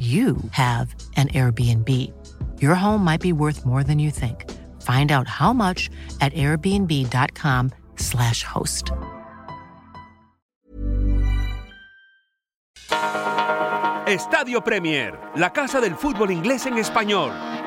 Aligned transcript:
you 0.00 0.36
have 0.52 0.94
an 1.16 1.28
Airbnb. 1.28 1.88
Your 2.62 2.74
home 2.74 3.04
might 3.04 3.20
be 3.20 3.34
worth 3.34 3.66
more 3.66 3.84
than 3.84 3.98
you 3.98 4.10
think. 4.10 4.50
Find 4.80 5.12
out 5.12 5.28
how 5.28 5.52
much 5.52 5.90
at 6.22 6.32
airbnb.com/slash 6.32 8.44
host. 8.44 8.92
Estadio 14.06 14.64
Premier, 14.64 15.18
la 15.36 15.52
casa 15.52 15.82
del 15.82 15.94
fútbol 15.94 16.30
inglés 16.30 16.64
en 16.66 16.78
español. 16.78 17.59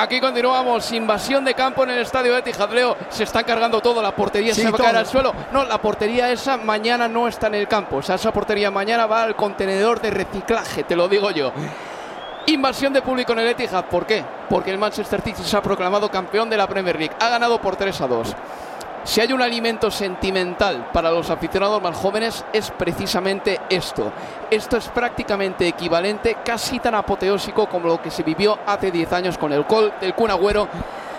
Aquí 0.00 0.20
continuamos, 0.20 0.92
invasión 0.92 1.44
de 1.44 1.54
campo 1.54 1.82
en 1.82 1.90
el 1.90 1.98
estadio 1.98 2.32
de 2.32 2.42
Tijadleo. 2.42 2.96
Se 3.08 3.24
está 3.24 3.42
cargando 3.42 3.80
todo, 3.80 4.00
la 4.00 4.14
portería 4.14 4.54
Sí, 4.54 4.62
se 4.62 4.70
va 4.70 4.78
a 4.78 4.80
caer 4.80 4.96
al 4.96 5.06
suelo. 5.06 5.34
No, 5.50 5.64
la 5.64 5.82
portería 5.82 6.30
esa 6.30 6.56
mañana 6.56 7.08
no 7.08 7.26
está 7.26 7.48
en 7.48 7.56
el 7.56 7.66
campo. 7.66 7.96
O 7.96 8.02
sea, 8.02 8.14
esa 8.14 8.32
portería 8.32 8.70
mañana 8.70 9.06
va 9.06 9.24
al 9.24 9.34
contenedor 9.34 10.00
de 10.00 10.10
reciclaje, 10.10 10.84
te 10.84 10.94
lo 10.94 11.08
digo 11.08 11.32
yo. 11.32 11.50
Invasión 12.46 12.92
de 12.92 13.02
público 13.02 13.32
en 13.32 13.40
el 13.40 13.48
Etihad. 13.48 13.86
¿Por 13.86 14.06
qué? 14.06 14.24
Porque 14.48 14.70
el 14.70 14.78
Manchester 14.78 15.20
City 15.20 15.42
se 15.42 15.56
ha 15.56 15.62
proclamado 15.62 16.08
campeón 16.08 16.48
de 16.48 16.56
la 16.56 16.68
Premier 16.68 16.96
League. 16.96 17.16
Ha 17.18 17.28
ganado 17.28 17.60
por 17.60 17.74
3 17.74 18.00
a 18.00 18.06
2. 18.06 18.36
Si 19.04 19.20
hay 19.20 19.32
un 19.32 19.40
alimento 19.40 19.90
sentimental 19.90 20.90
para 20.92 21.10
los 21.10 21.30
aficionados 21.30 21.80
más 21.80 21.96
jóvenes 21.96 22.44
es 22.52 22.70
precisamente 22.70 23.60
esto. 23.70 24.12
Esto 24.50 24.76
es 24.76 24.88
prácticamente 24.88 25.66
equivalente, 25.66 26.38
casi 26.44 26.78
tan 26.78 26.94
apoteósico 26.94 27.68
como 27.68 27.88
lo 27.88 28.02
que 28.02 28.10
se 28.10 28.22
vivió 28.22 28.58
hace 28.66 28.90
10 28.90 29.12
años 29.14 29.38
con 29.38 29.52
el 29.52 29.62
gol 29.64 29.92
del 30.00 30.14
Kun 30.14 30.30
Agüero 30.30 30.68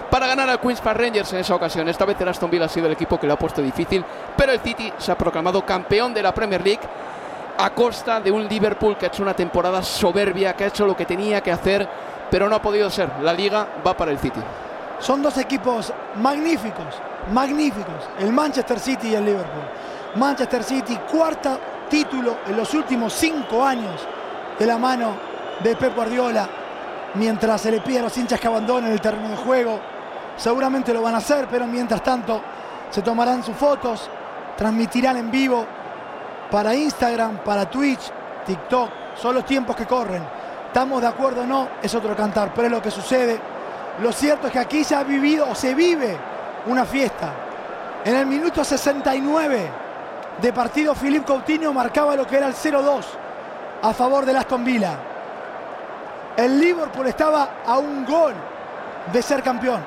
para 0.09 0.27
ganar 0.27 0.49
al 0.49 0.59
Queens 0.59 0.81
Park 0.81 0.99
Rangers 0.99 1.33
en 1.33 1.39
esa 1.39 1.55
ocasión. 1.55 1.87
Esta 1.87 2.05
vez 2.05 2.19
el 2.19 2.27
Aston 2.27 2.49
Villa 2.49 2.65
ha 2.65 2.69
sido 2.69 2.87
el 2.87 2.93
equipo 2.93 3.19
que 3.19 3.27
lo 3.27 3.33
ha 3.33 3.39
puesto 3.39 3.61
difícil, 3.61 4.03
pero 4.35 4.51
el 4.51 4.59
City 4.59 4.91
se 4.97 5.11
ha 5.11 5.17
proclamado 5.17 5.65
campeón 5.65 6.13
de 6.13 6.23
la 6.23 6.33
Premier 6.33 6.63
League 6.63 6.81
a 7.57 7.71
costa 7.71 8.19
de 8.19 8.31
un 8.31 8.47
Liverpool 8.47 8.97
que 8.97 9.05
ha 9.05 9.09
hecho 9.09 9.23
una 9.23 9.33
temporada 9.33 9.83
soberbia, 9.83 10.53
que 10.53 10.63
ha 10.63 10.67
hecho 10.67 10.85
lo 10.85 10.95
que 10.95 11.05
tenía 11.05 11.41
que 11.41 11.51
hacer, 11.51 11.87
pero 12.31 12.47
no 12.47 12.55
ha 12.55 12.61
podido 12.61 12.89
ser. 12.89 13.09
La 13.21 13.33
liga 13.33 13.67
va 13.85 13.95
para 13.95 14.11
el 14.11 14.19
City. 14.19 14.39
Son 14.99 15.21
dos 15.21 15.37
equipos 15.37 15.93
magníficos, 16.15 16.95
magníficos, 17.31 18.09
el 18.19 18.31
Manchester 18.31 18.79
City 18.79 19.09
y 19.09 19.15
el 19.15 19.25
Liverpool. 19.25 19.63
Manchester 20.15 20.63
City, 20.63 20.97
cuarta 21.11 21.57
título 21.89 22.37
en 22.47 22.57
los 22.57 22.73
últimos 22.73 23.13
cinco 23.13 23.63
años 23.65 24.07
de 24.57 24.65
la 24.65 24.77
mano 24.77 25.13
de 25.63 25.75
Pep 25.75 25.95
Guardiola, 25.95 26.47
mientras 27.15 27.61
se 27.61 27.71
le 27.71 27.81
pide 27.81 27.99
a 27.99 28.03
los 28.03 28.17
hinchas 28.17 28.39
que 28.39 28.47
abandonen 28.47 28.91
el 28.91 29.01
terreno 29.01 29.29
de 29.29 29.37
juego. 29.37 29.79
Seguramente 30.37 30.93
lo 30.93 31.01
van 31.01 31.15
a 31.15 31.17
hacer, 31.17 31.47
pero 31.49 31.65
mientras 31.67 32.01
tanto 32.01 32.41
se 32.89 33.01
tomarán 33.01 33.43
sus 33.43 33.55
fotos, 33.55 34.09
transmitirán 34.57 35.17
en 35.17 35.31
vivo 35.31 35.65
para 36.49 36.73
Instagram, 36.73 37.39
para 37.43 37.69
Twitch, 37.69 38.11
TikTok. 38.45 38.89
Son 39.15 39.35
los 39.35 39.45
tiempos 39.45 39.75
que 39.75 39.85
corren. 39.85 40.23
¿Estamos 40.67 41.01
de 41.01 41.07
acuerdo 41.07 41.41
o 41.41 41.45
no? 41.45 41.67
Es 41.81 41.93
otro 41.93 42.15
cantar, 42.15 42.53
pero 42.53 42.67
es 42.67 42.71
lo 42.71 42.81
que 42.81 42.91
sucede. 42.91 43.39
Lo 44.01 44.11
cierto 44.11 44.47
es 44.47 44.53
que 44.53 44.59
aquí 44.59 44.83
se 44.83 44.95
ha 44.95 45.03
vivido 45.03 45.47
o 45.49 45.55
se 45.55 45.73
vive 45.75 46.17
una 46.67 46.85
fiesta. 46.85 47.33
En 48.03 48.15
el 48.15 48.25
minuto 48.25 48.63
69 48.63 49.71
de 50.41 50.53
partido, 50.53 50.95
Philippe 50.95 51.25
Coutinho 51.25 51.73
marcaba 51.73 52.15
lo 52.15 52.25
que 52.25 52.37
era 52.37 52.47
el 52.47 52.53
0-2 52.53 53.05
a 53.81 53.93
favor 53.93 54.25
del 54.25 54.37
Aston 54.37 54.63
Villa. 54.63 54.97
El 56.35 56.59
Liverpool 56.59 57.07
estaba 57.07 57.49
a 57.65 57.77
un 57.77 58.05
gol 58.05 58.33
de 59.11 59.21
ser 59.21 59.43
campeón. 59.43 59.83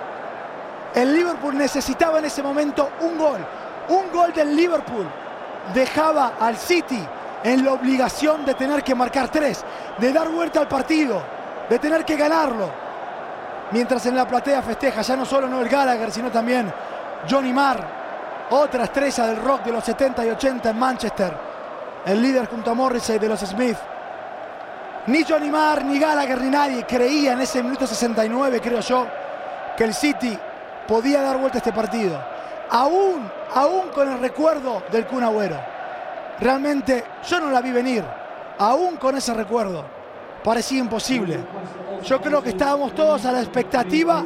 El 0.94 1.14
Liverpool 1.14 1.56
necesitaba 1.56 2.18
en 2.18 2.26
ese 2.26 2.42
momento 2.42 2.90
un 3.00 3.16
gol. 3.16 3.40
Un 3.88 4.12
gol 4.12 4.32
del 4.32 4.54
Liverpool 4.54 5.06
dejaba 5.72 6.34
al 6.38 6.56
City 6.56 7.02
en 7.42 7.64
la 7.64 7.72
obligación 7.72 8.44
de 8.44 8.54
tener 8.54 8.82
que 8.82 8.94
marcar 8.94 9.28
tres, 9.28 9.64
de 9.98 10.12
dar 10.12 10.28
vuelta 10.28 10.60
al 10.60 10.68
partido, 10.68 11.22
de 11.68 11.78
tener 11.78 12.04
que 12.04 12.16
ganarlo. 12.16 12.81
Mientras 13.72 14.04
en 14.04 14.16
la 14.16 14.28
platea 14.28 14.60
festeja 14.60 15.00
ya 15.00 15.16
no 15.16 15.24
solo 15.24 15.48
Noel 15.48 15.68
Gallagher, 15.68 16.10
sino 16.10 16.30
también 16.30 16.72
Johnny 17.28 17.52
Marr, 17.52 17.82
otra 18.50 18.84
estrella 18.84 19.26
del 19.28 19.36
rock 19.36 19.64
de 19.64 19.72
los 19.72 19.82
70 19.82 20.26
y 20.26 20.30
80 20.30 20.70
en 20.70 20.78
Manchester, 20.78 21.32
el 22.04 22.20
líder 22.20 22.46
junto 22.48 22.70
a 22.70 22.74
Morrissey 22.74 23.18
de 23.18 23.28
los 23.28 23.40
Smith. 23.40 23.78
Ni 25.06 25.24
Johnny 25.24 25.50
Marr, 25.50 25.84
ni 25.84 25.98
Gallagher, 25.98 26.40
ni 26.40 26.50
nadie 26.50 26.84
creía 26.84 27.32
en 27.32 27.40
ese 27.40 27.62
minuto 27.62 27.86
69, 27.86 28.60
creo 28.60 28.80
yo, 28.80 29.06
que 29.76 29.84
el 29.84 29.94
City 29.94 30.38
podía 30.86 31.22
dar 31.22 31.38
vuelta 31.38 31.56
a 31.56 31.60
este 31.60 31.72
partido. 31.72 32.22
Aún, 32.70 33.30
aún 33.54 33.88
con 33.94 34.12
el 34.12 34.18
recuerdo 34.18 34.82
del 34.92 35.06
Kun. 35.06 35.24
Realmente 36.40 37.04
yo 37.26 37.40
no 37.40 37.50
la 37.50 37.60
vi 37.62 37.72
venir, 37.72 38.04
aún 38.58 38.96
con 38.96 39.16
ese 39.16 39.32
recuerdo. 39.32 39.84
Parecía 40.44 40.80
imposible. 40.80 41.38
Yo 42.04 42.20
creo 42.20 42.42
que 42.42 42.50
estábamos 42.50 42.94
todos 42.94 43.24
a 43.24 43.32
la 43.32 43.40
expectativa 43.40 44.24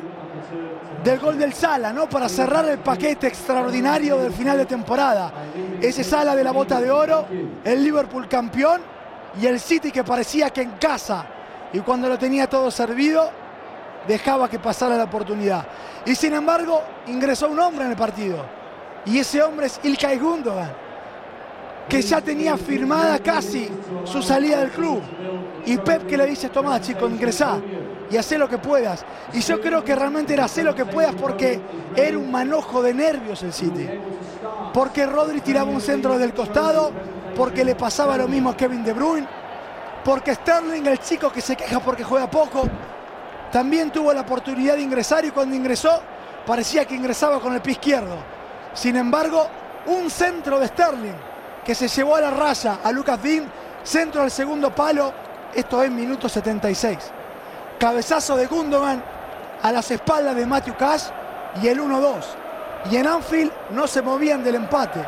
del 1.05 1.19
gol 1.21 1.39
del 1.39 1.53
Sala, 1.53 1.93
¿no? 1.93 2.09
Para 2.09 2.29
cerrar 2.29 2.69
el 2.69 2.79
paquete 2.79 3.27
extraordinario 3.27 4.17
del 4.19 4.33
final 4.33 4.57
de 4.59 4.67
temporada. 4.67 5.33
Ese 5.81 6.03
Sala 6.03 6.35
de 6.35 6.43
la 6.43 6.53
bota 6.53 6.81
de 6.81 6.91
oro, 6.91 7.27
el 7.65 7.85
Liverpool 7.85 8.29
campeón 8.29 8.81
y 9.41 9.47
el 9.47 9.61
City 9.61 9.91
que 9.91 10.05
parecía 10.05 10.51
que 10.51 10.63
en 10.63 10.73
casa 10.73 11.27
y 11.73 11.81
cuando 11.81 12.09
lo 12.09 12.19
tenía 12.19 12.49
todo 12.49 12.71
servido 12.71 13.31
dejaba 14.09 14.49
que 14.49 14.59
pasara 14.59 14.97
la 14.97 15.05
oportunidad. 15.05 15.67
Y 16.07 16.15
sin 16.15 16.33
embargo, 16.33 16.83
ingresó 17.07 17.49
un 17.49 17.61
hombre 17.61 17.85
en 17.85 17.91
el 17.91 17.97
partido. 17.97 18.39
Y 19.05 19.19
ese 19.19 19.43
hombre 19.43 19.67
es 19.67 19.81
Ilkay 19.83 20.19
Gundogan, 20.19 20.73
que 21.89 22.01
ya 22.03 22.21
tenía 22.21 22.57
firmada 22.57 23.19
casi 23.19 23.69
su 24.05 24.23
salida 24.23 24.61
del 24.61 24.71
club. 24.71 25.03
Y 25.67 25.79
Pep 25.79 26.07
que 26.07 26.17
le 26.17 26.27
dice, 26.27 26.49
toma 26.49 26.81
chico, 26.81 27.09
ingresá 27.09 27.61
y 28.11 28.17
hacé 28.17 28.39
lo 28.39 28.49
que 28.49 28.59
puedas. 28.59 29.05
Y 29.33 29.41
yo 29.41 29.61
creo 29.61 29.85
que 29.85 29.95
realmente 29.95 30.33
era 30.33 30.45
hacer 30.45 30.65
lo 30.65 30.75
que 30.75 30.85
puedas 30.85 31.15
porque 31.15 31.61
era 31.95 32.17
un 32.17 32.31
manojo 32.31 32.83
de 32.83 32.95
nervios 32.95 33.43
el 33.43 33.53
City. 33.53 33.89
Porque 34.73 35.07
Rodri 35.07 35.41
tiraba 35.41 35.71
un 35.71 35.81
centro 35.81 36.19
del 36.19 36.33
costado, 36.33 36.93
porque 37.35 37.65
le 37.65 37.75
pasaba 37.75 38.17
lo 38.17 38.29
mismo 38.29 38.51
a 38.51 38.57
Kevin 38.57 38.85
De 38.85 38.93
Bruyne, 38.93 39.27
porque 40.05 40.35
Sterling, 40.35 40.87
el 40.87 41.01
chico 41.01 41.33
que 41.33 41.41
se 41.41 41.57
queja 41.57 41.81
porque 41.81 42.05
juega 42.05 42.31
poco, 42.31 42.69
también 43.51 43.91
tuvo 43.91 44.13
la 44.13 44.21
oportunidad 44.21 44.77
de 44.77 44.83
ingresar 44.83 45.25
y 45.25 45.31
cuando 45.31 45.57
ingresó 45.57 46.01
parecía 46.47 46.85
que 46.85 46.95
ingresaba 46.95 47.41
con 47.41 47.55
el 47.55 47.61
pie 47.61 47.73
izquierdo. 47.73 48.17
Sin 48.73 48.97
embargo, 48.97 49.49
un 49.87 50.11
centro 50.11 50.61
de 50.61 50.69
Sterling 50.69 51.15
que 51.65 51.75
se 51.75 51.89
llevó 51.89 52.17
a 52.17 52.21
la 52.21 52.31
raya 52.31 52.79
a 52.85 52.93
Lucas 52.93 53.21
Dean, 53.21 53.51
centro 53.83 54.23
al 54.23 54.31
segundo 54.31 54.73
palo, 54.73 55.13
esto 55.57 55.83
es 55.83 55.91
minuto 55.91 56.29
76. 56.29 56.99
Cabezazo 57.79 58.37
de 58.37 58.47
Gundogan 58.47 59.03
a 59.63 59.73
las 59.73 59.91
espaldas 59.91 60.37
de 60.37 60.45
Matthew 60.45 60.77
Cash 60.77 61.05
y 61.63 61.69
el 61.69 61.81
1-2. 61.81 62.13
Y 62.91 62.97
en 62.97 63.07
Anfield 63.07 63.51
no 63.71 63.87
se 63.87 64.03
movían 64.03 64.45
del 64.45 64.57
empate. 64.57 65.01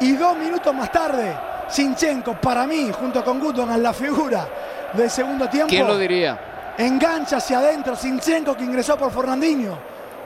Y 0.00 0.12
dos 0.12 0.36
minutos 0.36 0.74
más 0.74 0.90
tarde, 0.90 1.36
Sinchenko, 1.68 2.34
para 2.40 2.66
mí, 2.66 2.90
junto 2.98 3.22
con 3.24 3.40
Gundogan, 3.40 3.82
la 3.82 3.92
figura 3.92 4.48
del 4.92 5.10
segundo 5.10 5.48
tiempo. 5.48 5.68
¿Quién 5.68 5.86
lo 5.86 5.98
diría? 5.98 6.74
Engancha 6.78 7.36
hacia 7.38 7.58
adentro 7.58 7.96
Sinchenko 7.96 8.56
que 8.56 8.64
ingresó 8.64 8.96
por 8.96 9.10
Fernandinho, 9.10 9.76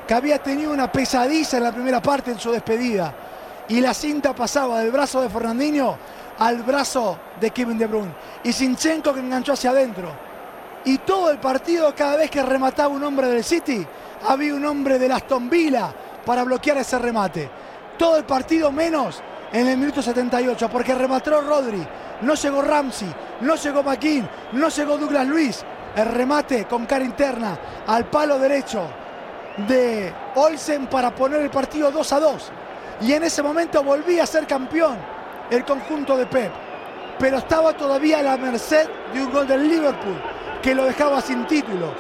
que 0.07 0.15
había 0.15 0.39
tenido 0.39 0.71
una 0.73 0.93
pesadilla 0.93 1.59
en 1.59 1.65
la 1.65 1.73
primera 1.73 2.01
parte 2.01 2.31
en 2.31 2.39
su 2.39 2.53
despedida. 2.53 3.13
y 3.67 3.81
la 3.81 3.95
cinta 3.95 4.35
pasaba 4.35 4.81
del 4.81 4.91
brazo 4.91 5.23
de 5.23 5.31
Fernandinho 5.31 5.97
al 6.39 6.63
brazo 6.63 7.19
de 7.41 7.51
Kevin 7.51 7.79
De 7.79 7.87
Bruyne. 7.87 8.15
Y 8.43 8.53
Sinchenko 8.53 9.13
que 9.15 9.21
enganchó 9.21 9.53
hacia 9.53 9.71
adentro. 9.71 10.11
Y 10.85 10.99
todo 10.99 11.31
el 11.31 11.39
partido, 11.39 11.95
cada 11.95 12.17
vez 12.17 12.31
que 12.31 12.43
remataba 12.43 12.89
un 12.89 13.03
hombre 13.03 13.29
del 13.29 13.43
City, 13.43 13.87
había 14.29 14.55
un 14.55 14.65
hombre 14.65 14.99
del 14.99 15.13
Aston 15.13 15.49
Villa 15.49 15.93
para 16.25 16.45
bloquear 16.45 16.79
ese 16.79 16.99
remate. 16.99 17.51
Todo 17.99 18.17
el 18.17 18.25
partido 18.25 18.71
menos 18.71 19.23
en 19.53 19.67
el 19.69 19.79
minuto 19.79 20.03
78, 20.03 20.69
porque 20.69 20.95
remató 20.95 21.41
Rodri, 21.41 21.87
no 22.23 22.35
llegó 22.35 22.61
Ramsey, 22.61 23.09
no 23.41 23.55
llegó 23.55 23.83
McKean, 23.83 24.29
no 24.53 24.69
llegó 24.69 24.99
Douglas 24.99 25.27
Luis. 25.27 25.65
El 25.95 26.07
remate 26.07 26.65
con 26.65 26.87
cara 26.87 27.05
interna 27.05 27.57
al 27.87 28.07
palo 28.07 28.39
derecho 28.39 28.83
de 29.69 30.13
Olsen 30.35 30.89
para 30.89 31.15
poner 31.15 31.41
el 31.41 31.51
partido 31.51 31.91
2 31.93 32.13
a 32.13 32.21
2. 32.21 32.53
Y 33.03 33.13
en 33.13 33.25
ese 33.25 33.43
momento 33.43 33.83
volvía 33.83 34.25
a 34.25 34.27
ser 34.27 34.47
campeón 34.47 35.14
el 35.51 35.65
conjunto 35.65 36.17
de 36.17 36.27
Pep. 36.27 36.53
Pero 37.19 37.39
estaba 37.39 37.73
todavía 37.73 38.19
a 38.19 38.23
la 38.23 38.37
merced 38.37 38.89
de 39.13 39.23
un 39.23 39.33
gol 39.33 39.47
del 39.47 39.69
Liverpool 39.69 40.21
que 40.63 40.75
lo 40.75 40.85
dejaba 40.85 41.21
sin 41.21 41.47
título. 41.47 41.93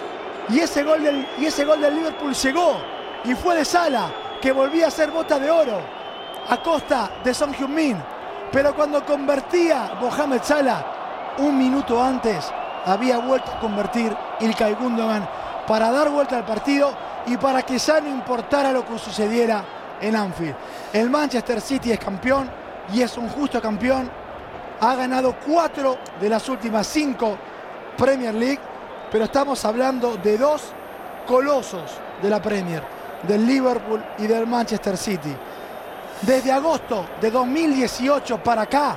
Y 0.48 0.60
ese 0.60 0.82
gol 0.82 1.02
del, 1.02 1.26
ese 1.38 1.64
gol 1.64 1.80
del 1.80 1.94
Liverpool 1.94 2.34
llegó 2.34 2.78
y 3.24 3.34
fue 3.34 3.56
de 3.56 3.64
Sala, 3.64 4.10
que 4.40 4.52
volvía 4.52 4.88
a 4.88 4.90
ser 4.90 5.10
bota 5.10 5.38
de 5.38 5.50
oro 5.50 5.80
a 6.48 6.62
costa 6.62 7.10
de 7.22 7.32
Son 7.32 7.54
Heung-min. 7.54 7.96
Pero 8.52 8.74
cuando 8.74 9.04
convertía 9.04 9.92
Mohamed 10.00 10.42
Salah 10.42 10.84
un 11.38 11.58
minuto 11.58 12.02
antes, 12.02 12.50
había 12.84 13.18
vuelto 13.18 13.50
a 13.50 13.60
convertir 13.60 14.14
Ilkay 14.40 14.74
Gundogan 14.74 15.28
para 15.66 15.90
dar 15.90 16.10
vuelta 16.10 16.36
al 16.36 16.44
partido 16.44 16.92
y 17.26 17.36
para 17.36 17.62
que 17.62 17.78
ya 17.78 18.00
no 18.00 18.08
importara 18.08 18.72
lo 18.72 18.84
que 18.84 18.98
sucediera 18.98 19.64
en 20.00 20.14
Anfield. 20.14 20.54
El 20.92 21.10
Manchester 21.10 21.60
City 21.60 21.92
es 21.92 21.98
campeón 21.98 22.63
y 22.92 23.02
es 23.02 23.16
un 23.16 23.28
justo 23.28 23.60
campeón. 23.60 24.10
Ha 24.80 24.94
ganado 24.96 25.36
cuatro 25.46 25.98
de 26.20 26.28
las 26.28 26.48
últimas 26.48 26.84
cinco 26.86 27.36
Premier 27.96 28.34
League, 28.34 28.60
pero 29.10 29.24
estamos 29.24 29.64
hablando 29.64 30.16
de 30.16 30.36
dos 30.36 30.62
colosos 31.26 31.90
de 32.22 32.28
la 32.28 32.42
Premier, 32.42 32.82
del 33.26 33.46
Liverpool 33.46 34.04
y 34.18 34.26
del 34.26 34.46
Manchester 34.46 34.96
City. 34.96 35.34
Desde 36.22 36.52
agosto 36.52 37.06
de 37.20 37.30
2018 37.30 38.42
para 38.42 38.62
acá, 38.62 38.96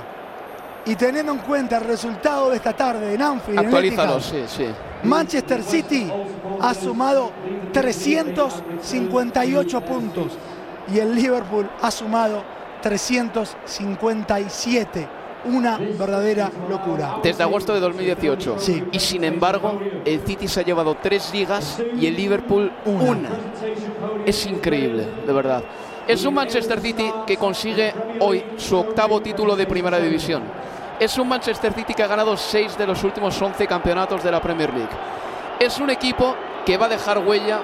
y 0.86 0.96
teniendo 0.96 1.32
en 1.32 1.38
cuenta 1.38 1.76
el 1.76 1.84
resultado 1.84 2.50
de 2.50 2.56
esta 2.56 2.72
tarde 2.72 3.14
en 3.14 3.22
Anfield, 3.22 3.58
Actualízalo, 3.58 4.20
sí, 4.20 4.44
sí. 4.46 4.66
Manchester 5.02 5.62
City 5.62 6.10
ha 6.60 6.74
sumado 6.74 7.30
358 7.72 9.80
puntos 9.82 10.32
y 10.92 10.98
el 10.98 11.14
Liverpool 11.14 11.70
ha 11.82 11.90
sumado 11.90 12.42
357. 12.80 15.08
Una 15.44 15.78
verdadera 15.78 16.50
locura. 16.68 17.20
Desde 17.22 17.44
agosto 17.44 17.72
de 17.72 17.78
2018. 17.80 18.56
Sí. 18.58 18.84
Y 18.90 18.98
sin 18.98 19.22
embargo, 19.24 19.80
el 20.04 20.20
City 20.20 20.48
se 20.48 20.60
ha 20.60 20.64
llevado 20.64 20.96
tres 21.00 21.32
ligas 21.32 21.80
y 21.98 22.06
el 22.06 22.16
Liverpool 22.16 22.70
una. 22.84 23.30
Es 24.26 24.44
increíble, 24.46 25.06
de 25.26 25.32
verdad. 25.32 25.62
Es 26.08 26.24
un 26.24 26.34
Manchester 26.34 26.80
City 26.80 27.12
que 27.26 27.36
consigue 27.36 27.94
hoy 28.20 28.44
su 28.56 28.78
octavo 28.78 29.20
título 29.20 29.54
de 29.54 29.66
primera 29.66 30.00
división. 30.00 30.42
Es 30.98 31.16
un 31.18 31.28
Manchester 31.28 31.72
City 31.72 31.94
que 31.94 32.02
ha 32.02 32.08
ganado 32.08 32.36
seis 32.36 32.76
de 32.76 32.84
los 32.86 33.04
últimos 33.04 33.40
11 33.40 33.64
campeonatos 33.66 34.24
de 34.24 34.32
la 34.32 34.40
Premier 34.40 34.74
League. 34.74 34.90
Es 35.60 35.78
un 35.78 35.90
equipo 35.90 36.34
que 36.66 36.76
va 36.76 36.86
a 36.86 36.88
dejar 36.88 37.18
huella 37.18 37.62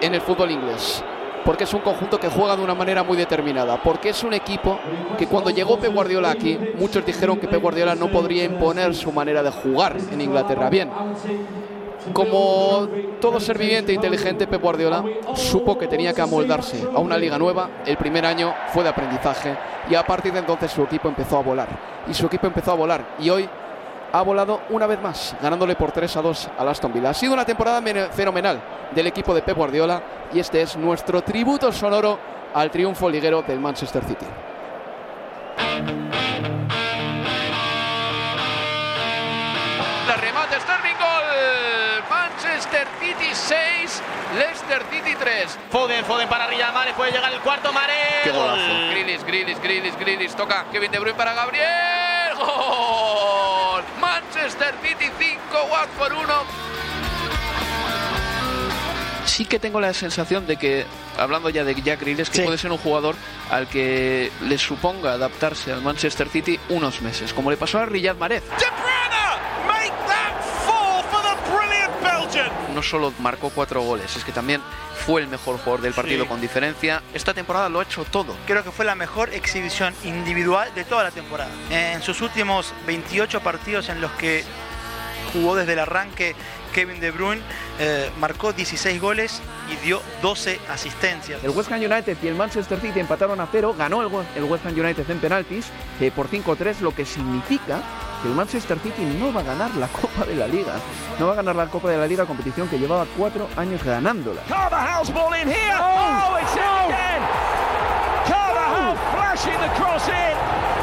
en 0.00 0.14
el 0.14 0.20
fútbol 0.20 0.50
inglés. 0.50 1.04
Porque 1.48 1.64
es 1.64 1.72
un 1.72 1.80
conjunto 1.80 2.20
que 2.20 2.28
juega 2.28 2.54
de 2.56 2.62
una 2.62 2.74
manera 2.74 3.02
muy 3.02 3.16
determinada. 3.16 3.82
Porque 3.82 4.10
es 4.10 4.22
un 4.22 4.34
equipo 4.34 4.78
que 5.16 5.26
cuando 5.26 5.48
llegó 5.48 5.78
Pep 5.78 5.94
Guardiola 5.94 6.30
aquí, 6.30 6.58
muchos 6.78 7.06
dijeron 7.06 7.38
que 7.38 7.48
Pep 7.48 7.62
Guardiola 7.62 7.94
no 7.94 8.10
podría 8.10 8.44
imponer 8.44 8.94
su 8.94 9.10
manera 9.12 9.42
de 9.42 9.50
jugar 9.50 9.96
en 10.12 10.20
Inglaterra. 10.20 10.68
Bien, 10.68 10.90
como 12.12 12.86
todo 13.18 13.40
ser 13.40 13.56
viviente 13.56 13.92
e 13.92 13.94
inteligente, 13.94 14.46
Pep 14.46 14.60
Guardiola 14.60 15.02
supo 15.36 15.78
que 15.78 15.86
tenía 15.86 16.12
que 16.12 16.20
amoldarse 16.20 16.86
a 16.94 16.98
una 16.98 17.16
liga 17.16 17.38
nueva. 17.38 17.70
El 17.86 17.96
primer 17.96 18.26
año 18.26 18.54
fue 18.74 18.82
de 18.82 18.90
aprendizaje 18.90 19.56
y 19.88 19.94
a 19.94 20.04
partir 20.04 20.34
de 20.34 20.40
entonces 20.40 20.70
su 20.70 20.82
equipo 20.82 21.08
empezó 21.08 21.38
a 21.38 21.42
volar. 21.42 21.68
Y 22.10 22.12
su 22.12 22.26
equipo 22.26 22.46
empezó 22.46 22.72
a 22.72 22.74
volar 22.74 23.16
y 23.18 23.30
hoy 23.30 23.48
ha 24.12 24.22
volado 24.22 24.62
una 24.70 24.86
vez 24.86 25.00
más, 25.00 25.36
ganándole 25.42 25.74
por 25.76 25.92
3 25.92 26.16
a 26.16 26.22
2 26.22 26.48
al 26.58 26.68
Aston 26.68 26.92
Villa. 26.92 27.10
Ha 27.10 27.14
sido 27.14 27.32
una 27.34 27.44
temporada 27.44 27.80
fenomenal 28.12 28.60
del 28.92 29.06
equipo 29.06 29.34
de 29.34 29.42
Pep 29.42 29.56
Guardiola 29.56 30.02
y 30.32 30.40
este 30.40 30.62
es 30.62 30.76
nuestro 30.76 31.22
tributo 31.22 31.70
sonoro 31.72 32.18
al 32.54 32.70
triunfo 32.70 33.08
liguero 33.10 33.42
del 33.42 33.60
Manchester 33.60 34.02
City. 34.04 34.26
La 40.06 40.16
remate 40.16 40.60
Sterling 40.60 40.96
gol. 40.98 42.04
Manchester 42.08 42.86
City 43.00 43.30
6, 43.32 44.02
Leicester 44.38 44.82
City 44.90 45.14
3. 45.18 45.58
Foden, 45.70 46.04
Foden 46.04 46.28
para 46.28 46.46
Riyad 46.46 46.72
Mahrez, 46.72 46.94
puede 46.94 47.12
llegar 47.12 47.32
el 47.32 47.40
cuarto, 47.40 47.72
Mahrez. 47.72 48.22
Qué 48.24 48.30
Gol. 48.30 48.40
golazo. 48.40 48.90
Grilis, 48.90 49.24
Grilis, 49.24 49.60
Grilis, 49.60 49.98
Grilis. 49.98 50.34
Toca 50.34 50.64
Kevin 50.72 50.90
De 50.90 50.98
Bruyne 50.98 51.16
para 51.16 51.34
Gabriel. 51.34 52.34
Gol. 52.38 52.97
Manchester 54.48 54.74
City 54.82 55.10
5, 55.18 55.40
Watford 55.70 56.12
1. 56.24 56.34
Sí 59.26 59.44
que 59.44 59.58
tengo 59.58 59.78
la 59.78 59.92
sensación 59.92 60.46
de 60.46 60.56
que, 60.56 60.86
hablando 61.18 61.50
ya 61.50 61.64
de 61.64 61.74
Jack 61.74 62.00
Grealish, 62.00 62.28
que 62.30 62.38
Sí. 62.38 62.42
puede 62.44 62.56
ser 62.56 62.72
un 62.72 62.78
jugador 62.78 63.14
al 63.50 63.68
que 63.68 64.32
le 64.40 64.56
suponga 64.56 65.12
adaptarse 65.12 65.70
al 65.70 65.82
Manchester 65.82 66.30
City 66.30 66.58
unos 66.70 67.02
meses, 67.02 67.34
como 67.34 67.50
le 67.50 67.58
pasó 67.58 67.78
a 67.78 67.84
Riyad 67.84 68.16
Mahrez. 68.16 68.42
De 68.42 68.64
no 72.78 72.82
solo 72.84 73.12
marcó 73.18 73.50
cuatro 73.50 73.80
goles, 73.82 74.14
es 74.14 74.24
que 74.24 74.30
también 74.30 74.60
fue 75.04 75.20
el 75.20 75.26
mejor 75.26 75.58
jugador 75.58 75.80
del 75.80 75.92
partido 75.94 76.22
Sí. 76.22 76.28
con 76.28 76.40
diferencia. 76.40 77.02
Esta 77.12 77.34
temporada 77.34 77.68
lo 77.68 77.80
ha 77.80 77.82
hecho 77.82 78.04
todo. 78.04 78.36
Creo 78.46 78.62
que 78.62 78.70
fue 78.70 78.84
la 78.84 78.94
mejor 78.94 79.34
exhibición 79.34 79.92
individual 80.04 80.72
de 80.76 80.84
toda 80.84 81.02
la 81.02 81.10
temporada. 81.10 81.50
En 81.70 82.00
sus 82.02 82.20
últimos 82.20 82.72
28 82.86 83.40
partidos 83.40 83.88
en 83.88 84.00
los 84.00 84.12
que 84.12 84.44
jugó 85.32 85.56
desde 85.56 85.72
el 85.72 85.80
arranque 85.80 86.36
Kevin 86.68 87.00
De 87.00 87.10
Bruyne, 87.10 87.40
eh, 87.78 88.10
marcó 88.18 88.52
16 88.52 89.00
goles 89.00 89.40
y 89.72 89.76
dio 89.86 90.00
12 90.22 90.60
asistencias. 90.70 91.42
El 91.44 91.50
West 91.50 91.70
Ham 91.72 91.80
United 91.80 92.16
y 92.22 92.26
el 92.28 92.34
Manchester 92.34 92.80
City 92.80 93.00
empataron 93.00 93.40
a 93.40 93.48
cero, 93.50 93.74
ganó 93.76 94.00
el, 94.02 94.08
We- 94.08 94.24
el 94.36 94.44
West 94.44 94.64
Ham 94.66 94.72
United 94.78 95.08
en 95.10 95.18
penaltis 95.18 95.66
eh, 96.00 96.10
por 96.14 96.28
5-3, 96.28 96.80
lo 96.80 96.94
que 96.94 97.04
significa 97.04 97.80
que 98.22 98.28
el 98.28 98.34
Manchester 98.34 98.78
City 98.80 99.02
no 99.04 99.32
va 99.32 99.40
a 99.40 99.44
ganar 99.44 99.74
la 99.76 99.86
Copa 100.00 100.24
de 100.24 100.34
la 100.34 100.46
Liga. 100.48 100.74
No 101.18 101.26
va 101.26 101.32
a 101.32 101.36
ganar 101.36 101.56
la 101.56 101.66
Copa 101.66 101.88
de 101.90 101.98
la 101.98 102.06
Liga, 102.06 102.24
competición 102.26 102.68
que 102.68 102.78
llevaba 102.78 103.06
cuatro 103.16 103.48
años 103.56 103.82
ganándola. 103.84 104.42
Carvajal's 104.48 105.12
ball 105.12 105.34
in 105.40 105.48
here. 105.48 105.76
Oh, 105.80 106.38
it's 106.40 106.54
in 106.54 106.92
again. 106.92 107.22
Carvajal 108.26 108.96
flashing 109.12 109.58
the 109.60 109.68
cross 109.80 110.08
in. 110.08 110.77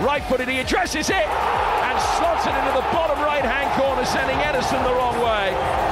Right 0.00 0.24
footed, 0.24 0.48
he 0.48 0.60
addresses 0.60 1.10
it 1.10 1.28
and 1.28 2.00
slots 2.16 2.46
it 2.46 2.54
into 2.56 2.72
the 2.72 2.86
bottom 2.88 3.20
right 3.20 3.44
hand 3.44 3.68
corner, 3.76 4.04
sending 4.06 4.38
Edison 4.38 4.82
the 4.82 4.94
wrong 4.94 5.20
way. 5.20 5.89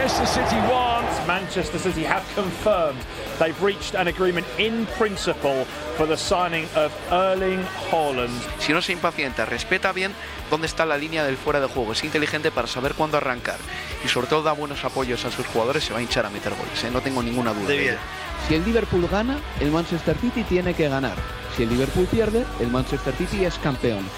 Manchester 0.00 0.26
City 0.26 0.56
1. 0.56 1.26
Manchester 1.26 1.78
City 1.78 2.04
have 2.04 2.24
confirmed 2.34 2.98
they've 3.38 3.62
reached 3.62 3.94
an 3.94 4.08
agreement 4.08 4.46
in 4.58 4.86
principle 4.96 5.66
for 5.98 6.06
the 6.06 6.16
signing 6.16 6.64
of 6.74 6.90
Erling 7.12 7.62
Haaland. 7.90 8.32
Si 8.60 8.72
no 8.72 8.80
se 8.80 8.92
impacienta, 8.92 9.44
respeta 9.44 9.92
bien 9.92 10.12
dónde 10.48 10.68
está 10.68 10.86
la 10.86 10.96
línea 10.96 11.22
del 11.22 11.36
fuera 11.36 11.60
de 11.60 11.66
juego, 11.66 11.92
es 11.92 12.02
inteligente 12.02 12.50
para 12.50 12.66
saber 12.66 12.94
cuándo 12.94 13.18
arrancar 13.18 13.58
y 14.02 14.08
sobre 14.08 14.26
todo 14.26 14.42
da 14.42 14.52
buenos 14.52 14.82
apoyos 14.86 15.26
a 15.26 15.30
sus 15.30 15.46
jugadores, 15.48 15.84
se 15.84 15.92
va 15.92 15.98
a 15.98 16.02
hinchar 16.02 16.24
a 16.24 16.30
meter 16.30 16.54
goles, 16.54 16.82
¿eh? 16.82 16.90
no 16.90 17.02
tengo 17.02 17.22
ninguna 17.22 17.52
duda. 17.52 17.68
de. 17.68 17.98
Si 18.48 18.54
el 18.54 18.64
Liverpool 18.64 19.06
gana, 19.06 19.38
el 19.60 19.70
Manchester 19.70 20.16
City 20.16 20.44
tiene 20.44 20.72
que 20.72 20.88
ganar. 20.88 21.16
Si 21.58 21.64
el 21.64 21.68
Liverpool 21.68 22.06
pierde, 22.06 22.46
el 22.58 22.68
Manchester 22.68 23.12
City 23.16 23.44
es 23.44 23.58
campeón. 23.58 24.08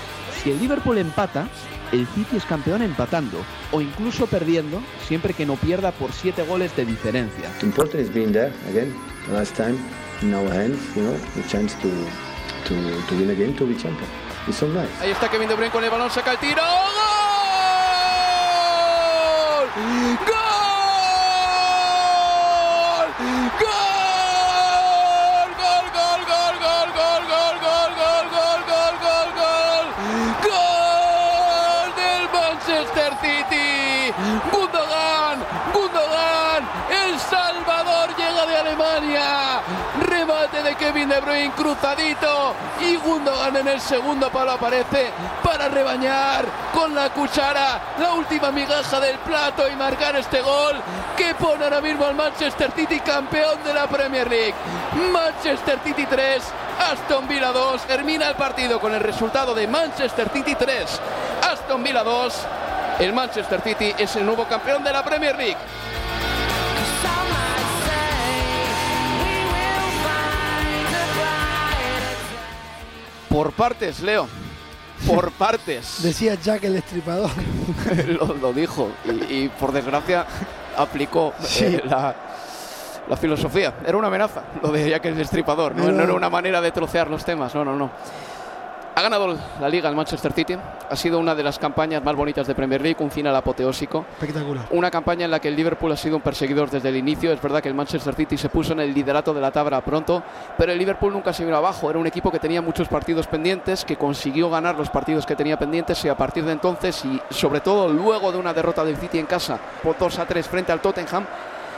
Si 0.44 0.52
el 0.52 0.60
Liverpool 0.60 0.98
empata, 0.98 1.48
el 1.92 2.06
City 2.08 2.36
es 2.36 2.44
campeón 2.44 2.82
empatando 2.82 3.38
o 3.70 3.80
incluso 3.80 4.26
perdiendo, 4.26 4.82
siempre 5.06 5.34
que 5.34 5.46
no 5.46 5.56
pierda 5.56 5.92
por 5.92 6.12
siete 6.12 6.42
goles 6.42 6.74
de 6.74 6.84
diferencia. 6.84 7.50
important 7.62 8.00
is 8.00 8.12
being 8.12 8.32
there 8.32 8.52
again 8.70 8.92
last 9.30 9.54
time 9.56 9.78
in 10.22 10.34
our 10.34 10.50
hands 10.50 10.78
you 10.96 11.02
know 11.02 11.16
the 11.34 11.42
chance 11.48 11.74
to 11.80 11.88
to, 12.66 12.74
to 13.08 13.14
win 13.16 13.30
again 13.30 13.54
to 13.56 13.66
be 13.66 13.74
champion 13.76 14.08
it's 14.48 14.56
so 14.58 14.66
nice 14.68 14.90
Ahí 15.00 15.10
está 15.10 15.28
Kevin 15.30 15.48
De 15.48 15.54
Bruyne 15.54 15.70
con 15.70 15.84
el 15.84 15.90
balón, 15.90 16.10
saca 16.10 16.32
el 16.32 16.38
tiro. 16.38 16.62
¡Gol! 16.62 17.11
Kevin 40.92 41.08
De 41.08 41.20
Bruyne 41.20 41.52
cruzadito 41.52 42.54
y 42.78 42.96
Gundogan 42.96 43.56
en 43.56 43.68
el 43.68 43.80
segundo 43.80 44.30
palo 44.30 44.52
aparece 44.52 45.10
para 45.42 45.70
rebañar 45.70 46.44
con 46.74 46.94
la 46.94 47.08
cuchara 47.08 47.80
la 47.98 48.12
última 48.12 48.50
migaja 48.50 49.00
del 49.00 49.16
plato 49.20 49.66
y 49.70 49.74
marcar 49.74 50.16
este 50.16 50.42
gol 50.42 50.82
que 51.16 51.34
pone 51.36 51.64
ahora 51.64 51.80
mismo 51.80 52.04
al 52.04 52.14
Manchester 52.14 52.72
City 52.76 53.00
campeón 53.00 53.64
de 53.64 53.72
la 53.72 53.86
Premier 53.86 54.28
League. 54.28 54.54
Manchester 55.10 55.78
City 55.82 56.04
3, 56.04 56.42
Aston 56.92 57.26
Villa 57.26 57.52
2. 57.52 57.82
Termina 57.84 58.28
el 58.28 58.34
partido 58.34 58.78
con 58.78 58.92
el 58.92 59.00
resultado 59.00 59.54
de 59.54 59.66
Manchester 59.66 60.28
City 60.28 60.54
3, 60.54 61.00
Aston 61.52 61.82
Villa 61.82 62.02
2. 62.02 62.34
El 62.98 63.14
Manchester 63.14 63.62
City 63.62 63.94
es 63.96 64.14
el 64.16 64.26
nuevo 64.26 64.44
campeón 64.44 64.84
de 64.84 64.92
la 64.92 65.02
Premier 65.02 65.36
League. 65.36 65.56
Por 73.32 73.52
partes, 73.52 74.00
Leo. 74.00 74.28
Por 75.06 75.32
partes. 75.38 76.02
Decía 76.02 76.34
Jack 76.34 76.64
el 76.64 76.74
Destripador. 76.74 77.30
lo, 78.08 78.34
lo 78.34 78.52
dijo. 78.52 78.90
Y, 79.04 79.44
y, 79.44 79.48
por 79.48 79.72
desgracia 79.72 80.26
aplicó 80.76 81.32
Sí. 81.40 81.64
eh, 81.64 81.82
la, 81.84 82.14
la 83.08 83.16
filosofía. 83.16 83.74
Era 83.86 83.96
una 83.96 84.08
amenaza, 84.08 84.42
lo 84.62 84.70
de 84.70 84.90
Jack 84.90 85.06
el. 85.16 85.74
No, 85.74 85.84
Pero- 85.84 85.96
no 85.96 86.02
era 86.04 86.12
una 86.14 86.30
manera 86.30 86.60
de 86.60 86.70
trocear 86.72 87.08
los 87.10 87.24
temas. 87.24 87.54
No, 87.54 87.64
no, 87.64 87.74
no. 87.74 87.90
Ha 88.94 89.00
ganado 89.00 89.34
la 89.58 89.68
liga 89.70 89.88
el 89.88 89.96
Manchester 89.96 90.32
City. 90.32 90.54
Ha 90.90 90.96
sido 90.96 91.18
una 91.18 91.34
de 91.34 91.42
las 91.42 91.58
campañas 91.58 92.04
más 92.04 92.14
bonitas 92.14 92.46
de 92.46 92.54
Premier 92.54 92.82
League, 92.82 92.98
un 93.00 93.10
final 93.10 93.34
apoteósico. 93.34 94.04
Espectacular. 94.12 94.66
Una 94.70 94.90
campaña 94.90 95.24
en 95.24 95.30
la 95.30 95.40
que 95.40 95.48
el 95.48 95.56
Liverpool 95.56 95.90
ha 95.92 95.96
sido 95.96 96.16
un 96.16 96.22
perseguidor 96.22 96.68
desde 96.68 96.90
el 96.90 96.96
inicio. 96.96 97.32
Es 97.32 97.40
verdad 97.40 97.62
que 97.62 97.68
el 97.68 97.74
Manchester 97.74 98.14
City 98.14 98.36
se 98.36 98.50
puso 98.50 98.74
en 98.74 98.80
el 98.80 98.92
liderato 98.92 99.32
de 99.32 99.40
la 99.40 99.50
tabla 99.50 99.80
pronto, 99.80 100.22
pero 100.58 100.72
el 100.72 100.78
Liverpool 100.78 101.10
nunca 101.10 101.32
se 101.32 101.42
vino 101.42 101.56
abajo. 101.56 101.88
Era 101.88 101.98
un 101.98 102.06
equipo 102.06 102.30
que 102.30 102.38
tenía 102.38 102.60
muchos 102.60 102.86
partidos 102.88 103.26
pendientes, 103.26 103.86
que 103.86 103.96
consiguió 103.96 104.50
ganar 104.50 104.74
los 104.74 104.90
partidos 104.90 105.24
que 105.24 105.36
tenía 105.36 105.58
pendientes 105.58 106.04
y 106.04 106.10
a 106.10 106.14
partir 106.14 106.44
de 106.44 106.52
entonces, 106.52 107.02
y 107.06 107.18
sobre 107.30 107.60
todo 107.60 107.88
luego 107.88 108.30
de 108.30 108.36
una 108.36 108.52
derrota 108.52 108.84
del 108.84 108.98
City 108.98 109.18
en 109.18 109.26
casa 109.26 109.58
por 109.82 109.96
2 109.96 110.18
a 110.18 110.26
3 110.26 110.46
frente 110.46 110.70
al 110.70 110.80
Tottenham, 110.80 111.24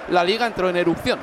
la 0.08 0.24
liga 0.24 0.46
entró 0.46 0.68
en 0.68 0.76
erupción. 0.76 1.20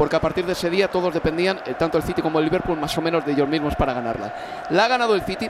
Porque 0.00 0.16
a 0.16 0.20
partir 0.20 0.46
de 0.46 0.52
ese 0.52 0.70
día 0.70 0.88
todos 0.88 1.12
dependían, 1.12 1.60
eh, 1.66 1.74
tanto 1.74 1.98
el 1.98 2.02
City 2.02 2.22
como 2.22 2.38
el 2.38 2.46
Liverpool, 2.46 2.80
más 2.80 2.96
o 2.96 3.02
menos 3.02 3.22
de 3.22 3.32
ellos 3.32 3.46
mismos 3.46 3.76
para 3.76 3.92
ganarla. 3.92 4.34
La 4.70 4.86
ha 4.86 4.88
ganado 4.88 5.14
el 5.14 5.20
City, 5.20 5.46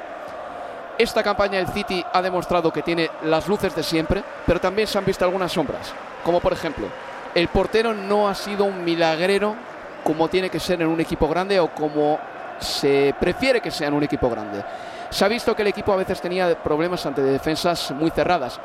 esta 0.99 1.23
campaña 1.23 1.61
el 1.61 1.69
City 1.69 2.05
ha 2.13 2.21
demostrado 2.21 2.73
que 2.73 2.83
tiene 2.83 3.09
las 3.23 3.47
luces 3.47 3.77
de 3.77 3.85
siempre, 3.85 4.25
pero 4.45 4.61
también 4.61 4.89
se 4.89 4.99
han 4.99 5.05
visto 5.05 5.25
algunas 5.25 5.53
sombras. 5.53 5.93
Como 6.25 6.41
por 6.41 6.53
ejemplo, 6.53 6.89
el 7.33 7.47
portero 7.47 7.95
no 7.95 8.29
ha 8.29 8.35
sido 8.35 8.65
un 8.65 8.85
milagrero 8.85 9.55
como 10.03 10.27
tiene 10.27 10.51
que 10.51 10.59
ser 10.59 10.83
en 10.83 10.89
un 10.89 11.01
equipo 11.01 11.29
grande 11.29 11.61
o 11.61 11.69
como 11.73 12.19
se 12.59 13.15
prefiere 13.21 13.61
que 13.61 13.71
sea 13.71 13.87
en 13.87 13.95
un 13.95 14.03
equipo 14.03 14.29
grande. 14.29 14.65
Se 15.11 15.25
ha 15.25 15.29
visto 15.29 15.55
que 15.55 15.63
el 15.63 15.69
equipo 15.69 15.93
a 15.93 15.97
veces 15.97 16.21
tenía 16.21 16.61
problemas 16.61 17.07
ante 17.07 17.23
defensas 17.23 17.93
muy 17.93 18.11
cerradas, 18.11 18.59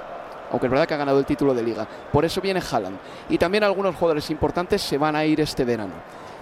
aunque 0.52 0.68
es 0.68 0.72
verdad 0.72 0.88
que 0.88 0.94
ha 0.94 0.98
ganado 0.98 1.20
el 1.20 1.26
título 1.26 1.54
de 1.54 1.64
liga. 1.64 1.88
Por 2.12 2.26
eso 2.26 2.42
viene 2.42 2.62
Haaland. 2.62 2.98
Y 3.30 3.38
también 3.38 3.64
algunos 3.64 3.96
jugadores 3.96 4.30
importantes 4.30 4.82
se 4.82 4.98
van 4.98 5.16
a 5.16 5.26
ir 5.26 5.40
este 5.42 5.66
verano. 5.66 5.94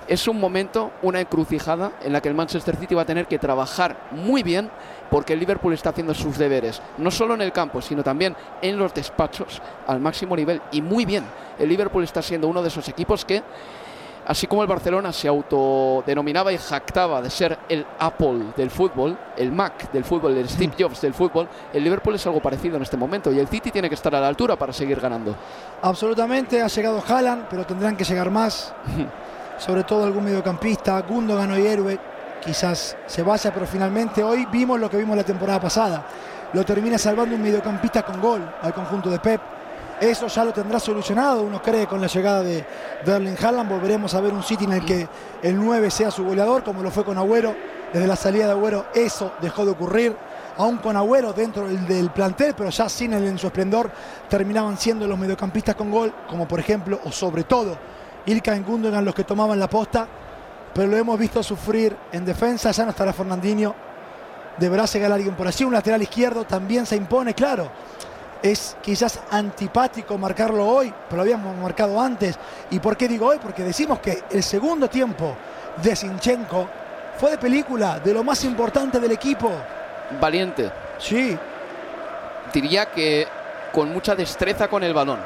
Es 0.08 0.28
un 0.28 0.40
momento, 0.40 0.92
una 1.02 1.22
encrucijada 1.22 1.94
en 2.04 2.12
la 2.12 2.22
que 2.22 2.28
el 2.28 2.36
Manchester 2.36 2.76
City 2.76 2.94
va 2.94 3.04
a 3.04 3.06
tener 3.06 3.26
que 3.26 3.40
trabajar 3.40 3.96
muy 4.12 4.44
bien 4.44 4.70
porque 5.10 5.34
el 5.34 5.40
Liverpool 5.40 5.74
está 5.74 5.92
haciendo 5.92 6.14
sus 6.14 6.38
deberes, 6.38 6.82
no 6.98 7.10
solo 7.10 7.36
en 7.36 7.42
el 7.42 7.52
campo, 7.52 7.82
sino 7.82 8.04
también 8.04 8.36
en 8.62 8.78
los 8.78 8.94
despachos 8.94 9.62
al 9.88 10.02
máximo 10.02 10.36
nivel. 10.36 10.62
Y 10.72 10.82
muy 10.82 11.06
bien, 11.06 11.24
el 11.58 11.70
Liverpool 11.70 12.04
está 12.04 12.22
siendo 12.22 12.48
uno 12.48 12.62
de 12.62 12.68
esos 12.68 12.90
equipos 12.90 13.24
que, 13.24 13.44
así 14.26 14.48
como 14.48 14.62
el 14.62 14.68
Barcelona 14.68 15.12
se 15.12 15.28
autodenominaba 15.28 16.52
y 16.52 16.58
jactaba 16.58 17.22
de 17.22 17.30
ser 17.30 17.58
el 17.70 17.86
Apple 18.00 18.54
del 18.56 18.70
fútbol, 18.70 19.18
el 19.38 19.52
Mac 19.52 19.92
del 19.92 20.04
fútbol, 20.04 20.38
el 20.38 20.50
Steve 20.50 20.74
Jobs 20.80 21.02
del 21.02 21.14
fútbol, 21.14 21.48
el 21.74 21.84
Liverpool 21.84 22.16
es 22.16 22.26
algo 22.26 22.42
parecido 22.42 22.78
en 22.78 22.84
este 22.84 22.98
momento 22.98 23.32
y 23.32 23.40
el 23.40 23.48
City 23.48 23.72
tiene 23.72 23.90
que 23.90 23.96
estar 23.96 24.14
a 24.16 24.20
la 24.20 24.28
altura 24.28 24.56
para 24.56 24.74
seguir 24.74 25.00
ganando. 25.00 25.36
Absolutamente, 25.82 26.62
ha 26.62 26.68
llegado 26.68 27.04
Haaland, 27.08 27.48
pero 27.50 27.66
tendrán 27.66 27.96
que 27.96 28.04
llegar 28.04 28.30
más. 28.30 28.74
Sobre 29.58 29.84
todo 29.84 30.04
algún 30.04 30.24
mediocampista, 30.24 31.00
Gundogan 31.02 31.52
o 31.52 31.56
héroe, 31.56 32.00
quizás 32.44 32.98
se 33.06 33.24
vaya, 33.24 33.54
pero 33.54 33.66
finalmente 33.66 34.24
hoy 34.24 34.46
vimos 34.52 34.80
lo 34.80 34.90
que 34.90 34.98
vimos 34.98 35.16
la 35.16 35.24
temporada 35.24 35.60
pasada. 35.60 36.06
Lo 36.54 36.64
termina 36.64 36.98
salvando 36.98 37.36
un 37.36 37.42
mediocampista 37.42 38.04
con 38.04 38.22
gol 38.22 38.42
al 38.62 38.74
conjunto 38.74 39.10
de 39.10 39.20
Pep. 39.20 39.42
Eso 40.04 40.28
ya 40.28 40.44
lo 40.44 40.52
tendrá 40.52 40.82
solucionado, 40.82 41.44
uno 41.44 41.62
cree, 41.62 41.88
con 41.88 42.02
la 42.02 42.08
llegada 42.08 42.44
de, 42.44 42.66
de 43.06 43.12
Erling 43.16 43.38
Haaland. 43.42 43.70
Volveremos 43.70 44.14
a 44.14 44.20
ver 44.20 44.34
un 44.34 44.44
City 44.44 44.66
en 44.66 44.74
el 44.74 44.84
que 44.84 45.08
el 45.42 45.56
9 45.56 45.90
sea 45.90 46.12
su 46.12 46.26
goleador, 46.26 46.62
como 46.62 46.84
lo 46.84 46.92
fue 46.92 47.06
con 47.06 47.18
Agüero. 47.18 47.56
Desde 47.94 48.06
la 48.06 48.18
salida 48.18 48.48
de 48.48 48.52
Agüero 48.52 48.88
eso 48.94 49.32
dejó 49.42 49.64
de 49.64 49.72
ocurrir. 49.72 50.14
Aún 50.58 50.80
con 50.80 50.98
Agüero 50.98 51.32
dentro 51.32 51.70
del, 51.70 52.10
plantel, 52.10 52.54
pero 52.54 52.70
ya 52.70 52.90
sin 52.90 53.14
él 53.14 53.26
en 53.28 53.38
su 53.38 53.48
esplendor, 53.48 53.90
terminaban 54.28 54.78
siendo 54.78 55.08
los 55.08 55.18
mediocampistas 55.18 55.76
con 55.76 55.90
gol, 55.90 56.14
como 56.28 56.50
por 56.50 56.60
ejemplo, 56.60 57.00
o 57.06 57.12
sobre 57.12 57.46
todo, 57.46 57.78
Ilkay 58.26 58.60
Gundogan 58.60 59.06
los 59.06 59.16
que 59.16 59.24
tomaban 59.24 59.58
la 59.58 59.70
posta. 59.70 60.06
Pero 60.74 60.88
lo 60.90 60.98
hemos 60.98 61.18
visto 61.18 61.42
sufrir 61.42 61.96
en 62.12 62.26
defensa, 62.26 62.72
ya 62.72 62.84
no 62.84 62.90
estará 62.90 63.14
Fernandinho. 63.14 63.74
Deberá 64.58 64.84
llegar 64.84 65.14
alguien 65.14 65.34
por 65.34 65.48
allí. 65.48 65.64
Un 65.64 65.74
lateral 65.74 66.02
izquierdo 66.02 66.44
también 66.44 66.86
se 66.86 66.98
impone, 66.98 67.34
claro. 67.34 67.70
Es 68.44 68.76
quizás 68.82 69.22
antipático 69.32 70.18
marcarlo 70.18 70.68
hoy, 70.68 70.94
pero 71.08 71.18
lo 71.18 71.22
habíamos 71.22 71.56
marcado 71.58 72.00
antes. 72.00 72.38
¿Y 72.72 72.80
por 72.80 72.98
qué 72.98 73.08
digo 73.08 73.28
hoy? 73.28 73.38
Porque 73.42 73.64
decimos 73.64 74.00
que 74.00 74.24
el 74.30 74.44
segundo 74.44 74.90
tiempo 74.90 75.34
de 75.82 75.96
Sinchenko 75.96 76.68
fue 77.18 77.32
de 77.32 77.38
película, 77.38 78.00
de 78.00 78.14
lo 78.14 78.22
más 78.22 78.44
importante 78.44 79.00
del 79.00 79.14
equipo. 79.14 79.50
Valiente. 80.20 80.70
Sí. 81.00 81.38
Diría 82.54 82.88
que 82.88 83.26
con 83.72 83.94
mucha 83.94 84.14
destreza 84.14 84.68
con 84.68 84.84
el 84.84 84.94
balón. 84.94 85.20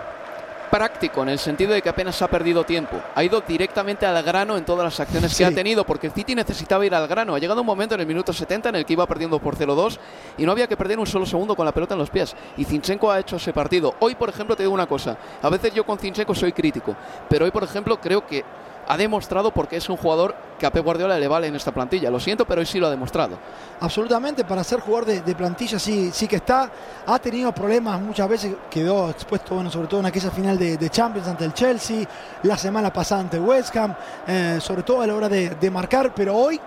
Práctico 0.72 1.22
en 1.24 1.30
el 1.30 1.40
sentido 1.40 1.72
de 1.72 1.82
que 1.82 1.88
apenas 1.90 2.22
ha 2.22 2.28
perdido 2.28 2.64
tiempo. 2.66 3.00
Ha 3.16 3.24
ido 3.24 3.42
directamente 3.42 4.06
al 4.06 4.22
grano 4.22 4.58
en 4.58 4.66
todas 4.66 4.84
las 4.84 5.00
acciones 5.00 5.32
Sí. 5.32 5.38
que 5.38 5.46
ha 5.46 5.52
tenido, 5.52 5.86
porque 5.86 6.08
el 6.08 6.14
City 6.14 6.36
necesitaba 6.36 6.86
ir 6.86 6.94
al 6.94 7.08
grano. 7.08 7.36
Ha 7.36 7.40
llegado 7.40 7.62
un 7.62 7.68
momento 7.68 7.96
en 7.96 8.02
el 8.02 8.08
minuto 8.08 8.34
70 8.34 8.70
en 8.70 8.76
el 8.76 8.86
que 8.86 8.94
iba 8.94 9.06
perdiendo 9.08 9.40
por 9.40 9.56
0-2 9.56 9.98
y 10.38 10.46
no 10.46 10.52
había 10.52 10.68
que 10.68 10.76
perder 10.76 11.00
un 11.00 11.08
solo 11.08 11.26
segundo 11.26 11.56
con 11.56 11.66
la 11.66 11.72
pelota 11.72 11.94
en 11.94 12.00
los 12.00 12.10
pies. 12.10 12.36
Y 12.58 12.66
Zinchenko 12.66 13.10
ha 13.10 13.20
hecho 13.20 13.38
ese 13.38 13.54
partido. 13.54 13.96
Hoy, 14.00 14.16
por 14.16 14.28
ejemplo, 14.30 14.56
te 14.56 14.64
digo 14.64 14.74
una 14.74 14.88
cosa. 14.88 15.18
A 15.42 15.50
veces 15.50 15.74
yo 15.74 15.86
con 15.86 15.98
Zinchenko 15.98 16.36
soy 16.36 16.52
crítico, 16.52 16.96
pero 17.30 17.46
hoy, 17.46 17.52
por 17.52 17.64
ejemplo, 17.64 18.00
creo 18.02 18.26
que 18.28 18.44
ha 18.88 18.98
demostrado 18.98 19.52
porque 19.52 19.78
es 19.78 19.90
un 19.90 19.98
jugador 19.98 20.36
que 20.58 20.66
a 20.66 20.72
Pep 20.72 20.84
Guardiola 20.84 21.20
le 21.20 21.28
vale 21.28 21.48
en 21.48 21.56
esta 21.56 21.72
plantilla. 21.72 22.10
Lo 22.10 22.20
siento, 22.20 22.46
pero 22.46 22.60
hoy 22.60 22.66
sí 22.66 22.80
lo 22.80 22.88
ha 22.88 22.90
demostrado. 22.90 23.38
Absolutamente, 23.80 24.46
para 24.46 24.64
ser 24.64 24.80
jugador 24.80 25.06
de, 25.06 25.22
de 25.22 25.36
plantilla 25.36 25.78
sí, 25.78 26.10
sí 26.12 26.28
que 26.28 26.38
está. 26.38 26.72
Ha 27.06 27.20
tenido 27.20 27.52
problemas 27.52 28.02
muchas 28.02 28.28
veces, 28.28 28.56
quedó 28.70 29.10
expuesto, 29.10 29.56
bueno, 29.56 29.70
sobre 29.70 29.88
todo 29.88 30.00
en 30.00 30.06
aquella 30.08 30.32
final 30.32 30.58
de, 30.58 30.78
de 30.78 30.90
Champions 30.90 31.28
ante 31.28 31.46
el 31.46 31.54
Chelsea, 31.54 32.08
la 32.44 32.58
semana 32.58 32.92
pasada 32.92 33.22
ante 33.22 33.40
West 33.40 33.76
Ham, 33.76 33.94
eh, 34.28 34.58
sobre 34.62 34.84
todo 34.84 35.02
a 35.02 35.08
la 35.08 35.16
hora 35.16 35.30
de, 35.30 35.52
de 35.52 35.70
marcar, 35.72 36.14
pero 36.16 36.36
hoy 36.36 36.60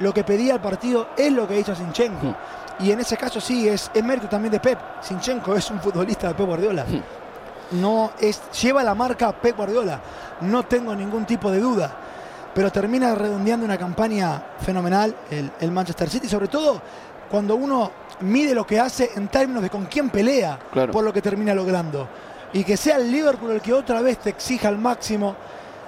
lo 0.00 0.12
que 0.12 0.24
pedía 0.24 0.54
el 0.54 0.60
partido 0.60 1.08
es 1.16 1.32
lo 1.32 1.48
que 1.48 1.58
hizo 1.58 1.74
Sinchenko. 1.74 2.34
Y 2.80 2.90
en 2.90 3.00
ese 3.00 3.16
caso 3.16 3.40
sí, 3.40 3.68
es, 3.68 3.90
es 3.94 4.04
mérito 4.04 4.28
también 4.28 4.52
de 4.52 4.60
Pep. 4.60 4.78
Sinchenko 5.00 5.54
es 5.54 5.70
un 5.70 5.80
futbolista 5.80 6.28
de 6.28 6.34
Pep 6.34 6.46
Guardiola. 6.46 6.84
No 7.72 8.12
es, 8.20 8.40
lleva 8.62 8.82
la 8.84 8.94
marca 8.94 9.32
Pep 9.32 9.56
Guardiola, 9.56 10.00
no 10.42 10.62
tengo 10.64 10.94
ningún 10.94 11.24
tipo 11.24 11.50
de 11.50 11.60
duda. 11.60 11.92
Pero 12.54 12.70
termina 12.70 13.14
redondeando 13.14 13.64
una 13.66 13.76
campaña 13.78 14.40
fenomenal 14.60 15.14
el, 15.30 15.50
el 15.60 15.70
Manchester 15.72 16.08
City, 16.08 16.28
sobre 16.28 16.48
todo 16.48 16.80
cuando 17.30 17.56
uno 17.56 17.90
mide 18.20 18.54
lo 18.54 18.64
que 18.64 18.78
hace 18.78 19.10
en 19.16 19.26
términos 19.28 19.62
de 19.62 19.70
con 19.70 19.86
quién 19.86 20.08
pelea 20.10 20.58
Claro. 20.70 20.92
por 20.92 21.02
lo 21.02 21.12
que 21.12 21.20
termina 21.20 21.52
logrando. 21.54 22.08
Y 22.52 22.62
que 22.62 22.76
sea 22.76 22.96
el 22.96 23.10
Liverpool 23.10 23.50
el 23.50 23.60
que 23.60 23.72
otra 23.72 24.00
vez 24.02 24.18
te 24.18 24.30
exija 24.30 24.68
al 24.68 24.78
máximo, 24.78 25.34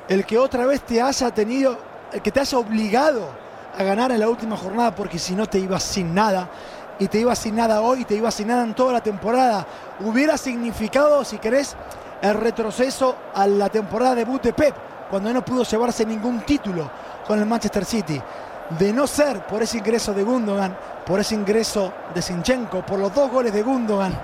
el 0.09 0.27
que 0.27 0.37
otra 0.39 0.67
vez 0.67 0.83
te 0.83 1.01
haya 1.01 1.31
tenido, 1.33 1.79
el 2.13 2.21
que 2.21 2.33
te 2.33 2.41
haya 2.41 2.59
obligado 2.59 3.29
a 3.79 3.83
ganar 3.85 4.11
en 4.11 4.19
la 4.19 4.29
última 4.29 4.57
jornada, 4.57 4.93
porque 4.93 5.19
si 5.21 5.35
no 5.37 5.47
te 5.47 5.61
ibas 5.61 5.85
sin 5.85 6.13
nada. 6.15 6.49
Y 6.99 7.09
te 7.09 7.19
ibas 7.19 7.39
sin 7.39 7.57
nada 7.57 7.83
hoy, 7.83 8.05
te 8.05 8.15
ibas 8.15 8.35
sin 8.35 8.49
nada 8.49 8.63
en 8.63 8.75
toda 8.75 8.95
la 8.95 9.01
temporada. 9.03 9.67
Hubiera 10.01 10.39
significado, 10.39 11.25
si 11.25 11.39
querés, 11.39 11.77
el 12.23 12.35
retroceso 12.35 13.17
a 13.35 13.47
la 13.47 13.69
temporada 13.69 14.15
debut 14.15 14.43
de 14.43 14.53
Pep, 14.53 14.75
cuando 15.11 15.33
no 15.33 15.45
pudo 15.45 15.63
llevarse 15.63 16.07
ningún 16.07 16.41
título 16.41 16.91
con 17.27 17.39
el 17.39 17.47
Manchester 17.47 17.85
City. 17.85 18.21
De 18.79 18.93
no 18.93 19.07
ser 19.07 19.47
por 19.47 19.63
ese 19.63 19.79
ingreso 19.79 20.13
de 20.13 20.23
Gundogan, 20.23 20.77
por 21.05 21.21
ese 21.21 21.35
ingreso 21.35 21.93
de 22.15 22.23
Sinchenko, 22.23 22.85
por 22.85 22.99
los 22.99 23.15
dos 23.15 23.31
goles 23.31 23.53
de 23.53 23.63
Gundogan, 23.63 24.19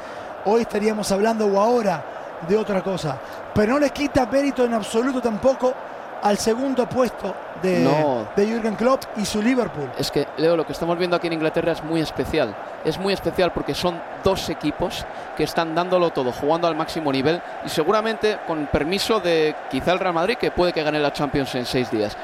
hoy 0.47 0.63
estaríamos 0.63 1.13
hablando 1.13 1.47
o 1.47 1.61
ahora 1.61 2.05
de 2.49 2.57
otra 2.57 2.83
cosa. 2.83 3.19
Pero 3.55 3.75
no 3.75 3.79
le 3.79 3.91
quita 3.91 4.27
mérito 4.27 4.65
en 4.65 4.75
absoluto 4.75 5.21
tampoco 5.21 5.75
al 6.23 6.39
segundo 6.39 6.89
puesto 6.89 7.35
de, 7.63 7.81
No. 7.81 8.29
de 8.37 8.47
Jürgen 8.47 8.75
Klopp 8.77 9.03
y 9.17 9.25
su 9.25 9.43
Liverpool. 9.43 9.91
Es 9.99 10.11
que, 10.11 10.27
Leo, 10.37 10.57
lo 10.57 10.65
que 10.67 10.73
estamos 10.73 10.97
viendo 10.99 11.17
aquí 11.17 11.27
en 11.27 11.35
Inglaterra 11.35 11.73
es 11.73 11.83
muy 11.83 12.01
especial. 12.01 12.55
Es 12.85 12.99
muy 12.99 13.13
especial 13.13 13.53
porque 13.53 13.75
son 13.75 14.01
dos 14.25 14.49
equipos 14.49 15.05
que 15.37 15.45
están 15.45 15.75
dándolo 15.75 16.11
todo, 16.11 16.33
jugando 16.33 16.67
al 16.67 16.77
máximo 16.77 17.13
nivel 17.13 17.41
y 17.65 17.69
seguramente 17.69 18.39
con 18.47 18.67
permiso 18.67 19.21
de 19.21 19.55
quizá 19.71 19.93
el 19.93 19.99
Real 19.99 20.15
Madrid, 20.15 20.37
que 20.37 20.51
puede 20.51 20.73
que 20.73 20.83
gane 20.83 20.99
la 20.99 21.13
Champions 21.13 21.55
en 21.55 21.67
seis 21.67 21.91
días. 21.91 22.17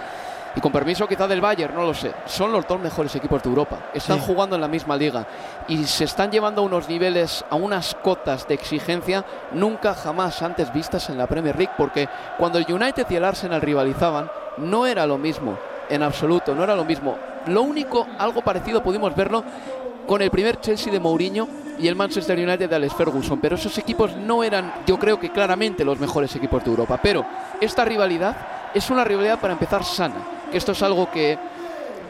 Y 0.56 0.60
con 0.60 0.72
permiso 0.72 1.06
quizá 1.06 1.28
del 1.28 1.40
Bayern, 1.40 1.74
no 1.74 1.84
lo 1.84 1.94
sé. 1.94 2.12
Son 2.26 2.50
los 2.50 2.66
dos 2.66 2.80
mejores 2.80 3.14
equipos 3.14 3.42
de 3.42 3.48
Europa. 3.48 3.78
Están 3.94 4.18
Sí. 4.18 4.24
jugando 4.26 4.54
en 4.56 4.60
la 4.62 4.68
misma 4.68 4.96
liga 4.96 5.26
y 5.68 5.84
se 5.84 6.04
están 6.04 6.30
llevando 6.30 6.62
a 6.62 6.64
unos 6.64 6.88
niveles, 6.88 7.44
a 7.50 7.54
unas 7.56 7.94
cotas 8.02 8.48
de 8.48 8.54
exigencia 8.54 9.24
nunca 9.52 9.94
jamás 9.94 10.42
antes 10.42 10.72
vistas 10.72 11.08
en 11.10 11.18
la 11.18 11.26
Premier 11.26 11.56
League. 11.56 11.72
Porque 11.76 12.08
cuando 12.38 12.58
el 12.58 12.66
United 12.72 13.06
y 13.10 13.16
el 13.16 13.24
Arsenal 13.24 13.60
rivalizaban, 13.60 14.30
no 14.56 14.86
era 14.86 15.06
lo 15.06 15.18
mismo. 15.18 15.58
En 15.88 16.02
absoluto, 16.02 16.54
no 16.54 16.64
era 16.64 16.74
lo 16.74 16.84
mismo. 16.84 17.16
Lo 17.46 17.62
único, 17.62 18.06
algo 18.18 18.42
parecido 18.42 18.82
pudimos 18.82 19.14
verlo 19.14 19.44
con 20.06 20.22
el 20.22 20.30
primer 20.30 20.60
Chelsea 20.60 20.92
de 20.92 20.98
Mourinho 21.00 21.46
y 21.78 21.86
el 21.86 21.94
Manchester 21.94 22.36
United 22.38 22.68
de 22.68 22.76
Alex 22.76 22.94
Ferguson. 22.94 23.38
Pero 23.40 23.56
esos 23.56 23.76
equipos 23.78 24.16
no 24.16 24.42
eran, 24.42 24.72
yo 24.86 24.98
creo 24.98 25.20
que 25.20 25.30
claramente 25.30 25.84
los 25.84 25.98
mejores 26.00 26.34
equipos 26.34 26.64
de 26.64 26.70
Europa. 26.70 26.98
Pero 27.02 27.24
esta 27.60 27.84
rivalidad 27.84 28.34
es 28.74 28.90
una 28.90 29.04
rivalidad 29.04 29.38
para 29.38 29.52
empezar 29.52 29.84
sana. 29.84 30.16
Que 30.50 30.58
esto 30.58 30.72
es 30.72 30.82
algo 30.82 31.10
que 31.10 31.38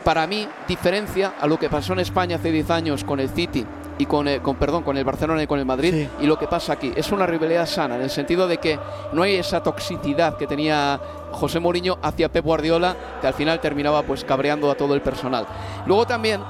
para 0.05 0.27
mí 0.27 0.49
diferencia 0.67 1.35
a 1.41 1.47
lo 1.47 1.59
que 1.59 1.69
pasó 1.69 1.93
en 1.93 1.99
España 2.01 2.37
hace 2.37 2.51
10 2.51 2.71
años 2.71 3.05
con 3.05 3.21
el 3.21 3.29
City 3.29 3.67
y 3.99 4.07
con, 4.07 4.29
el- 4.29 4.41
con 4.41 4.57
perdón 4.57 4.85
con 4.85 4.97
el 4.97 5.05
Barcelona 5.05 5.43
y 5.43 5.47
con 5.47 5.59
el 5.59 5.67
Madrid 5.67 5.93
Sí. 5.93 6.09
y 6.21 6.27
lo 6.27 6.39
que 6.39 6.47
pasa 6.47 6.73
aquí. 6.75 6.93
Es 6.97 7.11
una 7.11 7.27
rivalidad 7.27 7.67
sana 7.67 7.97
en 7.97 8.03
el 8.03 8.11
sentido 8.11 8.47
de 8.47 8.59
que 8.59 8.79
no 9.13 9.23
hay 9.23 9.35
esa 9.37 9.63
toxicidad 9.63 10.37
que 10.37 10.47
tenía 10.47 11.01
José 11.33 11.59
Mourinho 11.61 11.99
hacia 12.01 12.31
Pep 12.31 12.45
Guardiola 12.45 12.97
que 13.21 13.27
al 13.27 13.35
final 13.35 13.61
terminaba 13.61 14.03
pues 14.03 14.25
cabreando 14.25 14.71
a 14.71 14.77
todo 14.77 14.95
el 14.95 15.03
personal. 15.03 15.47
Luego 15.85 16.07
también 16.07 16.41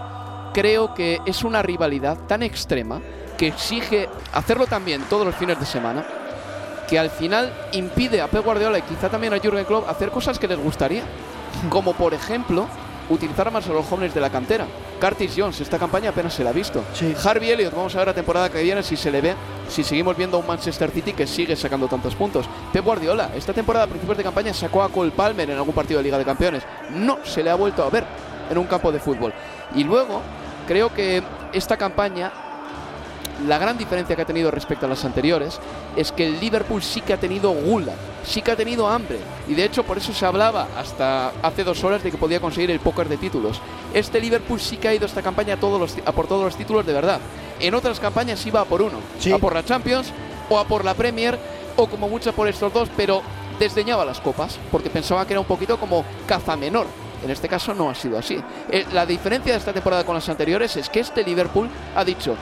creo 0.53 0.95
que 0.95 1.19
es 1.25 1.43
una 1.43 1.63
rivalidad 1.63 2.17
tan 2.27 2.43
extrema 2.43 3.01
que 3.39 3.47
exige 3.49 4.09
hacerlo 4.35 4.67
también 4.67 5.03
todos 5.09 5.25
los 5.25 5.35
fines 5.35 5.59
de 5.59 5.67
semana 5.67 6.05
que 6.89 6.99
al 6.99 7.11
final 7.11 7.53
impide 7.73 8.21
a 8.21 8.27
Pep 8.29 8.45
Guardiola 8.45 8.79
y 8.79 8.83
quizá 8.83 9.09
también 9.09 9.33
a 9.35 9.39
Jurgen 9.39 9.65
Klopp 9.65 9.89
hacer 9.89 10.11
cosas 10.11 10.39
que 10.39 10.49
les 10.49 10.59
gustaría 10.59 11.03
como 11.69 11.93
por 11.93 12.15
ejemplo 12.15 12.67
utilizar 13.11 13.51
más 13.51 13.67
a 13.69 13.73
los 13.73 13.87
jóvenes 13.87 14.15
de 14.15 14.21
la 14.21 14.31
cantera. 14.31 14.67
Curtis 15.01 15.35
Jones, 15.37 15.61
esta 15.61 15.79
campaña 15.79 16.11
apenas 16.11 16.35
se 16.35 16.45
la 16.45 16.51
ha 16.51 16.53
visto. 16.53 16.85
Sí. 16.93 17.15
Harvey 17.25 17.51
Elliott, 17.51 17.75
vamos 17.75 17.95
a 17.95 17.99
ver 17.99 18.09
la 18.09 18.15
temporada 18.15 18.51
que 18.51 18.63
viene 18.63 18.83
si 18.83 18.97
se 18.97 19.11
le 19.11 19.21
ve, 19.21 19.35
si 19.69 19.83
seguimos 19.85 20.17
viendo 20.17 20.37
a 20.37 20.41
un 20.41 20.47
Manchester 20.47 20.91
City 20.91 21.13
que 21.13 21.27
sigue 21.27 21.57
sacando 21.57 21.87
tantos 21.89 22.15
puntos. 22.15 22.47
Pep 22.73 22.85
Guardiola, 22.85 23.31
esta 23.35 23.53
temporada 23.53 23.85
a 23.85 23.89
principios 23.89 24.19
de 24.19 24.25
campaña 24.25 24.53
sacó 24.53 24.83
a 24.83 24.89
Cole 24.89 25.13
Palmer 25.13 25.49
en 25.49 25.57
algún 25.57 25.75
partido 25.75 25.99
de 25.99 26.05
Liga 26.05 26.19
de 26.19 26.25
Campeones. 26.25 26.65
No 26.91 27.19
se 27.25 27.43
le 27.43 27.51
ha 27.51 27.55
vuelto 27.55 27.85
a 27.85 27.91
ver 27.91 28.05
en 28.51 28.59
un 28.59 28.67
campo 28.67 28.91
de 28.91 28.99
fútbol. 28.99 29.33
Y 29.75 29.85
luego, 29.85 30.21
creo 30.67 30.93
que 30.93 31.23
esta 31.53 31.77
campaña 31.77 32.33
la 33.47 33.59
gran 33.59 33.79
diferencia 33.79 34.17
que 34.17 34.23
ha 34.23 34.27
tenido 34.27 34.51
respecto 34.51 34.87
a 34.87 34.89
las 34.89 35.05
anteriores 35.05 35.61
es 35.97 36.13
que 36.13 36.27
el 36.27 36.41
Liverpool 36.41 36.83
sí 36.83 37.01
que 37.01 37.13
ha 37.13 37.19
tenido 37.19 37.51
gula, 37.51 37.93
sí 38.25 38.43
que 38.43 38.51
ha 38.51 38.57
tenido 38.57 38.89
hambre. 38.89 39.19
Y 39.47 39.55
de 39.55 39.65
hecho 39.65 39.85
por 39.85 39.99
eso 39.99 40.13
se 40.13 40.27
hablaba 40.27 40.69
hasta 40.77 41.33
hace 41.43 41.65
dos 41.65 41.83
horas 41.85 42.03
de 42.03 42.11
que 42.11 42.19
podía 42.19 42.41
conseguir 42.41 42.71
el 42.71 42.81
póker 42.81 43.09
de 43.09 43.17
títulos. 43.17 43.61
Este 43.95 44.21
Liverpool 44.21 44.61
sí 44.61 44.77
que 44.77 44.89
ha 44.89 44.95
ido 44.95 45.07
esta 45.07 45.23
campaña 45.23 45.55
a, 45.55 45.57
todos 45.59 45.81
los, 45.81 45.97
a 46.05 46.13
por 46.13 46.27
todos 46.27 46.45
los 46.45 46.57
títulos 46.57 46.85
de 46.85 46.93
verdad. 46.93 47.21
En 47.61 47.75
otras 47.75 48.01
campañas 48.01 48.45
iba 48.47 48.61
a 48.61 48.65
por 48.65 48.83
uno. 48.83 48.99
Sí. 49.19 49.33
A 49.33 49.39
por 49.39 49.55
la 49.55 49.65
Champions 49.65 50.13
o 50.49 50.59
a 50.59 50.65
por 50.65 50.85
la 50.85 50.95
Premier 50.95 51.39
o 51.77 51.87
como 51.87 52.09
mucho 52.09 52.33
por 52.33 52.49
estos 52.49 52.73
dos, 52.73 52.89
pero 52.97 53.23
desdeñaba 53.59 54.05
las 54.05 54.21
copas 54.21 54.59
porque 54.71 54.91
pensaba 54.91 55.27
que 55.27 55.33
era 55.33 55.41
un 55.41 55.47
poquito 55.47 55.79
como 55.79 56.05
caza 56.27 56.57
menor. 56.57 56.87
En 57.23 57.31
este 57.31 57.49
caso 57.49 57.75
no 57.75 57.91
ha 57.91 57.95
sido 57.95 58.19
así. 58.19 58.41
Eh, 58.71 58.87
la 58.93 59.05
diferencia 59.05 59.53
de 59.53 59.59
esta 59.59 59.73
temporada 59.73 60.05
con 60.05 60.15
las 60.15 60.29
anteriores 60.29 60.77
es 60.77 60.89
que 60.89 61.01
este 61.01 61.25
Liverpool 61.25 61.69
ha 61.97 62.05
dicho 62.05 62.37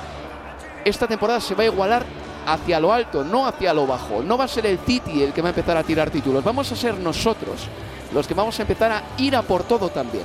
esta 0.89 1.09
temporada 1.09 1.41
se 1.41 1.55
va 1.55 1.65
a 1.65 1.67
igualar 1.67 2.05
hacia 2.47 2.79
lo 2.79 2.93
alto, 2.93 3.25
no 3.25 3.47
hacia 3.47 3.75
lo 3.75 3.87
bajo. 3.87 4.23
No 4.23 4.39
va 4.39 4.45
a 4.45 4.49
ser 4.49 4.67
el 4.67 4.79
City 4.79 5.23
el 5.23 5.33
que 5.33 5.43
va 5.43 5.49
a 5.49 5.51
empezar 5.51 5.77
a 5.77 5.83
tirar 5.83 6.11
títulos, 6.11 6.45
vamos 6.45 6.71
a 6.71 6.77
ser 6.77 6.97
nosotros 6.97 7.67
los 8.15 8.27
que 8.27 8.35
vamos 8.35 8.57
a 8.59 8.63
empezar 8.63 8.93
a 8.93 9.03
ir 9.19 9.35
a 9.35 9.43
por 9.43 9.65
todo 9.65 9.89
también. 9.89 10.25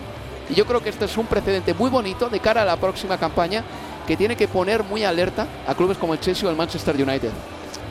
Y 0.50 0.54
yo 0.54 0.66
creo 0.68 0.82
que 0.84 0.90
este 0.90 1.06
es 1.06 1.18
un 1.18 1.26
precedente 1.26 1.74
muy 1.74 1.90
bonito 1.90 2.30
de 2.30 2.40
cara 2.40 2.62
a 2.62 2.66
la 2.66 2.78
próxima 2.78 3.18
campaña 3.18 3.64
que 4.06 4.16
tiene 4.16 4.36
que 4.36 4.48
poner 4.48 4.84
muy 4.84 5.04
alerta 5.04 5.48
a 5.68 5.74
clubes 5.74 5.98
como 5.98 6.14
el 6.14 6.20
Chelsea 6.20 6.48
o 6.48 6.52
el 6.52 6.58
Manchester 6.58 6.96
United. 6.96 7.32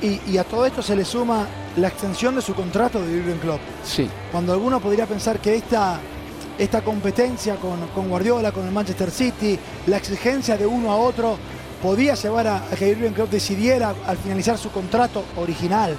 Y, 0.00 0.20
y 0.30 0.38
a 0.38 0.44
todo 0.44 0.64
esto 0.64 0.80
se 0.80 0.94
le 0.94 1.04
suma 1.04 1.46
la 1.76 1.88
extensión 1.88 2.36
de 2.36 2.42
su 2.42 2.54
contrato 2.54 3.02
de 3.02 3.12
Jürgen 3.12 3.38
Klopp. 3.38 3.60
Sí, 3.84 4.08
Cuando 4.30 4.52
alguno 4.52 4.78
podría 4.78 5.06
pensar 5.06 5.40
que 5.40 5.56
esta, 5.56 5.98
esta 6.56 6.82
competencia 6.82 7.56
con, 7.56 7.88
con 7.88 8.08
Guardiola, 8.08 8.52
con 8.52 8.64
el 8.64 8.72
Manchester 8.72 9.10
City, 9.10 9.58
la 9.88 9.96
exigencia 9.96 10.56
de 10.56 10.66
uno 10.66 10.92
a 10.92 10.96
otro, 10.96 11.36
podía 11.82 12.14
llevar 12.14 12.46
a, 12.46 12.56
a 12.56 12.76
que 12.76 12.86
Jürgen 12.94 13.14
Klopp 13.14 13.30
decidiera 13.30 13.94
al 14.06 14.16
finalizar 14.16 14.58
su 14.58 14.70
contrato 14.70 15.24
original, 15.36 15.96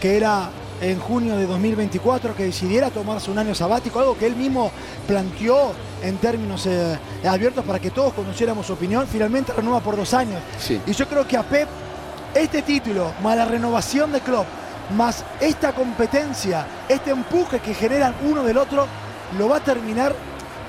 que 0.00 0.16
era 0.16 0.50
en 0.80 0.98
junio 0.98 1.36
de 1.36 1.46
2024, 1.46 2.34
que 2.34 2.44
decidiera 2.44 2.90
tomarse 2.90 3.30
un 3.30 3.38
año 3.38 3.54
sabático, 3.54 4.00
algo 4.00 4.16
que 4.16 4.26
él 4.26 4.36
mismo 4.36 4.70
planteó 5.06 5.72
en 6.02 6.16
términos 6.16 6.66
eh, 6.66 6.98
abiertos 7.28 7.64
para 7.64 7.78
que 7.78 7.90
todos 7.90 8.14
conociéramos 8.14 8.66
su 8.66 8.72
opinión, 8.72 9.06
finalmente 9.06 9.52
renueva 9.52 9.80
por 9.80 9.96
dos 9.96 10.14
años. 10.14 10.40
sí. 10.58 10.80
Y 10.86 10.92
yo 10.92 11.06
creo 11.06 11.26
que 11.26 11.36
a 11.36 11.42
Pep, 11.42 11.68
este 12.34 12.62
título, 12.62 13.12
más 13.22 13.36
la 13.36 13.44
renovación 13.44 14.12
de 14.12 14.20
Klopp, 14.20 14.46
más 14.96 15.24
esta 15.40 15.72
competencia, 15.72 16.66
este 16.88 17.10
empuje 17.10 17.60
que 17.60 17.74
generan 17.74 18.14
uno 18.24 18.42
del 18.42 18.56
otro, 18.56 18.86
lo 19.38 19.48
va 19.48 19.58
a 19.58 19.60
terminar 19.60 20.14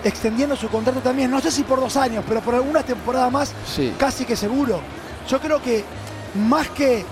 extendiendo 0.03 0.55
su 0.55 0.67
contrato 0.69 0.99
también. 0.99 1.29
No 1.31 1.39
sé 1.41 1.51
si 1.51 1.63
por 1.63 1.79
dos 1.79 1.95
años, 1.97 2.23
pero 2.27 2.41
por 2.41 2.55
alguna 2.55 2.83
temporada 2.83 3.29
más, 3.29 3.53
Sí. 3.65 3.93
casi 3.97 4.25
que 4.25 4.35
seguro. 4.35 4.79
Yo 5.29 5.39
creo 5.39 5.61
que 5.61 5.83
más 6.35 6.69
que 6.69 7.05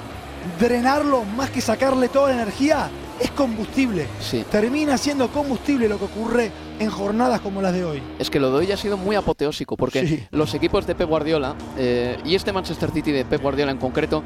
drenarlo, 0.59 1.23
más 1.23 1.49
que 1.49 1.61
sacarle 1.61 2.09
toda 2.09 2.29
la 2.29 2.35
energía, 2.41 2.89
es 3.19 3.31
combustible. 3.31 4.07
Sí. 4.21 4.45
Termina 4.49 4.97
siendo 4.97 5.27
combustible 5.29 5.89
lo 5.89 5.97
que 5.97 6.05
ocurre 6.05 6.51
en 6.79 6.89
jornadas 6.89 7.41
como 7.41 7.61
las 7.61 7.73
de 7.73 7.83
hoy. 7.83 8.01
Es 8.17 8.29
que 8.29 8.39
lo 8.39 8.49
de 8.51 8.57
hoy 8.59 8.71
ha 8.71 8.77
sido 8.77 8.95
muy 8.97 9.15
apoteósico 9.17 9.75
porque 9.75 10.07
Sí. 10.07 10.27
los 10.31 10.53
equipos 10.53 10.87
de 10.87 10.95
Pep 10.95 11.09
Guardiola 11.09 11.55
eh, 11.77 12.17
y 12.23 12.35
este 12.35 12.53
Manchester 12.53 12.89
City 12.91 13.11
de 13.11 13.25
Pep 13.25 13.41
Guardiola 13.41 13.71
en 13.71 13.77
concreto 13.77 14.23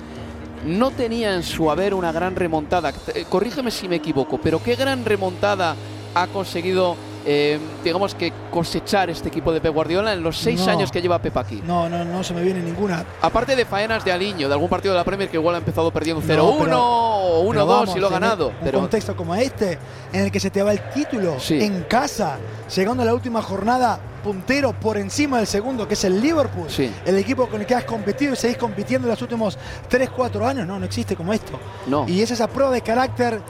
no 0.68 0.92
tenía 0.92 1.34
en 1.34 1.42
su 1.44 1.72
haber 1.72 1.94
una 1.96 2.12
gran 2.12 2.36
remontada. 2.36 2.94
Eh, 3.16 3.26
corrígeme 3.28 3.72
si 3.72 3.88
me 3.90 3.96
equivoco, 3.98 4.40
pero 4.42 4.62
¿qué 4.64 4.76
gran 4.76 5.04
remontada 5.04 5.76
ha 6.16 6.28
conseguido, 6.28 6.96
eh, 7.26 7.60
digamos 7.84 8.16
que 8.16 8.34
cosechar 8.52 9.10
este 9.10 9.30
equipo 9.30 9.52
de 9.54 9.62
Pep 9.62 9.74
Guardiola 9.74 10.14
en 10.14 10.22
los 10.24 10.38
seis 10.38 10.60
No. 10.66 10.72
años 10.72 10.92
que 10.92 11.02
lleva 11.02 11.20
Pep 11.20 11.36
aquí? 11.38 11.62
No, 11.66 11.88
no, 11.90 12.04
no 12.04 12.24
se 12.24 12.34
me 12.34 12.42
viene 12.42 12.62
ninguna. 12.62 13.06
Aparte 13.22 13.56
de 13.56 13.66
faenas 13.66 14.04
de 14.04 14.12
Aliño, 14.12 14.48
de 14.48 14.54
algún 14.54 14.70
partido 14.70 14.94
de 14.94 15.00
la 15.00 15.04
Premier 15.04 15.30
que 15.30 15.38
igual 15.38 15.56
ha 15.56 15.60
empezado 15.60 15.92
perdiendo 15.92 16.22
No, 16.22 16.28
0-1 16.28 16.64
pero- 16.64 16.80
o 16.84 17.50
Pero 17.50 17.64
1-2 17.64 17.68
vamos, 17.68 17.96
y 17.96 18.00
lo 18.00 18.08
ha 18.08 18.10
en 18.10 18.14
ganado. 18.14 18.48
Un 18.50 18.54
Pero 18.64 18.80
contexto 18.80 19.16
como 19.16 19.34
este, 19.36 19.78
en 20.12 20.22
el 20.22 20.32
que 20.32 20.40
se 20.40 20.50
te 20.50 20.62
va 20.62 20.72
el 20.72 20.82
título 20.94 21.40
Sí. 21.40 21.62
en 21.62 21.84
casa, 21.84 22.38
llegando 22.76 23.04
a 23.04 23.06
la 23.06 23.14
última 23.14 23.42
jornada 23.42 24.00
puntero 24.24 24.72
por 24.74 24.98
encima 24.98 25.38
del 25.38 25.48
segundo, 25.48 25.86
que 25.88 25.96
es 25.96 26.04
el 26.06 26.22
Liverpool, 26.22 26.70
Sí. 26.70 26.90
el 27.06 27.18
equipo 27.18 27.48
con 27.48 27.60
el 27.60 27.68
que 27.68 27.76
has 27.76 27.84
competido 27.84 28.34
y 28.34 28.36
seguís 28.38 28.58
compitiendo 28.58 29.08
en 29.08 29.12
los 29.12 29.22
últimos 29.22 29.58
3-4 29.90 30.46
años, 30.48 30.66
no, 30.66 30.80
no 30.80 30.86
existe 30.86 31.16
como 31.16 31.34
esto. 31.34 31.60
no. 31.88 32.06
Y 32.08 32.22
es 32.22 32.32
esa 32.32 32.48
prueba 32.48 32.72
de 32.72 32.82
carácter 32.82 33.42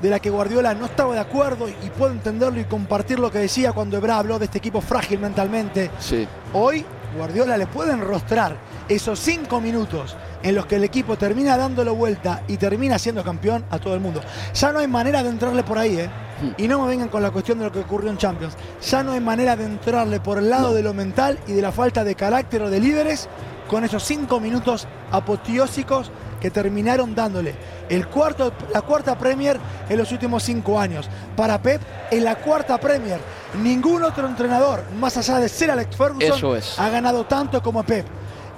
de 0.00 0.10
la 0.10 0.20
que 0.20 0.30
Guardiola 0.30 0.74
no 0.74 0.86
estaba 0.86 1.14
de 1.14 1.20
acuerdo 1.20 1.68
y 1.68 1.90
puedo 1.90 2.12
entenderlo 2.12 2.60
y 2.60 2.64
compartir 2.64 3.18
lo 3.18 3.30
que 3.30 3.38
decía 3.38 3.72
cuando 3.72 3.96
Ebra 3.96 4.18
habló 4.18 4.38
de 4.38 4.46
este 4.46 4.58
equipo 4.58 4.80
frágil 4.80 5.18
mentalmente. 5.18 5.90
Sí. 5.98 6.26
Hoy 6.52 6.84
Guardiola 7.16 7.56
le 7.56 7.66
puede 7.66 7.92
enrostrar 7.92 8.56
esos 8.88 9.18
cinco 9.18 9.60
minutos 9.60 10.16
en 10.42 10.54
los 10.54 10.66
que 10.66 10.76
el 10.76 10.84
equipo 10.84 11.16
termina 11.16 11.56
dándolo 11.56 11.94
vuelta 11.94 12.42
y 12.48 12.56
termina 12.56 12.98
siendo 12.98 13.24
campeón 13.24 13.64
a 13.70 13.78
todo 13.78 13.94
el 13.94 14.00
mundo. 14.00 14.20
Ya 14.54 14.72
no 14.72 14.78
hay 14.78 14.86
manera 14.86 15.22
de 15.22 15.30
entrarle 15.30 15.62
por 15.62 15.78
ahí, 15.78 15.98
¿eh? 15.98 16.10
Y 16.56 16.68
no 16.68 16.80
me 16.80 16.88
vengan 16.88 17.08
con 17.08 17.22
la 17.22 17.30
cuestión 17.30 17.58
de 17.58 17.64
lo 17.64 17.72
que 17.72 17.80
ocurrió 17.80 18.10
en 18.10 18.18
Champions. 18.18 18.54
Ya 18.88 19.02
no 19.02 19.12
hay 19.12 19.20
manera 19.20 19.56
de 19.56 19.64
entrarle 19.64 20.20
por 20.20 20.38
el 20.38 20.48
lado 20.48 20.72
de 20.72 20.82
lo 20.82 20.94
mental 20.94 21.38
y 21.48 21.52
de 21.52 21.62
la 21.62 21.72
falta 21.72 22.04
de 22.04 22.14
carácter 22.14 22.62
o 22.62 22.70
de 22.70 22.80
líderes 22.80 23.28
con 23.68 23.84
esos 23.84 24.04
cinco 24.04 24.38
minutos 24.40 24.86
apoteósicos 25.10 26.10
que 26.40 26.50
terminaron 26.50 27.14
dándole 27.14 27.54
el 27.88 28.06
cuarto, 28.08 28.52
la 28.72 28.82
cuarta 28.82 29.18
Premier 29.18 29.58
en 29.88 29.98
los 29.98 30.12
últimos 30.12 30.42
cinco 30.42 30.78
años. 30.78 31.08
Para 31.36 31.60
Pep, 31.60 31.80
en 32.10 32.24
la 32.24 32.36
cuarta 32.36 32.78
Premier, 32.78 33.20
ningún 33.62 34.02
otro 34.04 34.26
entrenador, 34.26 34.82
más 34.98 35.16
allá 35.16 35.38
de 35.38 35.48
ser 35.48 35.70
Alex 35.70 35.96
Ferguson, 35.96 36.56
es. 36.56 36.78
ha 36.78 36.88
ganado 36.88 37.24
tanto 37.24 37.62
como 37.62 37.82
Pep. 37.82 38.06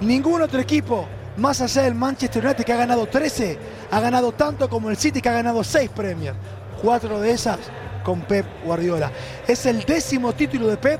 Ningún 0.01 0.41
otro 0.41 0.59
equipo, 0.59 1.07
más 1.37 1.61
allá 1.61 1.83
del 1.83 1.95
Manchester 1.95 2.45
United 2.45 2.63
que 2.63 2.73
ha 2.73 2.77
ganado 2.77 3.05
13, 3.05 3.57
ha 3.91 3.99
ganado 3.99 4.31
tanto 4.31 4.69
como 4.69 4.89
el 4.89 4.97
City 4.97 5.21
que 5.21 5.29
ha 5.29 5.33
ganado 5.33 5.63
6 5.63 5.89
Premier. 5.95 6.33
Cuatro 6.81 7.19
de 7.19 7.31
esas 7.31 7.59
con 8.03 8.21
Pep 8.21 8.45
Guardiola. 8.65 9.11
Es 9.47 9.65
el 9.65 9.83
décimo 9.83 10.33
título 10.33 10.67
de 10.67 10.77
Pep 10.77 10.99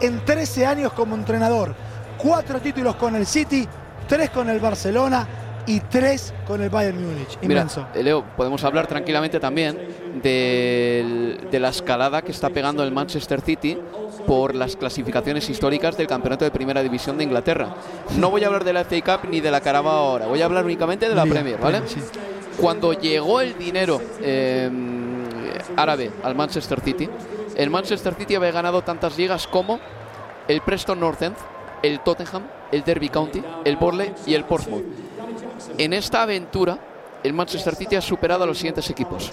en 0.00 0.24
13 0.24 0.66
años 0.66 0.92
como 0.92 1.14
entrenador. 1.14 1.74
Cuatro 2.18 2.60
títulos 2.60 2.96
con 2.96 3.14
el 3.14 3.26
City, 3.26 3.68
tres 4.08 4.30
con 4.30 4.48
el 4.48 4.60
Barcelona, 4.60 5.26
y 5.66 5.80
tres 5.80 6.34
con 6.46 6.60
el 6.62 6.70
Bayern 6.70 7.02
Múnich. 7.02 7.38
Mira, 7.42 7.62
Inmenso. 7.62 7.86
eh, 7.94 8.02
Leo, 8.02 8.24
podemos 8.36 8.62
hablar 8.64 8.86
tranquilamente 8.86 9.40
también 9.40 9.78
de 10.22 11.58
la 11.58 11.68
escalada 11.68 12.22
que 12.22 12.32
está 12.32 12.50
pegando 12.50 12.82
el 12.82 12.92
Manchester 12.92 13.40
City 13.40 13.78
por 14.26 14.54
las 14.54 14.76
clasificaciones 14.76 15.48
históricas 15.50 15.96
del 15.96 16.06
campeonato 16.06 16.44
de 16.44 16.50
primera 16.50 16.82
división 16.82 17.18
de 17.18 17.24
Inglaterra. 17.24 17.74
No 18.18 18.30
voy 18.30 18.44
a 18.44 18.46
hablar 18.46 18.64
de 18.64 18.72
la 18.72 18.84
FA 18.84 19.00
Cup 19.00 19.28
ni 19.30 19.40
de 19.40 19.50
la 19.50 19.60
Carabao 19.60 20.10
ahora, 20.10 20.26
voy 20.26 20.40
a 20.42 20.44
hablar 20.44 20.64
únicamente 20.64 21.08
de 21.08 21.14
la 21.14 21.24
Liga, 21.24 21.34
Premier, 21.34 21.60
¿vale? 21.60 21.82
Sí. 21.86 22.00
Cuando 22.60 22.92
llegó 22.92 23.40
el 23.40 23.56
dinero 23.58 24.00
eh, 24.20 24.70
árabe 25.76 26.10
al 26.22 26.34
Manchester 26.34 26.80
City, 26.80 27.08
el 27.56 27.70
Manchester 27.70 28.14
City 28.14 28.34
había 28.34 28.52
ganado 28.52 28.82
tantas 28.82 29.16
ligas 29.18 29.46
como 29.46 29.78
el 30.48 30.60
Preston 30.60 31.00
North 31.00 31.22
End, 31.22 31.36
el 31.82 32.00
Tottenham, 32.00 32.42
el 32.72 32.82
Derby 32.84 33.08
County, 33.08 33.42
el 33.64 33.76
Borley 33.76 34.12
y 34.26 34.34
el 34.34 34.44
Portsmouth. 34.44 34.84
En 35.78 35.92
esta 35.92 36.22
aventura, 36.22 36.78
el 37.22 37.32
Manchester 37.32 37.74
City 37.74 37.96
ha 37.96 38.00
superado 38.00 38.44
a 38.44 38.46
los 38.46 38.58
siguientes 38.58 38.88
equipos. 38.90 39.32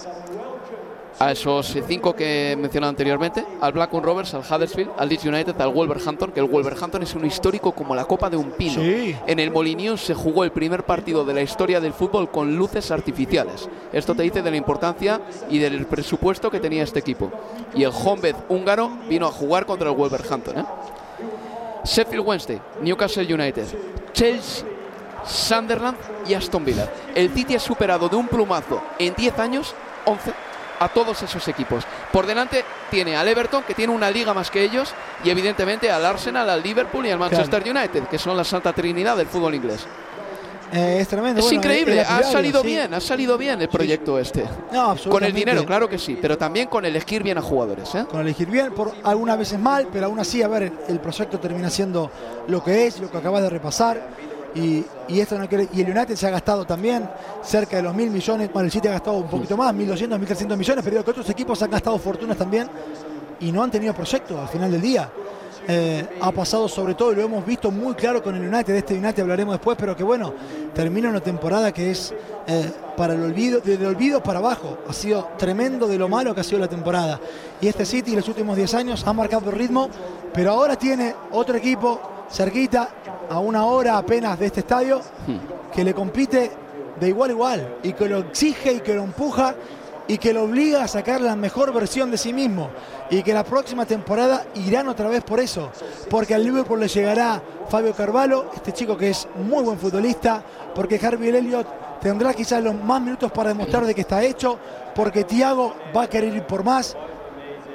A 1.20 1.34
esos 1.34 1.78
cinco 1.88 2.16
que 2.16 2.52
he 2.52 2.56
mencionado 2.56 2.90
anteriormente, 2.90 3.46
al 3.60 3.74
Blackburn 3.74 4.04
Rovers, 4.04 4.34
al 4.34 4.42
Huddersfield, 4.42 4.92
al 4.98 5.08
Leeds 5.08 5.26
United, 5.26 5.62
al 5.62 5.72
Wolverhampton, 5.72 6.32
que 6.32 6.40
el 6.40 6.48
Wolverhampton 6.48 7.04
es 7.04 7.14
un 7.14 7.26
histórico 7.26 7.74
como 7.74 7.94
la 7.94 8.06
copa 8.06 8.30
de 8.30 8.38
un 8.38 8.52
pino. 8.52 8.82
Sí. 8.82 9.16
En 9.28 9.40
el 9.40 9.52
Molineux 9.52 10.02
se 10.02 10.16
jugó 10.16 10.44
el 10.44 10.52
primer 10.52 10.84
partido 10.84 11.24
de 11.24 11.36
la 11.36 11.42
historia 11.44 11.80
del 11.80 11.94
fútbol 11.94 12.32
con 12.32 12.56
luces 12.56 12.90
artificiales. 12.90 13.70
Esto 13.94 14.16
te 14.16 14.24
dice 14.24 14.42
de 14.42 14.50
la 14.50 14.58
importancia 14.58 15.22
y 15.50 15.60
del 15.60 15.86
presupuesto 15.86 16.50
que 16.50 16.60
tenía 16.60 16.82
este 16.82 17.00
equipo. 17.00 17.30
Y 17.76 17.84
el 17.84 17.92
Honved 17.92 18.36
húngaro 18.50 18.90
vino 19.08 19.28
a 19.28 19.32
jugar 19.32 19.68
contra 19.68 19.90
el 19.90 19.96
Wolverhampton. 19.96 20.60
¿eh? 20.60 20.66
Sheffield 21.84 22.26
Wednesday, 22.26 22.60
Newcastle 22.82 23.32
United, 23.32 23.66
Chelsea, 24.14 24.66
Sunderland 25.26 25.98
y 26.28 26.34
Aston 26.34 26.66
Villa. 26.66 26.90
El 27.16 27.34
City 27.34 27.56
ha 27.56 27.60
superado 27.60 28.10
de 28.10 28.16
un 28.16 28.28
plumazo 28.28 28.82
en 29.00 29.14
10 29.16 29.40
años, 29.40 29.76
11, 30.06 30.34
a 30.80 30.90
todos 30.90 31.22
esos 31.22 31.48
equipos. 31.48 31.84
Por 32.12 32.26
delante 32.26 32.66
tiene 32.90 33.16
al 33.16 33.28
Everton, 33.28 33.64
que 33.64 33.76
tiene 33.76 33.94
una 33.94 34.10
liga 34.10 34.34
más 34.34 34.50
que 34.50 34.64
ellos, 34.64 34.94
y 35.24 35.30
evidentemente 35.30 35.92
al 35.92 36.06
Arsenal, 36.06 36.50
al 36.50 36.64
Liverpool 36.64 37.06
y 37.06 37.12
al 37.12 37.20
Manchester 37.20 37.64
United, 37.64 38.04
que 38.06 38.18
son 38.18 38.36
la 38.36 38.44
santa 38.44 38.74
trinidad 38.74 39.16
del 39.16 39.28
fútbol 39.28 39.54
inglés. 39.56 39.86
Eh, 40.74 41.00
es 41.02 41.08
tremendo. 41.08 41.40
Es 41.40 41.46
Bueno, 41.46 41.58
increíble, 41.58 42.00
ha 42.00 42.24
salido 42.24 42.62
sí. 42.62 42.68
bien, 42.68 42.94
ha 42.94 43.02
salido 43.02 43.38
bien 43.38 43.62
el 43.62 43.68
proyecto 43.68 44.18
este. 44.18 44.46
No, 44.72 44.96
Con 45.10 45.24
el 45.24 45.34
dinero, 45.34 45.66
claro 45.66 45.90
que 45.90 46.00
sí, 46.00 46.18
pero 46.20 46.38
también 46.38 46.68
con 46.68 46.86
elegir 46.86 47.24
bien 47.24 47.38
a 47.38 47.42
jugadores. 47.42 47.94
¿eh? 47.94 48.06
Con 48.10 48.22
elegir 48.22 48.48
bien, 48.50 48.72
por 48.72 48.94
algunas 49.04 49.38
veces 49.38 49.60
mal, 49.60 49.90
pero 49.92 50.06
aún 50.06 50.20
así, 50.20 50.42
a 50.42 50.48
ver, 50.48 50.72
el 50.88 51.00
proyecto 51.00 51.40
termina 51.40 51.70
siendo 51.70 52.10
lo 52.48 52.64
que 52.64 52.88
es, 52.88 53.00
lo 53.02 53.12
que 53.12 53.18
acabas 53.18 53.42
de 53.44 53.50
repasar. 53.50 54.31
Y, 54.54 54.84
y 55.08 55.20
esto 55.20 55.38
no 55.38 55.46
y 55.46 55.82
el 55.82 55.90
United 55.90 56.16
se 56.16 56.28
ha 56.28 56.30
gastado 56.30 56.66
también 56.66 57.10
cerca 57.42 57.78
de 57.78 57.84
los 57.84 57.96
mil 57.96 58.10
millones. 58.10 58.52
Bueno, 58.52 58.66
el 58.66 58.72
City 58.72 58.88
ha 58.88 58.92
gastado 58.92 59.18
un 59.18 59.30
poquito 59.30 59.56
más, 59.56 59.74
1.200, 59.74 60.20
1.300 60.20 60.58
millones, 60.58 60.84
pero 60.84 61.04
que 61.04 61.12
otros 61.12 61.30
equipos 61.30 61.62
han 61.62 61.72
gastado 61.72 61.98
fortunas 61.98 62.38
también 62.38 62.70
y 63.40 63.52
no 63.52 63.64
han 63.64 63.72
tenido 63.72 63.94
proyecto 63.94 64.40
al 64.40 64.48
final 64.48 64.72
del 64.72 64.82
día. 64.82 65.10
Eh, 65.68 66.18
ha 66.20 66.32
pasado 66.32 66.68
sobre 66.68 66.96
todo, 66.96 67.14
lo 67.14 67.22
hemos 67.22 67.46
visto 67.46 67.70
muy 67.70 67.94
claro 67.94 68.24
con 68.24 68.36
el 68.36 68.42
United, 68.42 68.74
de 68.74 68.80
este 68.80 68.96
United 68.96 69.22
hablaremos 69.22 69.54
después, 69.54 69.78
pero 69.80 69.96
que 69.96 70.04
bueno, 70.04 70.34
termina 70.74 71.10
una 71.10 71.20
temporada 71.20 71.72
que 71.72 71.92
es 71.92 72.14
eh, 72.48 72.72
para 72.98 73.14
el 73.14 73.22
olvido, 73.22 73.60
desde 73.60 73.84
el 73.84 73.96
olvido 73.96 74.24
para 74.24 74.40
abajo. 74.40 74.80
Ha 74.88 74.94
sido 74.94 75.30
tremendo 75.38 75.88
de 75.88 75.98
lo 75.98 76.10
malo 76.10 76.34
que 76.34 76.42
ha 76.42 76.44
sido 76.44 76.60
la 76.60 76.68
temporada. 76.68 77.20
Y 77.62 77.68
este 77.68 77.86
City 77.86 78.12
en 78.12 78.18
los 78.18 78.28
últimos 78.28 78.58
10 78.58 78.74
años 78.74 79.06
ha 79.06 79.14
marcado 79.14 79.50
el 79.50 79.56
ritmo, 79.56 79.90
pero 80.34 80.52
ahora 80.52 80.76
tiene 80.76 81.14
otro 81.32 81.56
equipo 81.56 82.00
cerquita, 82.32 82.90
a 83.30 83.40
una 83.40 83.66
hora 83.66 83.98
apenas 83.98 84.40
de 84.40 84.48
este 84.48 84.62
estadio, 84.62 85.02
que 85.74 85.84
le 85.84 85.94
compite 85.94 86.52
de 87.00 87.08
igual 87.08 87.32
a 87.32 87.34
igual 87.34 87.76
y 87.84 87.94
que 87.94 88.08
lo 88.08 88.20
exige 88.20 88.74
y 88.74 88.80
que 88.80 88.94
lo 88.94 89.04
empuja 89.04 89.56
y 90.08 90.18
que 90.18 90.34
lo 90.34 90.44
obliga 90.44 90.84
a 90.84 90.88
sacar 90.88 91.22
la 91.22 91.36
mejor 91.36 91.74
versión 91.74 92.12
de 92.12 92.18
sí 92.18 92.34
mismo 92.34 92.70
y 93.10 93.24
que 93.24 93.34
la 93.34 93.44
próxima 93.44 93.86
temporada 93.86 94.46
irán 94.56 94.88
otra 94.88 95.08
vez 95.08 95.24
por 95.24 95.40
eso, 95.40 95.70
porque 96.10 96.36
al 96.36 96.44
Liverpool 96.44 96.80
le 96.80 96.88
llegará 96.88 97.42
Fabio 97.70 97.94
Carvalho, 97.94 98.52
este 98.54 98.74
chico 98.74 98.98
que 98.98 99.10
es 99.10 99.28
muy 99.36 99.64
buen 99.64 99.78
futbolista, 99.78 100.44
porque 100.76 101.00
Harvey 101.02 101.30
Elliott 101.30 102.00
tendrá 102.02 102.34
quizás 102.34 102.62
los 102.64 102.76
más 102.76 103.02
minutos 103.02 103.32
para 103.32 103.50
demostrar 103.50 103.86
de 103.86 103.96
que 103.96 104.02
está 104.02 104.24
hecho, 104.24 104.58
porque 104.94 105.24
Thiago 105.24 105.76
va 105.96 106.04
a 106.04 106.08
querer 106.08 106.36
ir 106.36 106.44
por 106.44 106.64
más, 106.64 106.96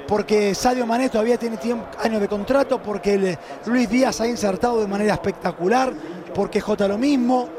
porque 0.07 0.55
Sadio 0.55 0.85
Mané 0.85 1.09
todavía 1.09 1.37
tiene 1.37 1.57
tiempo- 1.57 1.85
años 2.01 2.21
de 2.21 2.27
contrato, 2.27 2.81
porque 2.81 3.13
el- 3.15 3.37
Luis 3.65 3.89
Díaz 3.89 4.21
ha 4.21 4.27
insertado 4.27 4.79
de 4.81 4.87
manera 4.87 5.13
espectacular, 5.13 5.91
porque 6.33 6.61
Jota 6.61 6.87
lo 6.87 6.97
mismo. 6.97 7.49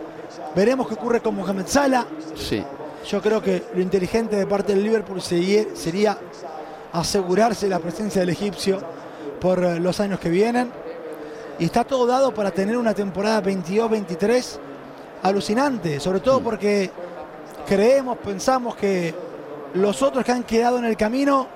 Veremos 0.55 0.89
qué 0.89 0.95
ocurre 0.95 1.21
con 1.21 1.35
Mohamed 1.37 1.67
Salah. 1.67 2.07
Sí. 2.35 2.65
Yo 3.09 3.21
creo 3.23 3.41
que 3.43 3.65
lo 3.75 3.81
inteligente 3.81 4.37
de 4.37 4.47
parte 4.47 4.75
del 4.75 4.83
Liverpool 4.83 5.21
sería, 5.23 6.19
asegurarse 6.93 7.69
la 7.69 7.79
presencia 7.79 8.21
del 8.21 8.31
egipcio 8.31 8.79
por 9.41 9.63
eh, 9.63 9.79
los 9.79 10.01
años 10.01 10.19
que 10.19 10.31
vienen. 10.31 10.71
Y 11.59 11.65
está 11.67 11.85
todo 11.85 12.07
dado 12.07 12.33
para 12.33 12.51
tener 12.51 12.77
una 12.77 12.95
temporada 12.95 13.41
22-23 13.43 14.59
alucinante, 15.23 16.01
sobre 16.01 16.21
todo 16.21 16.41
porque 16.41 16.91
creemos, 17.67 18.17
pensamos 18.19 18.77
que 18.77 19.15
los 19.75 20.01
otros 20.03 20.25
que 20.25 20.33
han 20.33 20.45
quedado 20.45 20.79
en 20.79 20.85
el 20.85 20.97
camino 20.97 21.47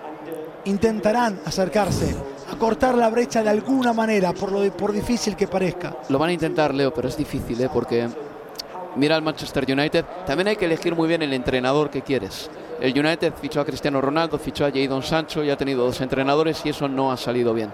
intentarán 0.65 1.41
acercarse, 1.45 2.15
a 2.51 2.57
cortar 2.57 2.97
la 2.97 3.09
brecha 3.11 3.43
de 3.43 3.51
alguna 3.51 3.93
manera, 3.93 4.33
por, 4.33 4.53
lo, 4.53 4.71
por 4.77 4.93
difícil 4.93 5.37
que 5.37 5.49
parezca. 5.49 5.97
Lo 6.09 6.19
van 6.19 6.31
a 6.31 6.33
intentar, 6.33 6.75
Leo, 6.75 6.93
pero 6.93 7.09
es 7.09 7.17
difícil, 7.17 7.61
¿eh? 7.61 7.69
porque 7.73 8.09
mira 8.97 9.17
al 9.17 9.23
Manchester 9.23 9.65
United, 9.69 10.05
también 10.27 10.49
hay 10.49 10.57
que 10.57 10.67
elegir 10.67 10.95
muy 10.95 11.09
bien 11.09 11.23
el 11.23 11.33
entrenador 11.33 11.91
que 11.91 12.03
quieres. 12.03 12.51
El 12.81 12.99
United 12.99 13.35
fichó 13.41 13.61
a 13.61 13.65
Cristiano 13.65 14.01
Ronaldo, 14.01 14.39
fichó 14.39 14.65
a 14.67 14.71
Jadon 14.71 15.03
Sancho 15.03 15.45
y 15.45 15.51
ha 15.51 15.57
tenido 15.57 15.85
dos 15.85 16.01
entrenadores 16.01 16.63
y 16.65 16.71
eso 16.71 16.89
no 16.89 17.13
ha 17.13 17.17
salido 17.17 17.55
bien. 17.55 17.73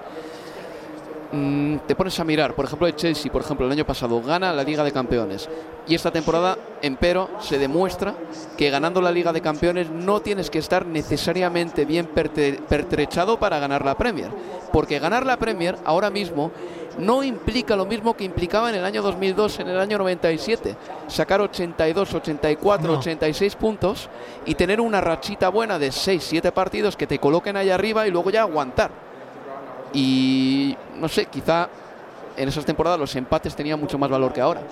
Mm, 1.30 1.78
te 1.86 1.94
pones 1.94 2.18
a 2.20 2.24
mirar, 2.24 2.54
por 2.54 2.64
ejemplo, 2.64 2.86
el 2.86 2.96
Chelsea, 2.96 3.30
por 3.30 3.42
ejemplo, 3.42 3.66
el 3.66 3.72
año 3.72 3.84
pasado 3.84 4.22
gana 4.22 4.50
la 4.52 4.62
Liga 4.62 4.82
de 4.82 4.92
Campeones 4.92 5.46
y 5.86 5.94
esta 5.94 6.10
temporada, 6.10 6.56
empero, 6.80 7.28
se 7.40 7.58
demuestra 7.58 8.14
que 8.56 8.70
ganando 8.70 9.02
la 9.02 9.10
Liga 9.10 9.32
de 9.32 9.42
Campeones 9.42 9.90
no 9.90 10.20
tienes 10.20 10.48
que 10.48 10.58
estar 10.58 10.86
necesariamente 10.86 11.84
bien 11.84 12.06
pertrechado 12.06 13.38
para 13.38 13.58
ganar 13.58 13.84
la 13.84 13.94
Premier, 13.96 14.30
porque 14.72 14.98
ganar 14.98 15.26
la 15.26 15.36
Premier 15.36 15.76
ahora 15.84 16.08
mismo 16.08 16.50
no 16.98 17.22
implica 17.22 17.76
lo 17.76 17.84
mismo 17.84 18.16
que 18.16 18.24
implicaba 18.24 18.70
en 18.70 18.76
el 18.76 18.84
año 18.84 19.02
2002, 19.02 19.60
en 19.60 19.68
el 19.68 19.78
año 19.78 19.98
97, 19.98 20.76
sacar 21.08 21.42
82, 21.42 22.14
84, 22.14 22.92
No. 22.92 22.98
86 22.98 23.54
puntos 23.56 24.08
y 24.46 24.54
tener 24.54 24.80
una 24.80 25.00
rachita 25.02 25.50
buena 25.50 25.78
de 25.78 25.92
6, 25.92 26.24
7 26.26 26.52
partidos 26.52 26.96
que 26.96 27.06
te 27.06 27.18
coloquen 27.18 27.56
ahí 27.56 27.68
arriba 27.70 28.06
y 28.06 28.10
luego 28.10 28.30
ya 28.30 28.42
aguantar. 28.42 29.07
Y 29.92 30.76
no 30.96 31.08
sé, 31.08 31.26
quizá 31.26 31.68
en 32.36 32.48
esas 32.48 32.64
temporadas 32.64 32.98
los 32.98 33.14
empates 33.16 33.56
tenían 33.56 33.80
mucho 33.80 33.98
más 33.98 34.10
valor 34.10 34.32
que 34.32 34.40
ahora. 34.40 34.62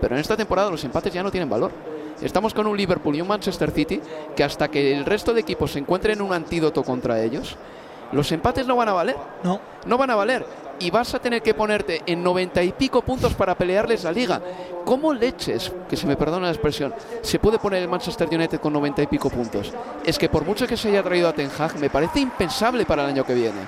Pero 0.00 0.14
en 0.14 0.20
esta 0.20 0.36
temporada 0.36 0.70
los 0.70 0.82
empates 0.84 1.12
ya 1.12 1.22
no 1.22 1.30
tienen 1.30 1.48
valor. 1.48 1.70
Estamos 2.20 2.54
con 2.54 2.66
un 2.66 2.76
Liverpool 2.76 3.16
y 3.16 3.20
un 3.20 3.28
Manchester 3.28 3.70
City 3.70 4.00
que 4.36 4.44
hasta 4.44 4.68
que 4.68 4.96
el 4.96 5.04
resto 5.04 5.32
de 5.34 5.40
equipos 5.40 5.72
se 5.72 5.78
encuentren 5.78 6.22
un 6.22 6.32
antídoto 6.32 6.82
contra 6.82 7.20
ellos, 7.20 7.56
los 8.12 8.30
empates 8.32 8.66
no 8.66 8.76
van 8.76 8.88
a 8.88 8.92
valer. 8.92 9.16
No. 9.42 9.60
No 9.86 9.98
van 9.98 10.10
a 10.10 10.14
valer. 10.14 10.46
Y 10.78 10.90
vas 10.90 11.14
a 11.14 11.20
tener 11.20 11.42
que 11.42 11.54
ponerte 11.54 12.02
en 12.06 12.22
noventa 12.22 12.62
y 12.62 12.72
pico 12.72 13.02
puntos 13.02 13.34
para 13.34 13.54
pelearles 13.54 14.04
la 14.04 14.12
liga. 14.12 14.40
¿Cómo 14.84 15.12
leches, 15.12 15.72
que 15.88 15.96
se 15.96 16.06
me 16.06 16.16
perdona 16.16 16.46
la 16.46 16.52
expresión, 16.52 16.92
se 17.22 17.38
puede 17.38 17.58
poner 17.58 17.82
el 17.82 17.88
Manchester 17.88 18.28
United 18.30 18.60
con 18.60 18.72
noventa 18.72 19.02
y 19.02 19.06
pico 19.06 19.30
puntos? 19.30 19.72
Es 20.04 20.18
que 20.18 20.28
por 20.28 20.44
mucho 20.44 20.66
que 20.66 20.76
se 20.76 20.88
haya 20.88 21.02
traído 21.02 21.28
a 21.28 21.32
Ten 21.32 21.50
Hag, 21.56 21.78
me 21.78 21.90
parece 21.90 22.20
impensable 22.20 22.84
para 22.84 23.04
el 23.04 23.10
año 23.10 23.24
que 23.24 23.34
viene. 23.34 23.60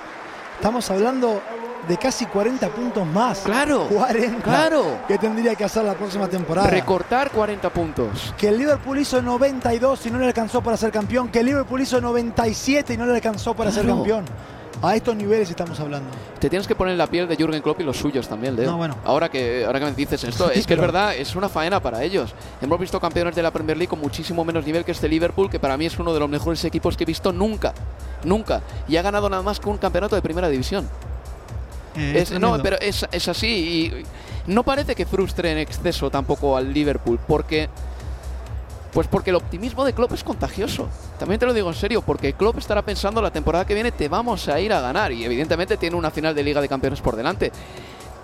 Estamos 0.57 0.89
hablando 0.89 1.39
de 1.87 1.97
casi 1.97 2.25
40 2.25 2.67
puntos 2.69 3.05
más. 3.05 3.39
Claro, 3.39 3.87
40. 3.89 4.41
claro. 4.41 4.97
Que 5.07 5.19
tendría 5.19 5.53
que 5.53 5.63
hacer 5.63 5.83
la 5.85 5.93
próxima 5.93 6.27
temporada. 6.27 6.67
Recortar 6.67 7.29
40 7.31 7.69
puntos. 7.69 8.33
que 8.35 8.49
el 8.49 8.57
Liverpool 8.57 8.97
hizo 8.97 9.21
92 9.21 10.07
y 10.07 10.11
no 10.11 10.17
le 10.17 10.25
alcanzó 10.25 10.61
para 10.61 10.75
ser 10.75 10.91
campeón. 10.91 11.29
Que 11.29 11.41
el 11.41 11.45
Liverpool 11.45 11.79
hizo 11.81 12.01
97 12.01 12.95
y 12.95 12.97
no 12.97 13.05
le 13.05 13.13
alcanzó 13.13 13.53
para 13.53 13.71
ser 13.71 13.85
campeón. 13.85 14.25
A 14.81 14.95
estos 14.95 15.15
niveles 15.15 15.49
estamos 15.49 15.79
hablando. 15.79 16.09
Te 16.39 16.49
tienes 16.49 16.67
que 16.67 16.75
poner 16.75 16.91
en 16.91 16.99
la 16.99 17.07
piel 17.07 17.27
de 17.27 17.35
Jürgen 17.35 17.61
Klopp 17.63 17.79
y 17.81 17.83
los 17.83 17.97
suyos 17.97 18.27
también, 18.27 18.55
Leo. 18.55 18.69
No, 18.71 18.77
bueno. 18.77 18.95
ahora, 19.05 19.27
que, 19.29 19.65
ahora 19.65 19.79
que 19.79 19.85
me 19.85 19.91
dices 19.93 20.23
esto, 20.23 20.49
Sí, 20.53 20.59
es 20.59 20.67
que 20.67 20.75
es 20.75 20.79
verdad, 20.79 21.15
es 21.15 21.35
una 21.35 21.49
faena 21.49 21.79
para 21.79 22.03
ellos. 22.03 22.33
Hemos 22.61 22.79
visto 22.79 22.99
campeones 22.99 23.35
de 23.35 23.41
la 23.41 23.49
Premier 23.51 23.75
League 23.75 23.89
con 23.89 23.99
muchísimo 23.99 24.45
menos 24.45 24.65
nivel 24.65 24.85
que 24.85 24.91
este 24.91 25.09
Liverpool, 25.09 25.49
que 25.49 25.59
para 25.59 25.77
mí 25.77 25.87
es 25.87 25.97
uno 25.97 26.13
de 26.13 26.19
los 26.19 26.29
mejores 26.29 26.63
equipos 26.63 26.95
que 26.95 27.03
he 27.03 27.07
visto 27.07 27.33
nunca. 27.33 27.73
Nunca. 28.23 28.61
Y 28.87 28.97
ha 28.97 29.01
ganado 29.01 29.29
nada 29.29 29.41
más 29.41 29.59
que 29.59 29.67
un 29.67 29.77
campeonato 29.77 30.15
de 30.15 30.21
primera 30.21 30.47
división. 30.47 30.87
Eh, 31.95 32.13
Es- 32.21 32.31
no, 32.39 32.61
pero 32.61 32.77
es, 32.79 33.03
es 33.11 33.27
así. 33.27 33.47
Y 34.47 34.51
no 34.51 34.61
parece 34.63 34.93
que 34.93 35.07
frustre 35.07 35.51
en 35.51 35.57
exceso 35.57 36.11
tampoco 36.11 36.55
al 36.55 36.71
Liverpool, 36.71 37.19
porque. 37.27 37.67
Pues 38.93 39.07
porque 39.07 39.29
el 39.29 39.35
optimismo 39.35 39.85
de 39.85 39.93
Klopp 39.93 40.13
es 40.13 40.23
contagioso. 40.23 40.87
También 41.19 41.39
te 41.39 41.45
lo 41.45 41.53
digo 41.53 41.69
en 41.69 41.75
serio, 41.75 42.01
porque 42.01 42.33
Klopp 42.33 42.57
estará 42.57 42.81
pensando 42.81 43.21
la 43.21 43.31
temporada 43.31 43.65
que 43.65 43.73
viene 43.73 43.91
te 43.91 44.07
vamos 44.07 44.47
a 44.47 44.59
ir 44.59 44.73
a 44.73 44.81
ganar. 44.81 45.11
Y 45.11 45.25
evidentemente 45.25 45.77
tiene 45.77 45.95
una 45.95 46.11
final 46.11 46.33
de 46.33 46.43
Liga 46.43 46.61
de 46.61 46.69
Campeones 46.69 47.01
por 47.01 47.15
delante. 47.15 47.51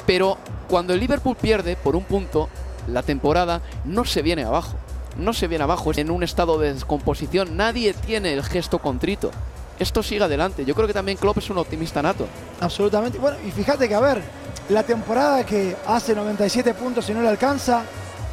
Pero 0.06 0.38
cuando 0.68 0.94
el 0.94 1.00
Liverpool 1.00 1.36
pierde 1.36 1.76
por 1.76 1.96
un 1.96 2.04
punto, 2.04 2.50
la 2.88 3.04
temporada, 3.04 3.62
no 3.86 4.06
se 4.06 4.22
viene 4.22 4.44
abajo. 4.44 4.76
No 5.18 5.34
se 5.34 5.48
viene 5.48 5.64
abajo, 5.64 5.92
es 5.92 6.00
en 6.00 6.10
un 6.10 6.24
estado 6.24 6.58
de 6.58 6.74
descomposición. 6.74 7.56
Nadie 7.56 7.94
tiene 7.94 8.34
el 8.34 8.44
gesto 8.44 8.80
contrito. 8.80 9.32
Esto 9.80 10.02
sigue 10.02 10.24
adelante. 10.24 10.66
Yo 10.66 10.76
creo 10.76 10.88
que 10.88 10.94
también 10.94 11.18
Klopp 11.18 11.38
es 11.38 11.50
un 11.50 11.58
optimista 11.58 12.02
nato. 12.02 12.28
Absolutamente. 12.60 13.20
Bueno, 13.20 13.38
y 13.46 13.52
fíjate 13.52 13.88
que, 13.88 13.96
a 13.96 14.00
ver, 14.00 14.22
la 14.70 14.84
temporada 14.84 15.46
que 15.46 15.76
hace 15.88 16.16
97 16.16 16.74
puntos 16.74 17.10
y 17.10 17.14
no 17.14 17.22
le 17.22 17.30
alcanza, 17.30 17.84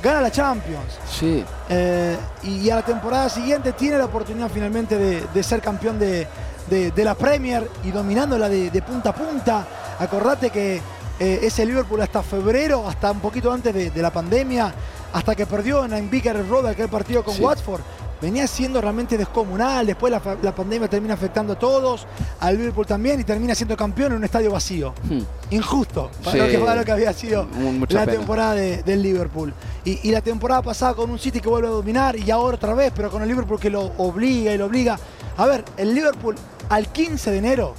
gana 0.02 0.20
la 0.20 0.30
Champions. 0.30 0.98
Sí. 1.10 1.44
Eh, 1.68 2.16
y 2.44 2.70
a 2.70 2.76
la 2.76 2.82
temporada 2.82 3.28
siguiente 3.28 3.72
tiene 3.72 3.98
la 3.98 4.06
oportunidad 4.06 4.48
finalmente 4.52 4.96
de, 4.98 5.24
de 5.32 5.42
ser 5.42 5.60
campeón 5.60 5.98
de, 5.98 6.26
de- 6.68 6.90
de 6.90 7.04
la 7.04 7.14
Premier 7.14 7.68
y 7.84 7.90
dominándola 7.90 8.48
de, 8.48 8.70
de 8.70 8.82
punta 8.82 9.10
a 9.10 9.14
punta. 9.14 9.66
Acordate 9.98 10.50
que 10.50 10.80
eh, 11.18 11.40
ese 11.42 11.66
Liverpool 11.66 12.00
hasta 12.00 12.22
febrero, 12.22 12.88
hasta 12.88 13.10
un 13.10 13.20
poquito 13.20 13.52
antes 13.52 13.74
de, 13.74 14.02
la 14.02 14.10
pandemia, 14.10 14.72
hasta 15.12 15.34
que 15.34 15.44
perdió 15.46 15.84
en 15.84 16.08
Vicar 16.08 16.36
Road 16.48 16.66
aquel 16.68 16.88
partido 16.88 17.22
con 17.22 17.34
Sí. 17.34 17.42
Watford, 17.42 17.82
venía 18.20 18.46
siendo 18.46 18.80
realmente 18.80 19.16
descomunal. 19.18 19.86
Después 19.86 20.12
la, 20.12 20.20
pandemia 20.54 20.88
termina 20.88 21.14
afectando 21.14 21.54
a 21.54 21.58
todos, 21.58 22.06
al 22.40 22.56
Liverpool 22.56 22.86
también, 22.86 23.20
y 23.20 23.24
termina 23.24 23.54
siendo 23.54 23.76
campeón 23.76 24.12
en 24.12 24.18
un 24.18 24.24
estadio 24.24 24.50
vacío. 24.52 24.94
Hmm. 25.08 25.20
Injusto 25.50 26.10
para, 26.24 26.32
Sí. 26.32 26.38
lo, 26.38 26.48
que, 26.48 26.58
para 26.58 26.74
lo 26.76 26.84
que 26.84 26.92
había 26.92 27.12
sido 27.12 27.44
mucha 27.46 27.94
la 27.94 28.06
pena. 28.06 28.18
temporada 28.18 28.54
de- 28.54 28.82
del 28.82 29.02
Liverpool. 29.02 29.52
Y, 29.84 30.08
y 30.08 30.12
la 30.12 30.20
temporada 30.20 30.62
pasada 30.62 30.94
con 30.94 31.10
un 31.10 31.18
City 31.18 31.40
que 31.40 31.48
vuelve 31.48 31.68
a 31.68 31.72
dominar 31.72 32.16
y 32.16 32.30
ahora 32.30 32.56
otra 32.56 32.74
vez, 32.74 32.92
pero 32.94 33.10
con 33.10 33.22
el 33.22 33.28
Liverpool 33.28 33.58
que 33.58 33.70
lo 33.70 33.82
obliga 33.98 34.52
y 34.52 34.58
lo 34.58 34.66
obliga. 34.66 34.98
A 35.36 35.46
ver, 35.46 35.64
el 35.76 35.94
Liverpool 35.94 36.36
al 36.68 36.88
15 36.92 37.30
de 37.30 37.38
enero 37.38 37.74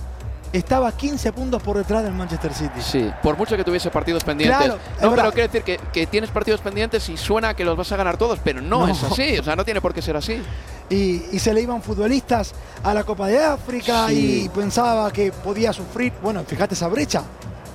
estaba 0.54 0.92
15 0.92 1.32
puntos 1.34 1.62
por 1.64 1.78
detrás 1.78 2.04
del 2.04 2.14
Manchester 2.14 2.54
City. 2.54 2.82
Sí, 2.82 3.10
por 3.24 3.38
mucho 3.38 3.56
que 3.56 3.64
tuviese 3.64 3.90
partidos 3.90 4.24
pendientes. 4.24 4.58
Claro, 4.58 4.80
no, 5.02 5.16
pero 5.16 5.32
quiere 5.32 5.48
decir 5.48 5.64
que, 5.64 5.80
que 5.94 6.08
tienes 6.08 6.30
partidos 6.30 6.60
pendientes 6.62 7.08
y 7.10 7.18
suena 7.18 7.54
que 7.54 7.64
los 7.64 7.78
vas 7.78 7.92
a 7.92 7.96
ganar 7.98 8.18
todos, 8.18 8.40
pero 8.44 8.62
no, 8.62 8.86
No. 8.88 8.94
es 8.94 9.02
así. 9.04 9.38
O 9.40 9.44
sea, 9.44 9.56
no 9.56 9.64
tiene 9.64 9.80
por 9.82 9.94
qué 9.94 10.02
ser 10.02 10.18
así. 10.18 10.42
Y, 10.90 11.24
y 11.32 11.40
se 11.40 11.54
le 11.54 11.62
iban 11.62 11.82
futbolistas 11.82 12.54
a 12.84 12.94
la 12.94 13.04
Copa 13.06 13.28
de 13.28 13.42
África 13.42 14.08
Sí. 14.10 14.44
y 14.46 14.50
pensaba 14.50 15.10
que 15.12 15.32
podía 15.32 15.72
sufrir, 15.72 16.12
bueno, 16.22 16.44
fíjate 16.46 16.74
esa 16.74 16.88
brecha, 16.90 17.24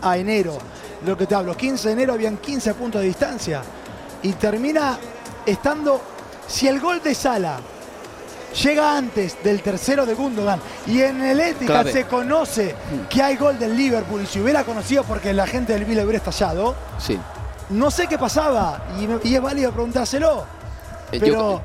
a 0.02 0.18
enero. 0.18 0.58
Lo 1.06 1.16
que 1.16 1.26
te 1.26 1.34
hablo, 1.34 1.56
15 1.56 1.88
de 1.88 1.92
enero 1.94 2.12
habían 2.12 2.36
15 2.36 2.74
puntos 2.74 3.00
de 3.00 3.06
distancia. 3.08 3.62
Y 4.22 4.32
termina 4.32 4.98
estando, 5.46 6.00
si 6.46 6.68
el 6.68 6.80
gol 6.80 7.02
de 7.02 7.14
Sala 7.14 7.58
llega 8.62 8.96
antes 8.96 9.36
del 9.42 9.60
tercero 9.62 10.06
de 10.06 10.14
Gundogan 10.14 10.60
y 10.86 11.02
en 11.02 11.22
el 11.22 11.54
Clave. 11.66 11.92
se 11.92 12.04
conoce 12.04 12.74
que 13.08 13.22
hay 13.22 13.36
gol 13.36 13.58
del 13.58 13.76
Liverpool 13.76 14.22
y 14.22 14.26
si 14.26 14.40
hubiera 14.40 14.64
conocido 14.64 15.04
porque 15.04 15.32
la 15.32 15.46
gente 15.46 15.72
del 15.74 15.84
Villa 15.84 16.02
hubiera 16.02 16.18
estallado, 16.18 16.74
Sí. 16.98 17.18
no 17.70 17.90
sé 17.90 18.06
qué 18.06 18.18
pasaba 18.18 18.86
y, 19.22 19.34
es 19.34 19.40
válido 19.42 19.72
preguntárselo. 19.72 20.44
Eh, 21.12 21.18
yo- 21.18 21.20
Pero 21.20 21.62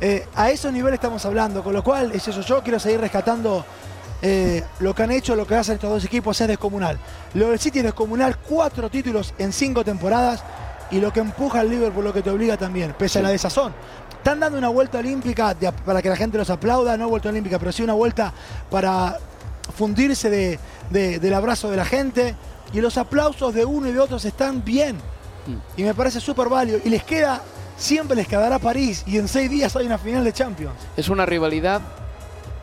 eh, 0.00 0.26
a 0.34 0.50
esos 0.50 0.72
niveles 0.72 0.94
estamos 0.98 1.24
hablando, 1.24 1.62
con 1.62 1.72
lo 1.72 1.82
cual 1.84 2.10
es 2.12 2.26
eso. 2.26 2.40
Yo 2.40 2.62
quiero 2.62 2.78
seguir 2.80 3.00
rescatando 3.00 3.64
eh, 4.20 4.62
lo 4.80 4.94
que 4.94 5.02
han 5.02 5.10
hecho, 5.10 5.34
lo 5.34 5.46
que 5.46 5.54
hacen 5.56 5.74
estos 5.74 5.90
dos 5.90 6.04
equipos 6.04 6.40
es 6.40 6.46
descomunal. 6.48 6.98
Lo 7.34 7.48
del 7.50 7.58
City 7.58 7.78
es 7.80 7.84
descomunal, 7.84 8.36
cuatro 8.38 8.88
títulos 8.90 9.34
en 9.38 9.52
cinco 9.52 9.84
temporadas 9.84 10.42
y 10.92 11.00
lo 11.00 11.12
que 11.12 11.20
empuja 11.20 11.60
al 11.60 11.70
Liverpool, 11.70 12.04
lo 12.04 12.12
que 12.12 12.22
te 12.22 12.30
obliga 12.30 12.56
también, 12.56 12.94
pese 12.98 13.18
a 13.18 13.22
la 13.22 13.30
desazón. 13.30 13.72
Están 14.22 14.38
dando 14.38 14.56
una 14.56 14.68
vuelta 14.68 14.98
olímpica 14.98 15.52
de- 15.52 15.72
para 15.72 16.00
que 16.00 16.08
la 16.08 16.14
gente 16.14 16.38
los 16.38 16.48
aplauda, 16.48 16.96
no 16.96 17.08
vuelta 17.08 17.28
olímpica, 17.28 17.58
pero 17.58 17.72
sí 17.72 17.82
una 17.82 17.94
vuelta 17.94 18.32
para 18.70 19.18
fundirse 19.74 20.30
de- 20.30 20.60
de- 20.90 21.18
del 21.18 21.34
abrazo 21.34 21.68
de 21.68 21.76
la 21.76 21.84
gente. 21.84 22.36
Y 22.72 22.80
los 22.80 22.96
aplausos 22.98 23.52
de 23.52 23.64
uno 23.64 23.88
y 23.88 23.92
de 23.92 23.98
otros 23.98 24.24
están 24.24 24.64
bien. 24.64 24.96
Y 25.76 25.82
me 25.82 25.92
parece 25.92 26.20
súper 26.20 26.48
válido. 26.48 26.78
Y 26.84 26.88
les 26.88 27.02
queda, 27.02 27.40
siempre 27.76 28.14
les 28.14 28.28
quedará 28.28 28.60
París. 28.60 29.02
Y 29.08 29.18
en 29.18 29.26
seis 29.26 29.50
días 29.50 29.74
hay 29.74 29.86
una 29.86 29.98
final 29.98 30.22
de 30.22 30.32
Champions. 30.32 30.74
Es 30.96 31.08
una 31.08 31.26
rivalidad. 31.26 31.80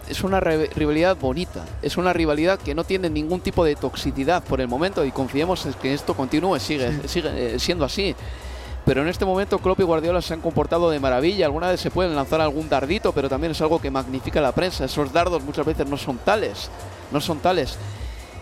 Es 0.07 0.23
una 0.23 0.39
rivalidad 0.39 1.17
bonita. 1.17 1.65
Es 1.81 1.97
una 1.97 2.13
rivalidad 2.13 2.57
que 2.57 2.73
no 2.73 2.85
tiene 2.85 3.09
ningún 3.09 3.41
tipo 3.41 3.65
de 3.65 3.75
toxicidad 3.75 4.41
por 4.45 4.61
el 4.61 4.69
momento 4.69 5.03
y 5.03 5.11
confiemos 5.11 5.65
en 5.65 5.73
que 5.73 5.93
esto 5.93 6.15
continúe, 6.15 6.57
sigue, 6.59 7.05
sigue 7.09 7.55
eh, 7.55 7.59
siendo 7.59 7.83
así. 7.83 8.15
Pero 8.89 9.03
en 9.03 9.07
este 9.07 9.23
momento 9.23 9.59
Klopp 9.59 9.81
y 9.81 9.83
Guardiola 9.83 10.19
se 10.19 10.33
han 10.33 10.41
comportado 10.41 10.89
de 10.89 10.99
maravilla. 10.99 11.45
Alguna 11.45 11.67
vez 11.67 11.79
se 11.79 11.91
pueden 11.91 12.15
lanzar 12.15 12.41
algún 12.41 12.67
dardito, 12.69 13.11
pero 13.11 13.29
también 13.29 13.51
es 13.51 13.61
algo 13.61 13.79
que 13.79 13.91
magnifica 13.91 14.41
la 14.41 14.51
prensa. 14.51 14.85
Esos 14.85 15.13
dardos 15.13 15.43
muchas 15.43 15.63
veces 15.63 15.87
no 15.87 15.95
son 15.95 16.17
tales. 16.17 16.71
No 17.11 17.21
son 17.21 17.37
tales. 17.37 17.77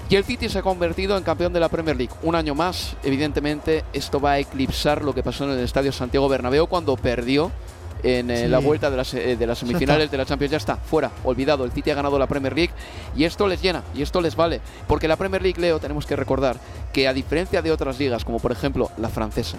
Y 0.07 0.15
el 0.15 0.23
City 0.23 0.47
se 0.47 0.59
ha 0.59 0.61
convertido 0.61 1.17
en 1.17 1.25
campeón 1.25 1.51
de 1.51 1.59
la 1.59 1.67
Premier 1.67 1.97
League. 1.97 2.13
Un 2.23 2.33
año 2.33 2.55
más, 2.55 2.95
evidentemente, 3.03 3.83
esto 3.91 4.21
va 4.21 4.31
a 4.31 4.39
eclipsar 4.39 5.03
lo 5.03 5.13
que 5.13 5.21
pasó 5.21 5.43
en 5.43 5.49
el 5.49 5.59
Estadio 5.59 5.91
Santiago 5.91 6.29
Bernabéu 6.29 6.67
cuando 6.67 6.95
perdió 6.95 7.51
en 8.01 8.31
eh, 8.31 8.43
Sí. 8.43 8.47
la 8.47 8.59
vuelta 8.59 8.89
de 8.89 8.95
las, 8.95 9.13
eh, 9.15 9.35
de 9.35 9.47
las 9.47 9.57
semifinales 9.57 10.09
de 10.09 10.17
la 10.17 10.25
Champions. 10.25 10.51
Ya 10.51 10.57
está, 10.59 10.77
fuera, 10.77 11.11
olvidado. 11.25 11.65
El 11.65 11.73
City 11.73 11.91
ha 11.91 11.95
ganado 11.95 12.17
la 12.17 12.27
Premier 12.27 12.55
League 12.55 12.71
y 13.17 13.25
esto 13.25 13.49
les 13.49 13.61
llena 13.61 13.83
y 13.93 14.01
esto 14.01 14.21
les 14.21 14.37
vale. 14.37 14.61
Porque 14.87 15.09
la 15.09 15.17
Premier 15.17 15.41
League, 15.41 15.59
Leo, 15.59 15.79
tenemos 15.79 16.05
que 16.05 16.15
recordar 16.15 16.55
que 16.93 17.05
a 17.05 17.11
diferencia 17.11 17.61
de 17.61 17.69
otras 17.69 17.99
ligas, 17.99 18.23
como 18.23 18.39
por 18.39 18.53
ejemplo 18.53 18.89
la 18.97 19.09
francesa, 19.09 19.57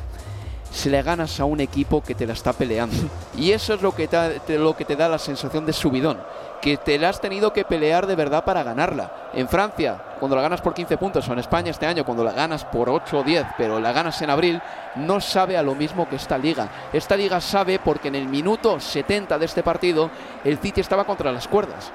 se 0.71 0.91
le 0.91 1.03
ganas 1.03 1.41
a 1.41 1.45
un 1.45 1.61
equipo 1.61 2.03
que 2.03 2.15
te 2.15 2.27
la 2.27 2.33
está 2.35 2.53
peleando. 2.53 2.97
Y 3.39 3.53
eso 3.53 3.75
es 3.75 3.83
lo 3.83 3.95
que 3.95 4.09
te, 4.09 4.41
te- 4.41 4.59
lo 4.59 4.75
que 4.77 4.85
te 4.85 4.97
da 4.97 5.09
la 5.09 5.19
sensación 5.19 5.65
de 5.65 5.73
subidón. 5.73 6.19
Que 6.61 6.77
te 6.77 6.99
la 6.99 7.11
has 7.11 7.21
tenido 7.21 7.53
que 7.53 7.65
pelear 7.65 8.07
de 8.09 8.17
verdad 8.17 8.45
para 8.45 8.65
ganarla. 8.65 9.31
En 9.33 9.49
Francia, 9.49 10.03
cuando 10.19 10.35
la 10.35 10.43
ganas 10.43 10.61
por 10.61 10.75
15 10.75 10.97
puntos, 10.97 11.29
o 11.29 11.33
en 11.33 11.39
España 11.39 11.71
este 11.71 11.87
año, 11.87 12.05
cuando 12.05 12.25
la 12.25 12.33
ganas 12.33 12.65
por 12.65 12.91
8 12.91 13.19
o 13.19 13.23
10, 13.23 13.47
pero 13.57 13.79
la 13.79 13.93
ganas 13.93 14.21
en 14.23 14.31
abril, 14.31 14.61
no 14.97 15.21
sabe 15.21 15.57
a 15.57 15.63
lo 15.63 15.77
mismo 15.77 16.09
que 16.09 16.17
esta 16.17 16.37
liga. 16.37 16.69
Esta 16.93 17.17
liga 17.17 17.41
sabe 17.41 17.79
porque 17.79 18.09
en 18.09 18.17
el 18.17 18.27
minuto 18.27 18.81
70 18.81 19.39
de 19.39 19.45
este 19.45 19.63
partido, 19.63 20.11
el 20.43 20.59
City 20.59 20.81
estaba 20.81 21.05
contra 21.05 21.31
las 21.31 21.47
cuerdas. 21.47 21.93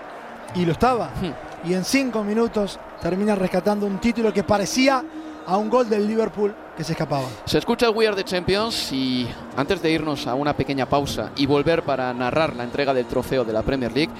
Y 0.56 0.66
lo 0.66 0.72
estaba. 0.72 1.08
Hmm. 1.08 1.68
Y 1.70 1.74
en 1.74 1.84
cinco 1.84 2.24
minutos 2.24 2.80
termina 3.02 3.36
rescatando 3.36 3.86
un 3.86 3.98
título 4.00 4.32
que 4.32 4.44
parecía 4.44 5.04
a 5.47 5.58
un 5.58 5.69
gol 5.69 5.89
del 5.89 6.08
Liverpool 6.08 6.56
que 6.77 6.84
se 6.84 6.93
escapaba. 6.93 7.25
Se 7.45 7.58
escucha 7.58 7.88
el 7.88 7.95
We 7.95 8.08
Are 8.08 8.15
the 8.15 8.23
Champions 8.23 8.91
y 8.91 9.27
antes 9.58 9.82
de 9.82 9.91
irnos 9.91 10.25
a 10.27 10.36
una 10.36 10.56
pequeña 10.56 10.88
pausa 10.88 11.32
y 11.36 11.45
volver 11.45 11.84
para 11.84 12.13
narrar 12.13 12.56
la 12.56 12.63
entrega 12.63 12.93
del 12.93 13.06
trofeo 13.06 13.43
de 13.43 13.53
la 13.53 13.62
Premier 13.62 13.91
League, 13.91 14.12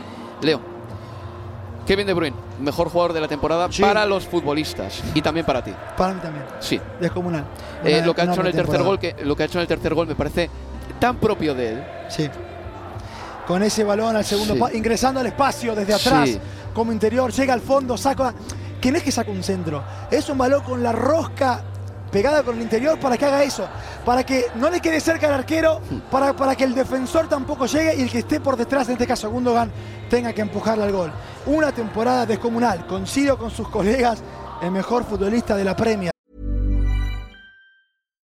Leo, 0.42 0.60
Kevin 1.86 2.08
De 2.08 2.14
Bruyne, 2.14 2.36
mejor 2.62 2.90
jugador 2.90 3.14
de 3.14 3.22
la 3.22 3.28
temporada 3.28 3.68
Sí. 3.72 3.82
para 3.82 4.06
los 4.06 4.26
futbolistas 4.26 5.02
y 5.14 5.22
también 5.22 5.46
para 5.46 5.64
ti. 5.64 5.74
Para 5.98 6.14
mí 6.14 6.22
también. 6.22 6.46
Sí. 6.60 6.80
Descomunal. 7.00 7.44
Eh, 7.84 8.02
lo 8.06 8.14
que 8.16 8.22
ha 8.22 8.26
hecho 8.26 8.42
en 8.42 8.48
el 8.48 8.54
tercer 8.54 8.84
gol, 8.84 9.00
que 9.00 9.16
lo 9.24 9.36
que 9.36 9.44
ha 9.44 9.46
hecho 9.48 9.58
en 9.58 9.64
el 9.64 9.68
tercer 9.68 9.94
gol 9.94 10.08
me 10.08 10.16
parece 10.16 10.50
tan 11.00 11.18
propio 11.18 11.54
de 11.54 11.74
él. 11.74 11.84
Sí. 12.10 12.30
Con 13.48 13.62
ese 13.64 13.84
balón 13.84 14.16
al 14.16 14.24
segundo 14.24 14.54
Sí. 14.56 14.78
ingresando 14.78 15.20
al 15.20 15.26
espacio 15.28 15.76
desde 15.76 15.94
atrás, 15.94 16.30
Sí. 16.30 16.40
como 16.74 16.94
interior, 16.94 17.32
llega 17.34 17.54
al 17.54 17.62
fondo, 17.62 17.98
saca. 17.98 18.34
Que 18.84 18.92
no 18.92 18.98
es 18.98 19.04
que 19.04 19.14
saca 19.14 19.32
un 19.32 19.42
centro, 19.42 19.82
es 20.12 20.28
un 20.28 20.38
balón 20.38 20.62
con 20.62 20.84
la 20.84 20.92
rosca 20.92 21.62
pegada 22.12 22.44
con 22.44 22.58
el 22.58 22.64
interior 22.64 23.00
para 23.00 23.18
que 23.18 23.24
haga 23.24 23.42
eso, 23.42 23.66
para 24.06 24.26
que 24.26 24.48
no 24.56 24.70
le 24.70 24.82
quede 24.82 25.00
cerca 25.00 25.28
al 25.28 25.36
arquero, 25.36 25.80
para, 26.12 26.36
para 26.36 26.54
que 26.54 26.66
el 26.66 26.76
defensor 26.76 27.30
tampoco 27.30 27.66
llegue 27.66 27.96
y 27.96 28.02
el 28.02 28.12
que 28.12 28.20
esté 28.20 28.42
por 28.42 28.58
detrás, 28.58 28.90
en 28.90 28.96
este 28.96 29.08
caso 29.08 29.30
Gundogan, 29.30 29.72
tenga 30.10 30.34
que 30.34 30.42
empujarle 30.42 30.84
al 30.84 30.92
gol. 30.92 31.14
Una 31.46 31.72
temporada 31.72 32.26
descomunal, 32.26 32.86
coincido 32.86 33.38
con 33.38 33.52
sus 33.52 33.70
colegas, 33.70 34.22
el 34.62 34.72
mejor 34.72 35.06
futbolista 35.06 35.56
de 35.56 35.64
la 35.64 35.78
Premier. 35.78 36.13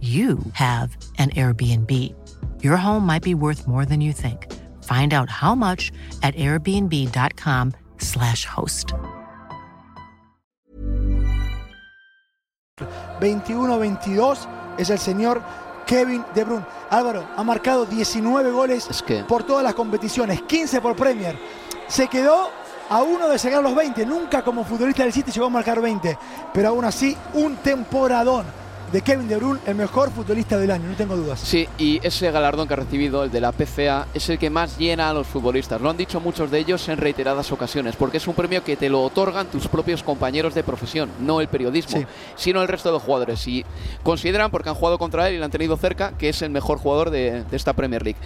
you 0.00 0.38
have 0.52 0.96
an 1.18 1.30
Airbnb. 1.30 1.90
Your 2.62 2.76
home 2.76 3.06
might 3.06 3.22
be 3.22 3.34
worth 3.34 3.66
more 3.66 3.86
than 3.86 4.00
you 4.00 4.12
think. 4.12 4.52
Find 4.82 5.12
out 5.14 5.30
how 5.30 5.54
much 5.54 5.90
at 6.22 6.34
airbnb.com/slash 6.36 8.44
host. 8.44 8.92
21-22 13.20 14.46
es 14.78 14.90
el 14.90 14.98
señor 14.98 15.42
Kevin 15.86 16.24
De 16.34 16.44
Bruyne. 16.44 16.64
Álvaro 16.90 17.24
ha 17.36 17.42
marcado 17.42 17.86
19 17.86 18.50
goles 18.50 18.86
Es 18.90 19.02
que- 19.02 19.24
por 19.24 19.44
todas 19.44 19.64
las 19.64 19.74
competiciones, 19.74 20.42
15 20.42 20.80
por 20.80 20.94
Premier. 20.96 21.38
Se 21.88 22.08
quedó 22.08 22.50
a 22.90 23.02
uno 23.02 23.28
de 23.28 23.38
llegar 23.38 23.60
a 23.60 23.62
los 23.62 23.74
20. 23.74 24.04
Nunca 24.04 24.42
como 24.42 24.64
futbolista 24.64 25.04
del 25.04 25.12
City 25.12 25.30
llegó 25.32 25.46
a 25.46 25.50
marcar 25.50 25.80
20. 25.80 26.18
Pero 26.52 26.68
aún 26.68 26.84
así, 26.84 27.16
un 27.34 27.56
temporadón 27.56 28.44
de 28.92 29.00
Kevin 29.02 29.26
De 29.28 29.36
Bruyne, 29.36 29.60
el 29.66 29.74
mejor 29.74 30.10
futbolista 30.12 30.56
del 30.58 30.70
año, 30.70 30.88
no 30.88 30.94
tengo 30.96 31.16
dudas. 31.16 31.40
Sí, 31.40 31.68
y 31.76 31.98
ese 32.06 32.30
galardón 32.30 32.68
que 32.68 32.74
ha 32.74 32.76
recibido, 32.76 33.24
el 33.24 33.30
de 33.32 33.40
la 33.40 33.50
PCA, 33.52 34.06
es 34.14 34.28
el 34.30 34.38
que 34.38 34.48
más 34.48 34.78
llena 34.78 35.10
a 35.10 35.12
los 35.12 35.26
futbolistas. 35.26 35.80
Lo 35.80 35.90
han 35.90 35.96
dicho 35.96 36.20
muchos 36.20 36.50
de 36.50 36.58
ellos 36.60 36.88
en 36.88 36.96
reiteradas 36.98 37.50
ocasiones, 37.52 37.96
porque 37.96 38.18
es 38.18 38.26
un 38.28 38.34
premio 38.34 38.62
que 38.62 38.76
te 38.76 38.88
lo 38.88 39.02
otorgan 39.02 39.48
tus 39.48 39.66
propios 39.68 40.02
compañeros 40.02 40.54
de 40.54 40.62
profesión, 40.62 41.10
no 41.20 41.40
el 41.40 41.48
periodismo, 41.48 41.98
Sí. 41.98 42.06
sino 42.36 42.62
el 42.62 42.68
resto 42.68 42.92
de 42.92 42.98
jugadores. 43.00 43.46
Y 43.48 43.64
consideran, 44.02 44.50
porque 44.50 44.68
han 44.68 44.74
jugado 44.76 44.98
contra 44.98 45.28
él 45.28 45.34
y 45.34 45.38
lo 45.38 45.44
han 45.44 45.50
tenido 45.50 45.76
cerca, 45.76 46.12
que 46.16 46.28
es 46.28 46.40
el 46.42 46.50
mejor 46.50 46.78
jugador 46.78 47.10
de, 47.10 47.42
de 47.44 47.56
esta 47.56 47.72
Premier 47.72 48.02
League. 48.04 48.18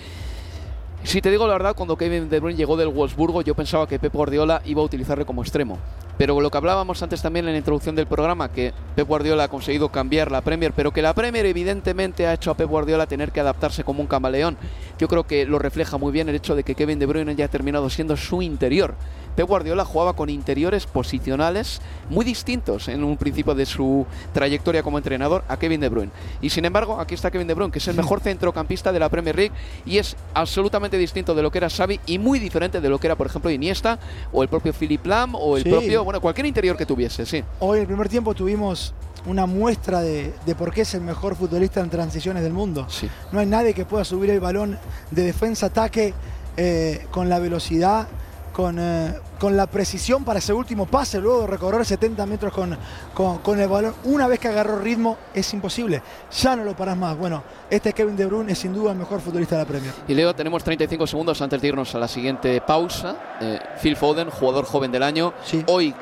Si 1.02 1.22
te 1.22 1.30
digo 1.30 1.46
la 1.46 1.54
verdad, 1.54 1.74
cuando 1.74 1.96
Kevin 1.96 2.28
De 2.28 2.38
Bruyne 2.40 2.58
llegó 2.58 2.76
del 2.76 2.88
Wolfsburgo, 2.88 3.40
yo 3.40 3.54
pensaba 3.54 3.88
que 3.88 3.98
Pep 3.98 4.12
Guardiola 4.12 4.60
iba 4.66 4.82
a 4.82 4.84
utilizarle 4.84 5.24
como 5.24 5.40
extremo. 5.42 5.78
Pero 6.20 6.38
lo 6.38 6.50
que 6.50 6.58
hablábamos 6.58 7.02
antes 7.02 7.22
también 7.22 7.46
en 7.46 7.52
la 7.52 7.58
introducción 7.58 7.96
del 7.96 8.06
programa, 8.06 8.52
que 8.52 8.74
Pep 8.94 9.08
Guardiola 9.08 9.44
ha 9.44 9.48
conseguido 9.48 9.88
cambiar 9.88 10.30
la 10.30 10.42
Premier, 10.42 10.74
pero 10.74 10.90
que 10.92 11.00
la 11.00 11.14
Premier 11.14 11.46
evidentemente 11.46 12.26
ha 12.26 12.34
hecho 12.34 12.50
a 12.50 12.54
Pep 12.58 12.68
Guardiola 12.68 13.06
tener 13.06 13.32
que 13.32 13.40
adaptarse 13.40 13.84
como 13.84 14.02
un 14.02 14.06
camaleón. 14.06 14.58
Yo 14.98 15.08
creo 15.08 15.26
que 15.26 15.46
lo 15.46 15.58
refleja 15.58 15.96
muy 15.96 16.12
bien 16.12 16.28
el 16.28 16.34
hecho 16.34 16.54
de 16.54 16.62
que 16.62 16.74
Kevin 16.74 16.98
De 16.98 17.06
Bruyne 17.06 17.34
ya 17.36 17.46
ha 17.46 17.48
terminado 17.48 17.88
siendo 17.88 18.18
su 18.18 18.42
interior. 18.42 18.96
Pep 19.34 19.46
Guardiola 19.46 19.86
jugaba 19.86 20.12
con 20.12 20.28
interiores 20.28 20.86
posicionales 20.86 21.80
muy 22.10 22.24
distintos 22.24 22.88
en 22.88 23.02
un 23.02 23.16
principio 23.16 23.54
de 23.54 23.64
su 23.64 24.04
trayectoria 24.34 24.82
como 24.82 24.98
entrenador 24.98 25.44
a 25.48 25.56
Kevin 25.56 25.80
De 25.80 25.88
Bruyne. 25.88 26.10
Y 26.42 26.50
sin 26.50 26.66
embargo, 26.66 27.00
aquí 27.00 27.14
está 27.14 27.30
Kevin 27.30 27.46
De 27.46 27.54
Bruyne, 27.54 27.72
que 27.72 27.78
es 27.78 27.88
el 27.88 27.96
mejor 27.96 28.20
centrocampista 28.20 28.92
de 28.92 28.98
la 28.98 29.08
Premier 29.08 29.36
League 29.36 29.52
y 29.86 29.96
es 29.96 30.16
absolutamente 30.34 30.98
distinto 30.98 31.34
de 31.34 31.42
lo 31.42 31.50
que 31.50 31.58
era 31.58 31.70
Xavi 31.70 31.98
y 32.04 32.18
muy 32.18 32.38
diferente 32.38 32.82
de 32.82 32.88
lo 32.90 32.98
que 32.98 33.06
era, 33.06 33.16
por 33.16 33.26
ejemplo, 33.28 33.50
Iniesta 33.50 33.98
o 34.32 34.42
el 34.42 34.50
propio 34.50 34.74
Philip 34.74 35.06
Lam 35.06 35.34
o 35.34 35.56
el 35.56 35.62
Sí. 35.62 35.70
propio, 35.70 36.04
bueno, 36.10 36.20
cualquier 36.20 36.46
interior 36.46 36.76
que 36.76 36.84
tuviese, 36.84 37.24
sí. 37.24 37.44
Hoy 37.60 37.76
en 37.76 37.82
el 37.82 37.86
primer 37.86 38.08
tiempo 38.08 38.34
tuvimos 38.34 38.92
una 39.26 39.46
muestra 39.46 40.00
de, 40.00 40.34
de 40.44 40.54
por 40.56 40.72
qué 40.72 40.80
es 40.80 40.92
el 40.94 41.02
mejor 41.02 41.36
futbolista 41.36 41.78
en 41.78 41.88
transiciones 41.88 42.42
del 42.42 42.52
mundo. 42.52 42.84
Sí. 42.88 43.08
No 43.30 43.38
hay 43.38 43.46
nadie 43.46 43.74
que 43.74 43.84
pueda 43.84 44.04
subir 44.04 44.28
el 44.30 44.40
balón 44.40 44.76
de 45.12 45.22
defensa-ataque 45.22 46.12
eh, 46.56 47.06
con 47.12 47.28
la 47.28 47.38
velocidad, 47.38 48.08
con, 48.52 48.76
eh, 48.78 49.14
con 49.38 49.56
la 49.56 49.66
precisión 49.66 50.24
para 50.24 50.38
ese 50.38 50.52
último 50.52 50.86
pase, 50.86 51.20
luego 51.20 51.42
de 51.42 51.46
recorrer 51.46 51.84
70 51.84 52.26
metros 52.26 52.52
con, 52.52 52.76
con, 53.14 53.38
con 53.38 53.60
el 53.60 53.68
balón. 53.68 53.94
Una 54.04 54.26
vez 54.26 54.38
que 54.38 54.48
agarró 54.48 54.78
ritmo, 54.78 55.16
es 55.34 55.52
imposible. 55.54 56.02
Ya 56.40 56.56
no 56.56 56.64
lo 56.64 56.74
parás 56.76 56.96
más. 56.96 57.16
Bueno, 57.16 57.42
este 57.68 57.92
Kevin 57.92 58.16
De 58.16 58.26
Bruyne 58.26 58.52
es 58.52 58.58
sin 58.58 58.72
duda 58.72 58.92
el 58.92 58.98
mejor 58.98 59.20
futbolista 59.20 59.56
de 59.56 59.62
la 59.62 59.68
Premier. 59.68 59.92
Y 60.08 60.14
Leo, 60.14 60.34
tenemos 60.34 60.62
35 60.64 61.06
segundos 61.06 61.40
antes 61.40 61.60
de 61.60 61.68
irnos 61.68 61.94
a 61.94 61.98
la 61.98 62.08
siguiente 62.08 62.60
pausa. 62.60 63.16
Eh, 63.40 63.58
Phil 63.80 63.96
Foden, 63.96 64.30
jugador 64.30 64.64
joven 64.64 64.92
del 64.92 65.02
año, 65.02 65.32
hoy 65.66 65.94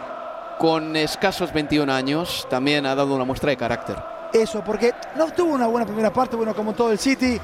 con 0.58 0.96
escasos 0.96 1.52
21 1.52 1.92
años, 1.92 2.46
también 2.50 2.84
ha 2.86 2.94
dado 2.94 3.14
una 3.14 3.24
muestra 3.24 3.50
de 3.50 3.56
carácter. 3.56 3.96
Eso, 4.32 4.62
porque 4.64 4.92
no 5.16 5.30
tuvo 5.32 5.54
una 5.54 5.66
buena 5.66 5.86
primera 5.86 6.12
parte, 6.12 6.36
bueno, 6.36 6.54
como 6.54 6.74
todo 6.74 6.90
el 6.92 6.98
City, 6.98 7.40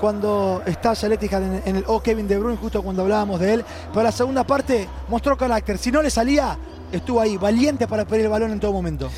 cuando 0.00 0.62
está 0.66 0.94
en, 1.02 1.62
en 1.64 1.76
el 1.76 1.84
O 1.86 2.00
Kevin 2.00 2.26
De 2.26 2.38
Bruyne, 2.38 2.56
justo 2.56 2.82
cuando 2.82 3.02
hablábamos 3.02 3.38
de 3.38 3.54
él, 3.54 3.64
pero 3.92 4.02
la 4.02 4.12
segunda 4.12 4.44
parte 4.44 4.88
mostró 5.08 5.36
carácter. 5.36 5.78
Si 5.78 5.92
no 5.92 6.02
le 6.02 6.10
salía, 6.10 6.56
estuvo 6.90 7.20
ahí, 7.20 7.36
valiente 7.36 7.86
para 7.86 8.04
pedir 8.04 8.24
el 8.24 8.30
balón 8.30 8.52
en 8.52 8.60
todo 8.60 8.72
momento. 8.72 9.10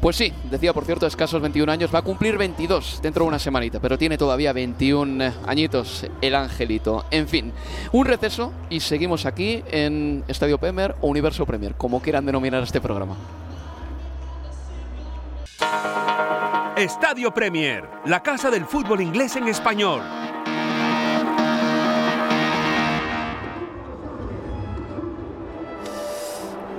Pues 0.00 0.16
sí, 0.16 0.32
decía 0.50 0.72
por 0.72 0.84
cierto, 0.84 1.06
escasos 1.06 1.40
21 1.40 1.70
años, 1.70 1.94
va 1.94 2.00
a 2.00 2.02
cumplir 2.02 2.36
22 2.36 2.98
dentro 3.00 3.24
de 3.24 3.28
una 3.28 3.38
semanita, 3.38 3.78
pero 3.78 3.96
tiene 3.96 4.18
todavía 4.18 4.52
21 4.52 5.32
añitos 5.46 6.04
el 6.20 6.34
angelito. 6.34 7.04
En 7.12 7.28
fin, 7.28 7.52
un 7.92 8.04
receso 8.04 8.52
y 8.68 8.80
seguimos 8.80 9.26
aquí 9.26 9.62
en 9.70 10.24
Estadio 10.26 10.58
Premier 10.58 10.96
o 11.02 11.06
Universo 11.06 11.46
Premier, 11.46 11.76
como 11.76 12.02
quieran 12.02 12.26
denominar 12.26 12.64
este 12.64 12.80
programa. 12.80 13.14
Estadio 16.82 17.32
Premier, 17.32 17.88
la 18.06 18.20
casa 18.24 18.50
del 18.50 18.66
fútbol 18.66 19.00
inglés 19.02 19.36
en 19.36 19.46
español. 19.46 20.02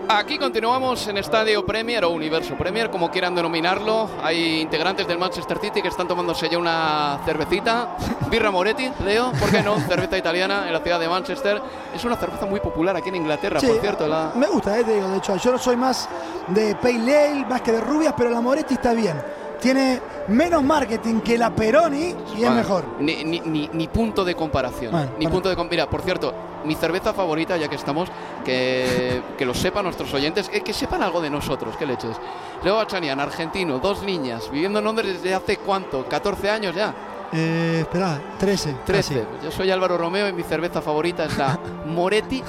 Aquí 0.10 0.38
continuamos 0.38 1.08
en 1.08 1.18
Estadio 1.18 1.66
Premier 1.66 2.04
o 2.04 2.10
Universo 2.10 2.56
Premier, 2.56 2.90
como 2.90 3.10
quieran 3.10 3.34
denominarlo. 3.34 4.10
Hay 4.22 4.60
integrantes 4.60 5.08
del 5.08 5.18
Manchester 5.18 5.58
City 5.60 5.82
que 5.82 5.88
están 5.88 6.10
tomándose 6.10 6.50
ya 6.50 6.58
una 6.58 7.22
cervecita. 7.24 7.96
Birra 8.30 8.52
Moretti, 8.52 8.92
Leo, 9.06 9.32
¿por 9.32 9.52
qué 9.52 9.62
no? 9.62 9.80
Cerveza 9.80 10.18
italiana 10.18 10.68
en 10.68 10.74
la 10.74 10.82
ciudad 10.82 11.00
de 11.00 11.08
Manchester. 11.08 11.62
Es 11.96 12.04
una 12.04 12.18
cerveza 12.18 12.46
muy 12.46 12.60
popular 12.60 12.98
aquí 12.98 13.08
en 13.08 13.16
Inglaterra, 13.16 13.62
Sí, 13.62 13.68
por 13.68 13.80
cierto. 13.80 14.06
La... 14.06 14.34
Me 14.36 14.48
gusta, 14.48 14.78
eh, 14.78 14.84
te 14.84 14.96
digo, 14.96 15.08
de 15.08 15.18
hecho, 15.20 15.38
yo 15.38 15.54
no 15.54 15.58
soy 15.58 15.78
más 15.78 16.10
de 16.50 16.76
Pale 16.76 17.18
Ale, 17.18 17.46
más 17.46 17.62
que 17.62 17.72
de 17.72 17.80
rubias, 17.80 18.14
pero 18.18 18.30
la 18.30 18.42
Moretti 18.42 18.74
está 18.74 18.92
bien. 18.92 19.43
Tiene 19.64 20.00
menos 20.28 20.62
marketing 20.62 21.22
que 21.22 21.38
la 21.38 21.50
Peroni 21.56 22.14
y 22.38 22.44
es 22.44 22.52
mejor. 22.52 22.84
Ni, 23.00 23.24
ni- 23.24 23.40
ni- 23.40 23.70
ni 23.74 23.88
punto 23.88 24.24
de 24.26 24.36
comparación. 24.36 24.92
Bueno, 24.92 25.12
ni 25.18 25.28
punto 25.28 25.50
de 25.50 25.56
Mira, 25.64 25.90
por 25.90 26.02
cierto, 26.02 26.34
mi 26.66 26.76
cerveza 26.76 27.14
favorita, 27.14 27.56
ya 27.58 27.68
que 27.70 27.76
estamos, 27.76 28.10
que, 28.44 29.22
que 29.38 29.46
lo 29.46 29.54
sepan 29.54 29.86
nuestros 29.86 30.14
oyentes, 30.14 30.50
que, 30.50 30.62
que 30.62 30.74
sepan 30.74 31.02
algo 31.02 31.22
de 31.22 31.30
nosotros, 31.30 31.76
qué 31.78 31.86
leches. 31.86 32.18
Leo 32.64 32.76
Bachanian, 32.76 33.20
argentino, 33.20 33.80
dos 33.80 34.04
niñas, 34.04 34.50
viviendo 34.52 34.80
en 34.80 34.86
Londres 34.86 35.14
desde 35.22 35.34
hace 35.34 35.58
cuánto, 35.58 36.06
14 36.08 36.50
años 36.50 36.76
ya. 36.76 36.94
Eh, 37.32 37.80
espera, 37.82 38.22
13. 38.38 38.76
13. 38.86 39.14
casi. 39.16 39.46
Yo 39.46 39.52
soy 39.52 39.72
Álvaro 39.72 39.98
Romeo 39.98 40.28
y 40.28 40.34
mi 40.34 40.44
cerveza 40.44 40.82
favorita 40.82 41.26
es 41.26 41.38
la 41.38 41.58
Moretti 41.88 42.44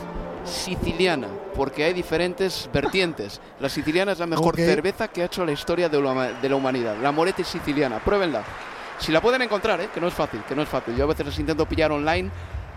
siciliana, 0.45 1.29
porque 1.55 1.85
hay 1.85 1.93
diferentes 1.93 2.69
vertientes. 2.73 3.41
La 3.61 3.69
siciliana 3.69 4.13
es 4.13 4.19
la 4.19 4.27
mejor 4.27 4.57
cerveza 4.57 5.09
que 5.09 5.23
ha 5.23 5.27
hecho 5.27 5.45
la 5.45 5.53
historia 5.53 5.89
de 5.89 6.01
la, 6.01 6.33
de 6.33 6.49
la 6.49 6.57
humanidad. 6.57 6.97
La 7.03 7.13
Moretti 7.13 7.45
siciliana, 7.45 8.01
pruébenla. 8.01 8.43
Si 8.99 9.13
la 9.13 9.21
pueden 9.21 9.43
encontrar, 9.43 9.81
¿eh? 9.81 9.89
que 9.93 10.01
no 10.01 10.09
es 10.09 10.15
fácil, 10.15 10.43
que 10.49 10.55
no 10.55 10.63
es 10.63 10.69
fácil. 10.69 10.97
Yo 10.97 11.05
a 11.05 11.07
veces 11.07 11.27
las 11.27 11.39
intento 11.39 11.67
pillar 11.67 11.91
online 11.93 12.31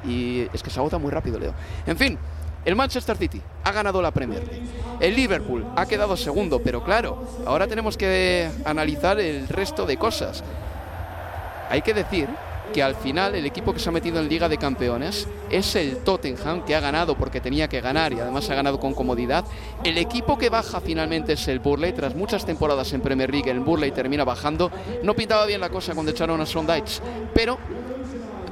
y 0.05 0.47
es 0.53 0.63
que 0.63 0.69
se 0.69 0.79
agota 0.79 0.97
muy 0.97 1.11
rápido, 1.11 1.39
Leo. 1.39 1.53
En 1.85 1.97
fin, 1.97 2.17
el 2.65 2.75
Manchester 2.75 3.17
City 3.17 3.41
ha 3.63 3.71
ganado 3.71 4.01
la 4.01 4.11
Premier 4.11 4.45
League. 4.45 4.67
El 4.99 5.15
Liverpool 5.15 5.65
ha 5.75 5.85
quedado 5.85 6.17
segundo, 6.17 6.61
pero 6.61 6.83
claro, 6.83 7.23
ahora 7.45 7.67
tenemos 7.67 7.97
que 7.97 8.49
analizar 8.65 9.19
el 9.19 9.47
resto 9.47 9.85
de 9.85 9.97
cosas. 9.97 10.43
Hay 11.69 11.81
que 11.81 11.93
decir 11.93 12.27
que 12.73 12.83
al 12.83 12.95
final 12.95 13.35
el 13.35 13.45
equipo 13.45 13.73
que 13.73 13.79
se 13.79 13.89
ha 13.89 13.91
metido 13.91 14.19
en 14.19 14.27
Liga 14.29 14.47
de 14.49 14.57
Campeones 14.57 15.27
es 15.49 15.75
el 15.75 15.97
Tottenham, 15.97 16.63
que 16.65 16.75
ha 16.75 16.79
ganado 16.79 17.15
porque 17.15 17.41
tenía 17.41 17.67
que 17.67 17.81
ganar 17.81 18.13
y 18.13 18.19
además 18.19 18.49
ha 18.49 18.55
ganado 18.55 18.79
con 18.79 18.93
comodidad. 18.93 19.45
El 19.83 19.97
equipo 19.97 20.37
que 20.37 20.49
baja 20.49 20.81
finalmente 20.81 21.33
es 21.33 21.47
el 21.47 21.59
Burley, 21.59 21.93
tras 21.93 22.15
muchas 22.15 22.45
temporadas 22.45 22.91
en 22.93 23.01
Premier 23.01 23.31
League, 23.31 23.49
el 23.49 23.59
Burley 23.61 23.91
termina 23.91 24.23
bajando. 24.23 24.71
No 25.03 25.13
pintaba 25.15 25.45
bien 25.45 25.61
la 25.61 25.69
cosa 25.69 25.93
cuando 25.93 26.11
echaron 26.11 26.39
a 26.41 26.45
Sondage, 26.45 26.99
pero 27.33 27.57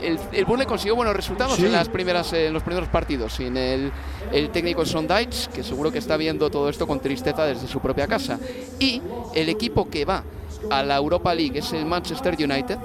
el, 0.02 0.20
el 0.34 0.46
Burnley 0.46 0.68
consiguió 0.68 0.96
buenos 0.96 1.16
resultados 1.16 1.56
Sí. 1.56 1.66
en, 1.66 1.72
las 1.72 1.90
primeras, 1.90 2.32
eh, 2.34 2.48
en 2.48 2.54
los 2.54 2.64
primeros 2.64 2.90
partidos. 2.90 3.34
Sin 3.34 3.58
el, 3.58 3.92
el 4.32 4.50
técnico 4.50 4.86
Sondage, 4.86 5.50
que 5.54 5.64
seguro 5.64 5.92
que 5.92 5.98
está 6.00 6.18
viendo 6.18 6.50
todo 6.50 6.70
esto 6.70 6.86
con 6.88 7.00
tristeza 7.00 7.46
desde 7.46 7.68
su 7.68 7.80
propia 7.80 8.08
casa. 8.08 8.40
Y 8.80 9.02
el 9.34 9.50
equipo 9.50 9.90
que 9.90 10.06
va 10.06 10.24
a 10.70 10.84
la 10.84 10.96
Europa 10.98 11.34
League 11.34 11.60
es 11.60 11.74
el 11.74 11.86
Manchester 11.86 12.36
United. 12.40 12.78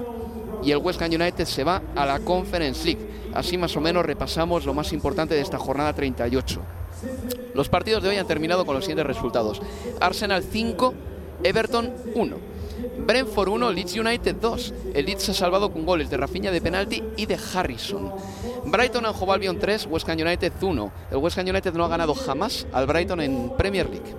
Y 0.63 0.71
el 0.71 0.77
West 0.77 1.01
Ham 1.01 1.11
United 1.11 1.45
se 1.45 1.63
va 1.63 1.81
a 1.95 2.05
la 2.05 2.19
Conference 2.19 2.85
League. 2.85 3.09
Así 3.33 3.57
más 3.57 3.75
o 3.75 3.81
menos 3.81 4.05
repasamos 4.05 4.65
lo 4.65 4.73
más 4.73 4.93
importante 4.93 5.33
de 5.33 5.41
esta 5.41 5.57
jornada 5.57 5.93
38. 5.93 6.61
Los 7.53 7.69
partidos 7.69 8.03
de 8.03 8.09
hoy 8.09 8.17
han 8.17 8.27
terminado 8.27 8.65
con 8.65 8.75
los 8.75 8.83
siguientes 8.83 9.07
resultados. 9.07 9.61
Arsenal 9.99 10.43
5, 10.43 10.93
Everton 11.43 11.93
1. 12.15 12.51
Brentford 13.05 13.49
1, 13.49 13.71
Leeds 13.71 13.97
United 13.97 14.35
2. 14.35 14.73
El 14.93 15.05
Leeds 15.05 15.23
se 15.23 15.31
ha 15.31 15.35
salvado 15.35 15.71
con 15.71 15.85
goles 15.85 16.09
de 16.09 16.17
Rafinha 16.17 16.51
de 16.51 16.61
penalti 16.61 17.03
y 17.17 17.25
de 17.25 17.37
Harrison. 17.53 18.11
Brighton 18.65 19.05
and 19.05 19.15
Hove 19.19 19.33
Albion 19.33 19.59
3, 19.59 19.87
West 19.87 20.07
Ham 20.09 20.19
United 20.19 20.53
1. 20.61 20.91
El 21.11 21.17
West 21.17 21.37
Ham 21.37 21.47
United 21.47 21.73
no 21.73 21.85
ha 21.85 21.89
ganado 21.89 22.13
jamás 22.13 22.67
al 22.71 22.85
Brighton 22.85 23.21
en 23.21 23.51
Premier 23.57 23.89
League. 23.89 24.15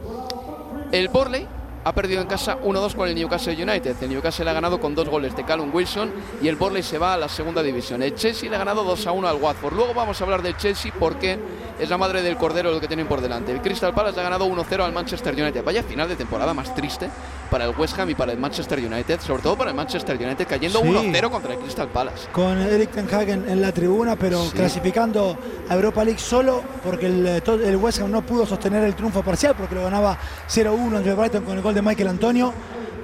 El 0.90 1.08
Borley 1.08 1.46
ha 1.84 1.92
perdido 1.92 2.20
en 2.20 2.28
casa 2.28 2.58
1-2 2.60 2.94
con 2.94 3.08
el 3.08 3.14
Newcastle 3.14 3.60
United. 3.60 3.96
El 4.02 4.10
Newcastle 4.10 4.48
ha 4.48 4.52
ganado 4.52 4.80
con 4.80 4.94
dos 4.94 5.08
goles 5.08 5.34
de 5.36 5.44
Callum 5.44 5.74
Wilson 5.74 6.10
y 6.40 6.48
el 6.48 6.56
Borley 6.56 6.82
se 6.82 6.98
va 6.98 7.14
a 7.14 7.16
la 7.16 7.28
segunda 7.28 7.62
división. 7.62 8.02
El 8.02 8.14
Chelsea 8.14 8.48
le 8.48 8.56
ha 8.56 8.58
ganado 8.60 8.84
2-1 8.84 9.26
al 9.26 9.36
Watford. 9.36 9.74
Luego 9.74 9.94
vamos 9.94 10.20
a 10.20 10.24
hablar 10.24 10.42
del 10.42 10.56
Chelsea 10.56 10.92
porque 10.98 11.38
es 11.78 11.88
la 11.88 11.98
madre 11.98 12.22
del 12.22 12.36
cordero 12.36 12.70
lo 12.70 12.80
que 12.80 12.86
tienen 12.86 13.06
por 13.06 13.20
delante. 13.20 13.50
El 13.50 13.60
Crystal 13.60 13.92
Palace 13.92 14.20
ha 14.20 14.22
ganado 14.22 14.46
1-0 14.46 14.84
al 14.84 14.92
Manchester 14.92 15.34
United. 15.34 15.64
Vaya 15.64 15.82
final 15.82 16.08
de 16.08 16.16
temporada 16.16 16.54
más 16.54 16.74
triste 16.74 17.08
para 17.50 17.64
el 17.64 17.74
West 17.76 17.98
Ham 17.98 18.08
y 18.08 18.14
para 18.14 18.32
el 18.32 18.38
Manchester 18.38 18.78
United, 18.78 19.20
sobre 19.20 19.42
todo 19.42 19.56
para 19.56 19.70
el 19.70 19.76
Manchester 19.76 20.16
United 20.16 20.46
cayendo 20.46 20.80
Sí. 20.80 20.88
1-0 20.88 21.30
contra 21.30 21.52
el 21.52 21.58
Crystal 21.58 21.88
Palace. 21.88 22.28
Con 22.32 22.58
Eric 22.58 22.90
Ten 22.92 23.08
Hag 23.12 23.28
en, 23.28 23.60
la 23.60 23.72
tribuna, 23.72 24.16
pero 24.16 24.42
clasificando 24.54 25.36
a 25.68 25.74
Europa 25.74 26.04
League 26.04 26.18
solo 26.18 26.62
porque 26.82 27.06
el, 27.06 27.26
eh, 27.26 27.42
el 27.64 27.76
West 27.76 28.00
Ham 28.00 28.10
no 28.10 28.22
pudo 28.22 28.46
sostener 28.46 28.84
el 28.84 28.94
triunfo 28.94 29.22
parcial 29.22 29.54
porque 29.56 29.74
lo 29.74 29.82
ganaba 29.82 30.16
0-1 30.48 30.96
entre 30.96 31.14
Brighton 31.14 31.44
con 31.44 31.56
el 31.56 31.62
gol 31.62 31.71
de 31.74 31.82
Michael 31.82 32.08
Antonio. 32.08 32.52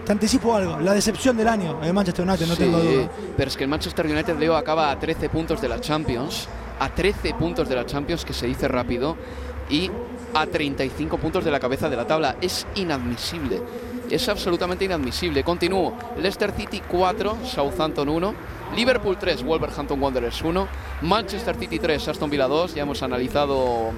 Te 0.04 0.12
anticipo 0.12 0.54
algo, 0.54 0.78
la 0.78 0.94
decepción 0.94 1.36
del 1.36 1.48
año, 1.48 1.80
el 1.82 1.92
Manchester 1.92 2.26
United, 2.26 2.46
no 2.46 2.54
Sí, 2.54 2.62
tengo 2.62 2.78
duda. 2.78 3.10
Pero 3.36 3.48
es 3.48 3.56
que 3.56 3.64
el 3.64 3.70
Manchester 3.70 4.06
United, 4.06 4.38
Leo, 4.38 4.56
acaba 4.56 4.90
a 4.90 4.98
13 4.98 5.28
puntos 5.28 5.60
de 5.60 5.68
la 5.68 5.80
Champions. 5.80 6.48
A 6.80 6.88
13 6.88 7.34
puntos 7.34 7.68
de 7.68 7.74
la 7.74 7.84
Champions, 7.84 8.24
que 8.24 8.32
se 8.32 8.46
dice 8.46 8.68
rápido. 8.68 9.16
Y 9.68 9.90
a 10.32 10.46
35 10.46 11.18
puntos 11.18 11.44
de 11.44 11.50
la 11.50 11.60
cabeza 11.60 11.90
de 11.90 11.96
la 11.96 12.06
tabla. 12.06 12.36
Es 12.40 12.66
inadmisible. 12.76 13.60
Es 14.10 14.28
absolutamente 14.30 14.86
inadmisible. 14.86 15.44
Continúo. 15.44 15.92
Leicester 16.16 16.52
City 16.52 16.80
4, 16.88 17.38
Southampton 17.44 18.08
1. 18.08 18.34
Liverpool 18.76 19.18
3, 19.18 19.44
Wolverhampton 19.44 20.00
Wanderers 20.00 20.40
1. 20.40 20.68
Manchester 21.02 21.54
City 21.56 21.78
3, 21.78 22.08
Aston 22.08 22.30
Villa 22.30 22.48
2. 22.48 22.74
Ya 22.74 22.82
hemos 22.82 23.02
analizado 23.02 23.90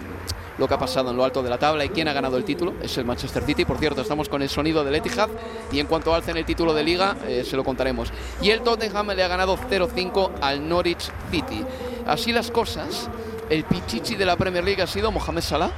lo 0.60 0.68
que 0.68 0.74
ha 0.74 0.78
pasado 0.78 1.10
en 1.10 1.16
lo 1.16 1.24
alto 1.24 1.42
de 1.42 1.48
la 1.48 1.56
tabla 1.56 1.86
y 1.86 1.88
quién 1.88 2.06
ha 2.06 2.12
ganado 2.12 2.36
el 2.36 2.44
título 2.44 2.74
es 2.82 2.96
el 2.98 3.06
Manchester 3.06 3.42
City. 3.44 3.64
Por 3.64 3.78
cierto, 3.78 4.02
estamos 4.02 4.28
con 4.28 4.42
el 4.42 4.50
sonido 4.50 4.84
del 4.84 4.94
Etihad 4.94 5.30
y 5.72 5.80
en 5.80 5.86
cuanto 5.86 6.14
alcen 6.14 6.36
el 6.36 6.44
título 6.44 6.74
de 6.74 6.84
liga 6.84 7.16
eh, 7.26 7.44
se 7.48 7.56
lo 7.56 7.64
contaremos. 7.64 8.12
Y 8.42 8.50
el 8.50 8.60
Tottenham 8.60 9.08
le 9.12 9.24
ha 9.24 9.28
ganado 9.28 9.56
0-5 9.56 10.32
al 10.42 10.68
Norwich 10.68 11.10
City. 11.30 11.64
Así 12.06 12.30
las 12.30 12.50
cosas, 12.50 13.08
el 13.48 13.64
pichichi 13.64 14.16
de 14.16 14.26
la 14.26 14.36
Premier 14.36 14.62
League 14.62 14.82
ha 14.82 14.86
sido 14.86 15.10
Mohamed 15.10 15.40
Salah. 15.40 15.70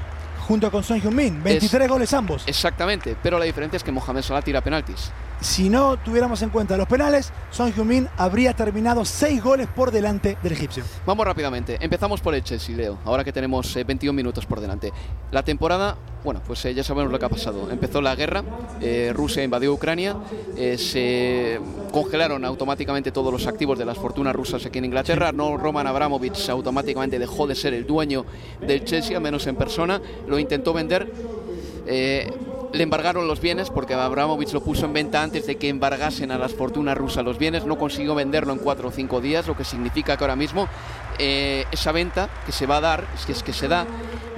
Junto 0.49 0.68
con 0.72 0.83
Son 0.83 1.01
Heung-min, 1.01 1.45
23 1.45 1.89
goles 1.89 2.12
ambos. 2.12 2.43
Exactamente, 2.49 3.16
pero 3.22 3.39
la 3.39 3.45
diferencia 3.45 3.76
es 3.76 3.85
que 3.85 3.93
Mohamed 3.93 4.22
Salah 4.22 4.43
tira 4.43 4.61
penaltis. 4.62 5.12
Si 5.43 5.68
no 5.68 5.97
tuviéramos 5.99 6.40
en 6.43 6.51
cuenta 6.51 6.76
los 6.76 6.86
penales, 6.86 7.32
Son 7.51 7.72
Heung-min 7.72 8.09
habría 8.16 8.55
terminado 8.55 9.05
6 9.05 9.43
goles 9.43 9.66
por 9.66 9.90
delante 9.90 10.38
del 10.43 10.53
egipcio. 10.53 10.84
Vamos 11.05 11.26
rápidamente. 11.26 11.78
Empezamos 11.80 12.20
por 12.20 12.34
el 12.34 12.45
Chelsea, 12.45 12.76
Leo. 12.76 12.99
Ahora 13.05 13.24
que 13.24 13.32
tenemos 13.32 13.74
eh, 13.76 13.82
21 13.82 14.14
minutos 14.14 14.47
por 14.47 14.61
delante. 14.61 14.93
La 15.32 15.43
temporada, 15.43 15.97
bueno, 16.22 16.40
pues 16.47 16.64
eh, 16.64 16.74
ya 16.74 16.84
sabemos 16.84 17.11
lo 17.11 17.18
que 17.18 17.24
ha 17.24 17.28
pasado. 17.28 17.70
Empezó 17.70 18.01
la 18.01 18.14
guerra, 18.14 18.45
eh, 18.80 19.12
Rusia 19.14 19.43
invadió 19.43 19.72
Ucrania, 19.72 20.16
eh, 20.57 20.78
se 20.78 21.61
congelaron 21.90 22.45
automáticamente 22.45 23.11
todos 23.11 23.32
los 23.32 23.47
activos 23.47 23.78
de 23.78 23.84
las 23.84 23.99
fortunas 23.99 24.34
rusas 24.36 24.64
aquí 24.64 24.78
en 24.78 24.84
Inglaterra. 24.84 25.32
No 25.32 25.57
Roman 25.57 25.86
Abramovich 25.88 26.49
automáticamente 26.51 27.18
dejó 27.18 27.49
de 27.49 27.57
ser 27.57 27.74
el 27.74 27.84
dueño 27.84 28.24
del 28.61 28.84
Chelsea, 28.84 29.16
al 29.16 29.22
menos 29.22 29.47
en 29.49 29.57
persona. 29.57 30.01
Lo 30.28 30.38
intentó 30.38 30.72
vender. 30.72 31.11
Eh, 31.86 32.30
le 32.73 32.83
embargaron 32.83 33.29
los 33.29 33.41
bienes 33.41 33.70
porque 33.70 33.95
Abramovich 33.95 34.53
lo 34.53 34.62
puso 34.62 34.87
en 34.87 34.93
venta 34.93 35.23
antes 35.23 35.47
de 35.47 35.57
que 35.57 35.68
embargasen 35.68 36.31
a 36.31 36.39
las 36.39 36.55
fortunas 36.55 36.97
rusas 36.97 37.25
los 37.25 37.39
bienes. 37.39 37.66
No 37.66 37.79
consiguió 37.79 38.14
venderlo 38.14 38.53
en 38.53 38.59
cuatro 38.59 38.89
o 38.89 38.91
cinco 38.91 39.20
días, 39.20 39.47
lo 39.47 39.57
que 39.57 39.64
significa 39.64 40.16
que 40.16 40.25
ahora 40.25 40.37
mismo 40.37 40.68
eh, 41.18 41.66
esa 41.70 41.93
venta 41.93 42.29
que 42.47 42.53
se 42.53 42.66
va 42.66 42.79
a 42.79 42.81
dar, 42.81 43.07
si 43.16 43.33
es 43.33 43.43
que 43.43 43.53
se 43.53 43.68
da, 43.68 43.87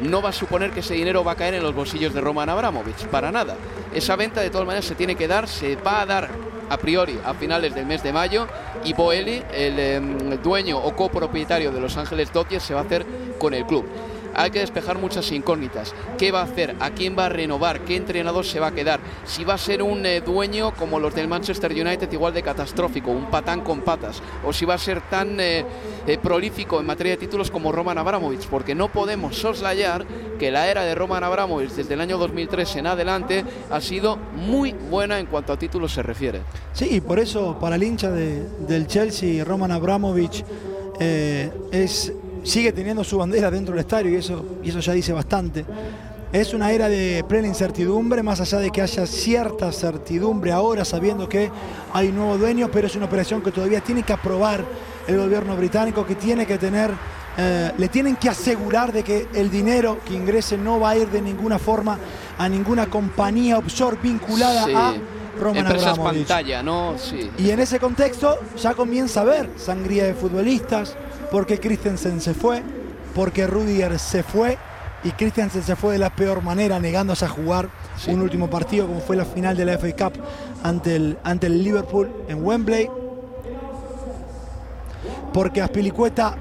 no 0.01 0.21
va 0.21 0.31
a 0.31 0.33
suponer 0.33 0.73
que 0.73 0.81
ese 0.81 0.95
dinero 0.95 1.23
va 1.23 1.33
a 1.33 1.37
caer 1.37 1.55
en 1.55 1.63
los 1.63 1.75
bolsillos 1.75 2.13
de 2.13 2.21
Roman 2.21 2.49
Abramovich, 2.49 3.07
para 3.07 3.31
nada. 3.31 3.57
Esa 3.95 4.17
venta 4.17 4.41
de 4.41 4.51
todas 4.51 4.67
maneras 4.67 4.85
se 4.85 4.97
tiene 4.97 5.15
que 5.15 5.29
dar, 5.29 5.47
se 5.47 5.77
va 5.77 6.01
a 6.01 6.07
dar 6.07 6.31
a 6.69 6.77
priori 6.79 7.19
a 7.25 7.35
finales 7.35 7.75
del 7.75 7.87
mes 7.87 8.03
de 8.03 8.13
mayo 8.13 8.49
y 8.85 8.93
Boeli, 8.95 9.43
el 9.53 9.79
em, 9.79 10.43
dueño 10.43 10.79
o 10.79 10.97
copropietario 10.97 11.71
de 11.71 11.81
Los 11.81 11.97
Ángeles 11.97 12.33
Dodgers, 12.33 12.65
se 12.65 12.75
va 12.75 12.81
a 12.81 12.85
hacer 12.85 13.07
con 13.39 13.55
el 13.55 13.65
club. 13.67 13.87
Hay 14.35 14.51
que 14.51 14.59
despejar 14.61 14.99
muchas 14.99 15.31
incógnitas. 15.33 15.95
¿Qué 16.19 16.33
va 16.33 16.41
a 16.41 16.45
hacer? 16.45 16.75
¿A 16.81 16.91
quién 16.91 17.17
va 17.19 17.27
a 17.27 17.29
renovar? 17.29 17.81
¿Qué 17.85 17.97
entrenador 17.97 18.45
se 18.45 18.61
va 18.61 18.69
a 18.69 18.73
quedar? 18.75 19.01
Si 19.25 19.45
va 19.45 19.55
a 19.55 19.59
ser 19.59 19.83
un 19.83 20.05
eh, 20.07 20.21
dueño 20.21 20.75
como 20.75 20.99
los 21.01 21.15
del 21.15 21.29
Manchester 21.29 21.73
United 21.73 22.11
igual 22.13 22.35
de 22.35 22.43
catastrófico, 22.43 23.11
un 23.11 23.31
patán 23.31 23.61
con 23.63 23.83
patas, 23.83 24.23
o 24.45 24.53
si 24.53 24.65
va 24.65 24.75
a 24.75 24.79
ser 24.79 25.01
tan 25.09 25.39
eh, 25.41 25.65
eh, 26.07 26.19
prolífico 26.19 26.81
en 26.81 26.87
materia 26.87 27.13
de 27.13 27.19
títulos 27.19 27.51
como 27.51 27.73
Roman 27.73 27.99
Abramovich, 27.99 28.47
porque 28.49 28.75
no 28.75 28.89
podemos 28.93 29.37
soslayar 29.37 30.05
que 30.39 30.51
la 30.51 30.69
era 30.69 30.83
de 30.85 30.95
Roman 30.95 31.23
Abramovich 31.25 31.71
desde 31.71 31.95
el 31.95 32.01
año 32.01 32.19
2003 32.19 32.77
en 32.77 32.87
adelante 32.89 33.45
ha 33.71 33.81
sido 33.81 34.17
muy 34.17 34.73
buena 34.73 35.19
en 35.21 35.27
cuanto 35.27 35.53
a 35.53 35.59
títulos 35.59 35.93
se 35.93 36.03
refiere. 36.03 36.41
Sí, 36.73 36.89
y 36.91 37.01
por 37.01 37.19
eso 37.21 37.59
para 37.61 37.77
el 37.77 37.83
hincha 37.85 38.11
de- 38.11 38.43
del 38.67 38.87
Chelsea, 38.89 39.45
Roman 39.45 39.71
Abramovich 39.71 40.45
es, 41.71 42.13
sigue 42.45 42.71
teniendo 42.73 43.03
su 43.03 43.19
bandera 43.19 43.51
dentro 43.51 43.75
del 43.75 43.81
estadio 43.81 44.11
y 44.13 44.17
eso, 44.17 44.45
y 44.63 44.69
eso 44.69 44.79
ya 44.79 44.93
dice 44.93 45.13
bastante. 45.13 45.65
Es 46.33 46.53
una 46.53 46.73
era 46.73 46.89
de 46.89 47.25
plena 47.29 47.47
incertidumbre, 47.47 48.23
más 48.23 48.41
allá 48.41 48.59
de 48.59 48.71
que 48.71 48.83
haya 48.83 49.07
cierta 49.07 49.71
certidumbre 49.73 50.51
ahora, 50.53 50.85
sabiendo 50.85 51.29
que 51.29 51.51
hay 51.93 52.09
un 52.09 52.17
nuevo 52.17 52.39
dueño, 52.39 52.69
pero 52.73 52.87
es 52.89 52.97
una 52.97 53.07
operación 53.07 53.41
que 53.41 53.51
todavía 53.53 53.81
tiene 53.81 54.03
que 54.03 54.13
aprobar 54.13 54.65
el 55.07 55.17
gobierno 55.17 55.57
británico, 55.57 56.05
que 56.05 56.17
tiene 56.17 56.45
que 56.45 56.59
tener, 56.59 56.91
eh, 57.39 57.71
le 57.79 57.89
tienen 57.89 58.17
que 58.17 58.29
asegurar 58.29 58.93
de 58.93 59.05
que 59.05 59.29
el 59.35 59.49
dinero 59.51 59.99
que 60.05 60.15
ingrese 60.15 60.59
no 60.59 60.81
va 60.81 60.91
a 60.91 60.97
ir 60.97 61.09
de 61.09 61.23
ninguna 61.23 61.59
forma 61.61 61.99
a 62.37 62.49
ninguna 62.49 62.87
compañía 62.87 63.57
offshore 63.59 63.97
vinculada 64.03 64.65
Sí. 64.65 64.73
a 64.75 64.95
Roman 65.41 65.67
Abramovich. 65.69 66.27
pantalla, 66.27 66.63
¿no? 66.65 66.95
Sí. 66.99 67.31
Y 67.39 67.51
en 67.51 67.61
ese 67.61 67.79
contexto 67.79 68.39
ya 68.61 68.75
comienza 68.75 69.21
a 69.21 69.23
haber 69.23 69.51
sangría 69.57 70.05
de 70.05 70.15
futbolistas, 70.15 70.97
porque 71.35 71.59
Christensen 71.59 72.21
se 72.21 72.33
fue, 72.33 72.63
porque 73.13 73.49
Rudiger 73.49 73.99
se 73.99 74.23
fue, 74.23 74.57
y 75.03 75.11
Christensen 75.11 75.65
se 75.65 75.75
fue 75.75 75.95
de 75.95 75.99
la 75.99 76.11
peor 76.11 76.45
manera, 76.45 76.79
negándose 76.79 77.25
a 77.25 77.29
jugar 77.29 77.69
un 78.07 78.21
último 78.21 78.49
partido, 78.49 78.87
como 78.87 79.01
fue 79.01 79.17
la 79.17 79.25
final 79.25 79.57
de 79.57 79.65
la 79.65 79.77
FA 79.77 79.97
Cup 79.97 80.13
ante 80.63 80.95
el, 80.95 81.19
ante 81.25 81.49
el 81.49 81.65
Liverpool 81.65 82.09
en 82.29 82.45
Wembley. 82.45 82.89
Porque 85.33 85.61
Aspilicueta 85.61 86.37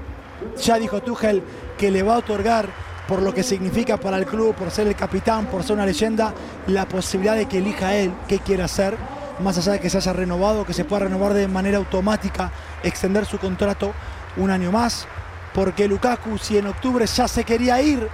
ya 0.62 0.78
dijo 0.78 1.02
Tuchel 1.02 1.42
que 1.76 1.90
le 1.90 2.04
va 2.04 2.14
a 2.14 2.18
otorgar 2.18 2.68
por 3.08 3.20
lo 3.20 3.34
que 3.34 3.42
significa 3.42 3.96
para 3.96 4.16
el 4.16 4.26
club, 4.26 4.54
por 4.54 4.70
ser 4.70 4.86
el 4.86 4.94
capitán, 4.94 5.46
por 5.46 5.64
ser 5.64 5.74
una 5.74 5.86
leyenda, 5.86 6.32
la 6.68 6.86
posibilidad 6.86 7.34
de 7.34 7.46
que 7.46 7.58
elija 7.58 7.96
él 7.96 8.12
qué 8.28 8.38
quiere 8.38 8.62
hacer, 8.62 8.96
más 9.40 9.58
allá 9.58 9.72
de 9.72 9.80
que 9.80 9.90
se 9.90 9.96
haya 9.96 10.12
renovado, 10.12 10.64
que 10.64 10.72
se 10.72 10.84
pueda 10.84 11.06
renovar 11.06 11.34
de 11.34 11.48
manera 11.48 11.78
automática, 11.78 12.52
extender 12.84 13.26
su 13.26 13.38
contrato 13.38 13.92
un 14.36 14.50
año 14.50 14.72
más, 14.72 15.06
porque 15.52 15.88
Lukaku, 15.88 16.38
si 16.38 16.58
en 16.58 16.66
octubre 16.66 17.06
ya 17.06 17.28
se 17.28 17.44
quería 17.44 17.80
ir, 17.80 18.08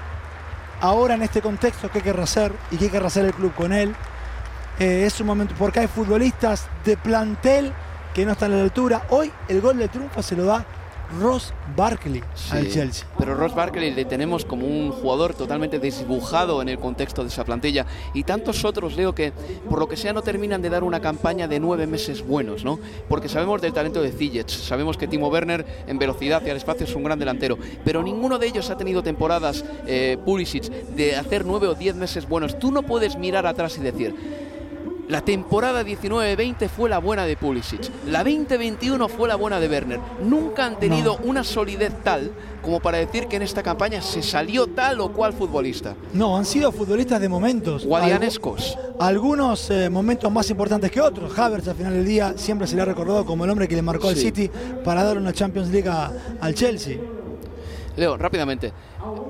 ahora 0.80 1.14
en 1.14 1.22
este 1.22 1.40
contexto, 1.40 1.90
¿qué 1.90 2.02
querrá 2.02 2.24
hacer? 2.24 2.52
¿Y 2.70 2.76
qué 2.76 2.90
querrá 2.90 3.06
hacer 3.06 3.24
el 3.26 3.34
club 3.34 3.54
con 3.54 3.72
él? 3.72 3.94
Eh, 4.78 5.04
es 5.06 5.20
un 5.20 5.26
momento, 5.26 5.54
porque 5.58 5.80
hay 5.80 5.86
futbolistas 5.86 6.66
de 6.84 6.96
plantel 6.96 7.72
que 8.14 8.24
no 8.24 8.32
están 8.32 8.52
a 8.52 8.56
la 8.56 8.62
altura. 8.62 9.02
Hoy 9.10 9.32
el 9.48 9.60
gol 9.60 9.78
de 9.78 9.88
triunfo 9.88 10.22
se 10.22 10.36
lo 10.36 10.44
da 10.44 10.64
Ross 11.18 11.52
Barkley 11.76 12.22
al 12.50 12.68
Chelsea. 12.68 13.06
Pero 13.18 13.34
Ross 13.34 13.54
Barkley 13.54 13.92
le 13.92 14.04
tenemos 14.04 14.44
como 14.44 14.66
un 14.66 14.92
jugador 14.92 15.34
totalmente 15.34 15.78
desdibujado 15.78 16.62
en 16.62 16.68
el 16.68 16.78
contexto 16.78 17.22
de 17.22 17.28
esa 17.28 17.44
plantilla. 17.44 17.86
Y 18.14 18.24
tantos 18.24 18.64
otros, 18.64 18.96
Leo, 18.96 19.14
que 19.14 19.32
por 19.68 19.78
lo 19.78 19.88
que 19.88 19.96
sea 19.96 20.12
no 20.12 20.22
terminan 20.22 20.62
de 20.62 20.70
dar 20.70 20.84
una 20.84 21.00
campaña 21.00 21.48
de 21.48 21.58
nueve 21.60 21.86
meses 21.86 22.26
buenos, 22.26 22.64
¿no? 22.64 22.78
Porque 23.08 23.28
sabemos 23.28 23.60
del 23.60 23.72
talento 23.72 24.02
de 24.02 24.12
Ziyech, 24.12 24.48
sabemos 24.48 24.96
que 24.96 25.08
Timo 25.08 25.28
Werner 25.28 25.64
en 25.86 25.98
velocidad 25.98 26.42
y 26.46 26.50
al 26.50 26.56
espacio 26.56 26.86
es 26.86 26.94
un 26.94 27.04
gran 27.04 27.18
delantero. 27.18 27.58
Pero 27.84 28.02
ninguno 28.02 28.38
de 28.38 28.46
ellos 28.46 28.70
ha 28.70 28.76
tenido 28.76 29.02
temporadas, 29.02 29.64
eh, 29.86 30.18
Pulisic, 30.24 30.64
de 30.64 31.16
hacer 31.16 31.44
nueve 31.44 31.68
o 31.68 31.74
diez 31.74 31.94
meses 31.94 32.28
buenos. 32.28 32.58
Tú 32.58 32.70
no 32.70 32.82
puedes 32.82 33.16
mirar 33.16 33.46
atrás 33.46 33.76
y 33.78 33.80
decir, 33.80 34.49
la 35.10 35.20
temporada 35.22 35.82
19-20 35.82 36.68
fue 36.68 36.88
la 36.88 36.98
buena 36.98 37.24
de 37.26 37.36
Pulisic. 37.36 37.80
La 38.06 38.24
20-21 38.24 39.08
fue 39.08 39.28
la 39.28 39.36
buena 39.36 39.58
de 39.60 39.68
Werner. 39.68 40.00
Nunca 40.24 40.64
han 40.66 40.78
tenido 40.78 41.18
una 41.24 41.44
solidez 41.44 41.92
tal 42.02 42.30
como 42.62 42.80
para 42.80 42.98
decir 42.98 43.26
que 43.26 43.36
en 43.36 43.42
esta 43.42 43.62
campaña 43.62 44.02
se 44.02 44.22
salió 44.22 44.66
tal 44.68 45.00
o 45.00 45.12
cual 45.12 45.32
futbolista. 45.32 45.94
No, 46.12 46.36
han 46.36 46.44
sido 46.44 46.70
futbolistas 46.72 47.20
de 47.20 47.28
momentos. 47.28 47.84
Guadianescos. 47.86 48.76
Algu- 48.76 49.20
Algunos 49.20 49.70
eh, 49.70 49.88
momentos 49.90 50.30
más 50.30 50.48
importantes 50.50 50.90
que 50.90 51.00
otros. 51.00 51.36
Havertz 51.38 51.68
al 51.68 51.74
final 51.76 51.92
del 51.94 52.04
día 52.04 52.34
siempre 52.36 52.66
se 52.66 52.76
le 52.76 52.82
ha 52.82 52.84
recordado 52.84 53.24
como 53.24 53.44
el 53.44 53.50
hombre 53.50 53.66
que 53.66 53.74
le 53.76 53.82
marcó 53.82 54.08
al 54.08 54.14
Sí. 54.14 54.22
City 54.22 54.50
para 54.84 55.02
dar 55.04 55.16
una 55.18 55.32
Champions 55.32 55.70
League 55.70 55.88
a- 55.88 56.12
al 56.40 56.54
Chelsea. 56.54 56.98
Leo, 57.96 58.16
rápidamente. 58.16 58.72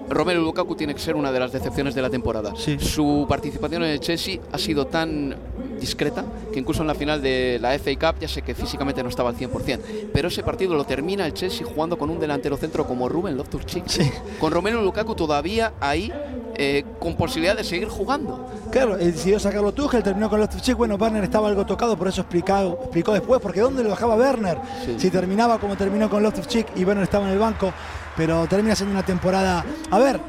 Romelu 0.08 0.42
Lukaku 0.42 0.74
tiene 0.74 0.94
que 0.94 1.00
ser 1.00 1.16
una 1.16 1.30
de 1.30 1.40
las 1.40 1.52
decepciones 1.52 1.94
de 1.94 2.02
la 2.02 2.10
temporada. 2.10 2.52
Su 2.78 3.26
participación 3.28 3.84
en 3.84 3.90
el 3.90 4.00
Chelsea 4.00 4.40
ha 4.52 4.58
sido 4.58 4.86
tan 4.86 5.36
discreta 5.80 6.24
que 6.52 6.58
incluso 6.58 6.82
en 6.82 6.88
la 6.88 6.94
final 6.94 7.22
de 7.22 7.58
la 7.60 7.72
FA 7.78 7.92
Cup 7.94 8.20
ya 8.20 8.28
sé 8.28 8.42
que 8.42 8.54
físicamente 8.54 9.02
no 9.02 9.08
estaba 9.08 9.30
al 9.30 9.36
100%, 9.36 9.80
pero 10.12 10.28
ese 10.28 10.42
partido 10.42 10.74
lo 10.74 10.84
termina 10.84 11.26
el 11.26 11.32
Chelsea 11.32 11.66
jugando 11.66 11.96
con 11.96 12.10
un 12.10 12.20
delantero 12.20 12.56
centro 12.56 12.86
como 12.86 13.08
Ruben 13.08 13.36
Loftus-Cheek. 13.36 14.38
Con 14.38 14.52
Romelu 14.52 14.82
Lukaku 14.82 15.14
todavía 15.14 15.72
ahí 15.80 16.12
eh, 16.56 16.84
con 16.98 17.16
posibilidad 17.16 17.56
de 17.56 17.64
seguir 17.64 17.88
jugando. 17.88 18.46
Claro, 18.70 18.98
él 18.98 19.12
decidió 19.12 19.38
sacarlo 19.40 19.72
Tuchel, 19.72 20.02
terminó 20.02 20.28
con 20.28 20.40
Loftus-Cheek. 20.40 20.76
Bueno, 20.76 20.96
Werner 20.96 21.24
estaba 21.24 21.48
algo 21.48 21.64
tocado, 21.64 21.96
por 21.96 22.08
eso 22.08 22.20
explicado, 22.20 22.78
explicó 22.82 23.12
después, 23.12 23.40
porque 23.40 23.60
¿dónde 23.60 23.82
lo 23.82 23.90
bajaba 23.90 24.14
Werner? 24.16 24.58
Sí. 24.84 24.96
Si 24.98 25.10
terminaba 25.10 25.58
como 25.58 25.76
terminó 25.76 26.10
con 26.10 26.22
Loftus-Cheek 26.22 26.76
y 26.76 26.84
Werner 26.84 27.04
estaba 27.04 27.26
en 27.26 27.32
el 27.32 27.38
banco, 27.38 27.72
pero 28.16 28.46
termina 28.46 28.74
siendo 28.74 28.94
una 28.94 29.04
temporada... 29.04 29.64
A 29.90 29.98
ver, 29.98 30.20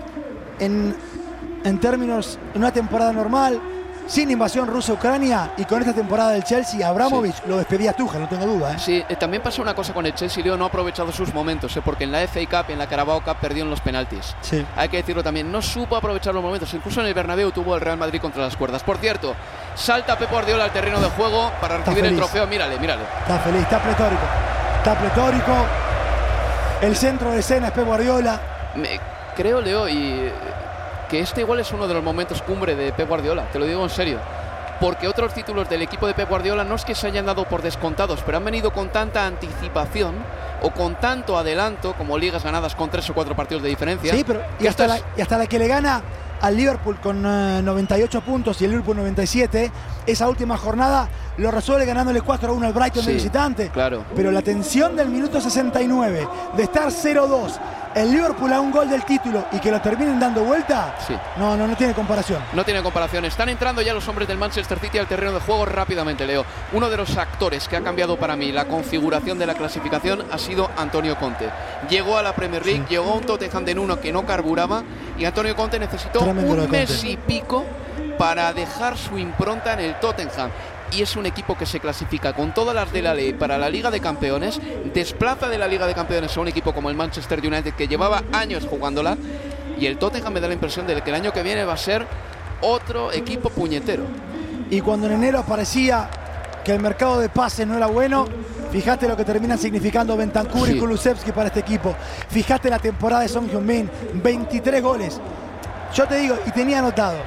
en, 0.60 0.96
en 1.64 1.80
términos, 1.80 2.40
en 2.54 2.62
una 2.62 2.72
temporada 2.72 3.12
normal, 3.12 3.60
sin 4.08 4.30
invasión 4.30 4.68
rusa-Ucrania 4.68 5.54
y 5.58 5.64
con 5.64 5.80
esta 5.80 5.94
temporada 5.94 6.32
del 6.32 6.44
Chelsea, 6.44 6.86
Abramovich 6.86 7.36
lo 7.48 7.58
despedía 7.58 7.94
Tuchel, 7.94 8.20
no 8.22 8.28
tengo 8.28 8.46
duda. 8.46 8.74
¿eh? 8.74 8.80
Sí, 8.80 9.04
eh, 9.08 9.16
también 9.16 9.42
pasó 9.42 9.62
una 9.62 9.74
cosa 9.74 9.94
con 9.94 10.06
el 10.06 10.14
Chelsea, 10.14 10.44
Leo 10.44 10.58
no 10.58 10.66
ha 10.66 10.68
aprovechado 10.68 11.12
sus 11.12 11.34
momentos, 11.34 11.76
eh, 11.78 11.82
porque 11.84 12.04
en 12.04 12.12
la 12.12 12.20
FA 12.28 12.42
Cup 12.42 12.66
y 12.70 12.74
en 12.74 12.80
la 12.80 12.88
Carabao 12.88 13.22
Cup 13.22 13.38
perdió 13.40 13.64
en 13.64 13.70
los 13.70 13.80
penaltis. 13.80 14.36
Sí. 14.42 14.66
Hay 14.76 14.90
que 14.90 14.98
decirlo 14.98 15.24
también, 15.24 15.52
no 15.52 15.62
supo 15.62 15.96
aprovechar 15.96 16.34
los 16.34 16.44
momentos, 16.44 16.74
incluso 16.74 17.00
en 17.00 17.08
el 17.08 17.14
Bernabéu 17.14 17.52
tuvo 17.52 17.76
el 17.76 17.82
Real 17.82 17.98
Madrid 17.98 18.20
contra 18.20 18.44
las 18.44 18.58
cuerdas. 18.58 18.84
Por 18.84 18.98
cierto, 18.98 19.34
salta 19.76 20.18
Pep 20.18 20.30
Guardiola 20.30 20.66
al 20.66 20.72
terreno 20.72 21.00
de 21.00 21.08
juego 21.12 21.52
para 21.62 21.78
recibir 21.78 22.06
el 22.06 22.16
trofeo, 22.18 22.46
mírale, 22.48 22.80
mírale. 22.80 23.04
Está 23.22 23.40
feliz, 23.40 23.62
está 23.62 23.80
pletórico. 23.82 24.24
Está 24.78 25.00
pletórico. 25.00 25.54
El 26.82 26.96
centro 26.96 27.32
de 27.32 27.40
escena 27.40 27.68
es 27.68 27.74
Pep 27.74 27.86
Guardiola. 27.86 28.40
Me- 28.76 29.00
creo, 29.36 29.62
Leo, 29.62 29.88
y 29.88 29.98
eh, 29.98 30.34
que 31.10 31.20
este 31.20 31.42
igual 31.42 31.60
es 31.60 31.72
uno 31.72 31.88
de 31.88 31.94
los 31.94 32.04
momentos 32.04 32.42
cumbre 32.42 32.76
de 32.76 32.92
Pep 32.92 33.08
Guardiola, 33.08 33.44
te 33.52 33.60
lo 33.60 33.66
digo 33.66 33.84
en 33.84 33.90
serio. 33.90 34.20
Porque 34.80 35.08
otros 35.08 35.32
títulos 35.34 35.70
del 35.70 35.84
equipo 35.84 36.08
de 36.08 36.16
Pep 36.16 36.28
Guardiola 36.28 36.64
no 36.64 36.74
es 36.74 36.84
que 36.84 36.96
se 36.96 37.06
hayan 37.06 37.28
dado 37.28 37.46
por 37.46 37.62
descontados, 37.62 38.22
pero 38.26 38.38
han 38.38 38.46
venido 38.46 38.74
con 38.74 38.90
tanta 38.90 39.28
anticipación 39.28 40.16
o 40.64 40.72
con 40.72 40.96
tanto 40.96 41.38
adelanto 41.38 41.94
como 41.94 42.18
ligas 42.18 42.44
ganadas 42.44 42.74
con 42.74 42.90
tres 42.90 43.08
o 43.12 43.14
cuatro 43.14 43.36
partidos 43.36 43.62
de 43.62 43.70
diferencia. 43.70 44.12
Sí, 44.14 44.24
pero 44.26 44.42
y 44.60 44.66
hasta, 44.66 44.88
la, 44.88 44.98
es- 44.98 45.04
y 45.18 45.22
hasta 45.22 45.38
la 45.38 45.46
que 45.46 45.60
le 45.60 45.68
gana 45.68 46.02
al 46.42 46.58
Liverpool 46.58 47.00
con 47.00 47.24
eh, 47.24 47.62
98 47.62 48.22
puntos 48.22 48.60
y 48.62 48.66
el 48.66 48.72
Liverpool 48.72 48.98
97, 48.98 49.72
esa 50.08 50.28
última 50.28 50.58
jornada 50.58 51.08
lo 51.38 51.50
resuelve 51.52 51.86
ganándole 51.86 52.22
4 52.22 52.50
a 52.50 52.54
1 52.54 52.68
al 52.68 52.74
Brighton 52.74 53.06
de 53.06 53.14
visitante. 53.14 53.70
claro. 53.70 54.04
Pero 54.16 54.32
la 54.32 54.42
tensión 54.42 54.96
del 54.96 55.10
minuto 55.10 55.40
69, 55.42 56.28
de 56.56 56.64
estar 56.64 56.88
0-2, 56.90 57.54
el 57.96 58.10
Liverpool 58.12 58.54
a 58.54 58.62
un 58.62 58.72
gol 58.72 58.90
del 58.90 59.04
título 59.04 59.46
y 59.52 59.60
que 59.60 59.70
lo 59.72 59.82
terminen 59.82 60.20
dando 60.20 60.44
vuelta, 60.44 60.96
Sí. 61.06 61.14
no, 61.38 61.58
no, 61.58 61.68
no 61.68 61.76
tiene 61.76 61.94
comparación. 61.94 62.42
No 62.54 62.64
tiene 62.64 62.82
comparación. 62.82 63.26
Están 63.26 63.50
entrando 63.50 63.82
ya 63.82 63.94
los 63.94 64.08
hombres 64.08 64.28
del 64.28 64.38
Manchester 64.38 64.80
City 64.80 64.98
al 64.98 65.08
terreno 65.08 65.34
de 65.34 65.40
juego 65.42 65.66
rápidamente, 65.66 66.26
Leo. 66.26 66.46
Uno 66.74 66.90
de 66.90 66.98
los 66.98 67.18
actores 67.18 67.68
que 67.68 67.76
ha 67.76 67.82
cambiado 67.82 68.18
para 68.18 68.36
mí 68.36 68.52
la 68.52 68.66
configuración 68.66 69.38
de 69.40 69.46
la 69.46 69.56
clasificación 69.56 70.24
ha 70.32 70.38
sido 70.38 70.70
Antonio 70.78 71.18
Conte. 71.18 71.50
Llegó 71.90 72.18
a 72.18 72.22
la 72.24 72.34
Premier 72.34 72.66
League, 72.66 72.86
llegó 72.90 73.12
a 73.12 73.16
un 73.16 73.24
Tottenham 73.26 73.66
de 73.66 73.78
uno 73.78 74.00
que 74.00 74.14
no 74.14 74.26
carburaba 74.26 74.84
y 75.18 75.26
Antonio 75.26 75.56
Conte 75.56 75.78
necesitó 75.80 76.20
Tremendo 76.20 76.54
un 76.64 76.70
mes 76.70 77.04
y 77.04 77.18
pico 77.18 77.66
para 78.18 78.54
dejar 78.54 78.98
su 78.98 79.18
impronta 79.18 79.74
en 79.74 79.80
el 79.82 80.00
Tottenham. 80.00 80.50
Y 80.92 81.02
es 81.02 81.16
un 81.16 81.26
equipo 81.26 81.58
que 81.58 81.66
se 81.66 81.80
clasifica 81.80 82.34
con 82.34 82.54
todas 82.54 82.76
las 82.76 82.92
de 82.92 83.02
la 83.02 83.14
ley 83.14 83.34
para 83.34 83.58
la 83.58 83.70
Liga 83.70 83.90
de 83.90 84.02
Campeones, 84.02 84.60
desplaza 84.94 85.48
de 85.48 85.58
la 85.58 85.68
Liga 85.68 85.88
de 85.88 85.94
Campeones 85.94 86.36
a 86.36 86.42
un 86.42 86.50
equipo 86.50 86.74
como 86.74 86.90
el 86.90 86.96
Manchester 86.98 87.40
United 87.40 87.74
que 87.76 87.88
llevaba 87.88 88.24
años 88.34 88.68
jugándola 88.70 89.18
y 89.80 89.86
el 89.86 89.98
Tottenham 89.98 90.34
me 90.34 90.42
da 90.42 90.48
la 90.48 90.54
impresión 90.54 90.86
de 90.86 91.02
que 91.02 91.10
el 91.10 91.16
año 91.16 91.32
que 91.32 91.44
viene 91.44 91.64
va 91.64 91.74
a 91.74 91.78
ser 91.78 92.06
otro 92.62 93.12
equipo 93.14 93.50
puñetero. 93.50 94.04
Y 94.70 94.82
cuando 94.82 95.08
en 95.08 95.14
enero 95.14 95.44
parecía 95.48 96.10
que 96.64 96.74
el 96.74 96.82
mercado 96.82 97.20
de 97.20 97.30
pases 97.30 97.66
no 97.66 97.78
era 97.78 97.88
bueno, 97.88 98.26
fíjate 98.72 99.08
lo 99.08 99.16
que 99.16 99.24
termina 99.24 99.58
significando 99.58 100.16
Bentancur 100.18 100.68
Sí. 100.68 100.74
y 100.76 100.80
Kulusevski 100.80 101.32
para 101.32 101.48
este 101.48 101.62
equipo. 101.62 101.96
Fíjate 102.30 102.70
la 102.70 102.80
temporada 102.80 103.22
de 103.22 103.30
Son 103.30 103.50
Heung-min, 103.50 103.90
23 104.16 104.84
goles. 104.84 105.20
Yo 105.94 106.06
te 106.06 106.18
digo, 106.18 106.38
y 106.46 106.52
tenía 106.52 106.80
anotado, 106.80 107.18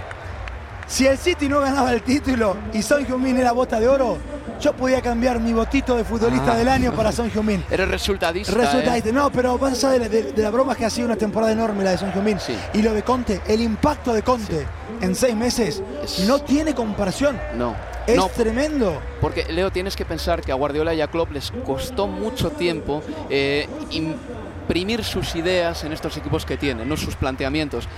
si 0.86 1.06
el 1.06 1.18
City 1.18 1.48
no 1.48 1.60
ganaba 1.60 1.92
el 1.92 2.02
título 2.02 2.56
y 2.72 2.82
Son 2.82 3.04
Heung-min 3.06 3.38
era 3.38 3.52
bota 3.52 3.80
de 3.80 3.88
oro, 3.88 4.18
yo 4.60 4.72
podía 4.74 5.00
cambiar 5.02 5.40
mi 5.40 5.52
votito 5.52 5.96
de 5.96 6.04
futbolista 6.04 6.52
Ah. 6.52 6.56
del 6.56 6.68
año 6.68 6.92
para 6.92 7.10
Son 7.12 7.30
Heung-min. 7.30 7.64
Eres 7.70 7.88
resultadista. 7.88 8.52
Resulta, 8.52 8.96
¿eh? 8.96 9.02
no, 9.12 9.30
pero 9.30 9.58
vas 9.58 9.72
a 9.72 9.76
saber 9.76 10.08
de, 10.08 10.32
de 10.32 10.42
la 10.42 10.50
broma 10.50 10.74
que 10.74 10.84
ha 10.84 10.90
sido 10.90 11.06
una 11.06 11.16
temporada 11.16 11.52
enorme 11.52 11.84
la 11.84 11.90
de 11.92 11.98
Son 11.98 12.10
Heung-min. 12.12 12.38
Sí. 12.38 12.56
Y 12.74 12.82
lo 12.82 12.92
de 12.92 13.02
Conte, 13.02 13.40
el 13.46 13.60
impacto 13.60 14.12
de 14.12 14.22
Conte 14.22 14.66
en 15.00 15.14
seis 15.14 15.34
meses 15.34 15.82
Es- 16.02 16.20
no 16.28 16.38
tiene 16.40 16.74
comparación. 16.74 17.38
No. 17.56 17.74
Es 18.06 18.16
no, 18.16 18.28
tremendo. 18.28 19.00
porque 19.20 19.44
Leo, 19.50 19.70
tienes 19.72 19.96
que 19.96 20.04
pensar 20.04 20.42
que 20.42 20.52
a 20.52 20.54
Guardiola 20.54 20.92
y 20.92 21.00
a 21.00 21.06
Klopp 21.08 21.32
les 21.32 21.50
costó 21.64 22.06
mucho 22.06 22.50
tiempo 22.50 23.02
eh, 23.30 23.66
imprimir 23.90 25.02
sus 25.04 25.34
ideas 25.34 25.84
en 25.84 25.92
estos 25.92 26.16
equipos 26.18 26.44
que 26.44 26.56
tienen, 26.58 26.86
no 26.88 26.96
sus 26.98 27.16
planteamientos. 27.16 27.88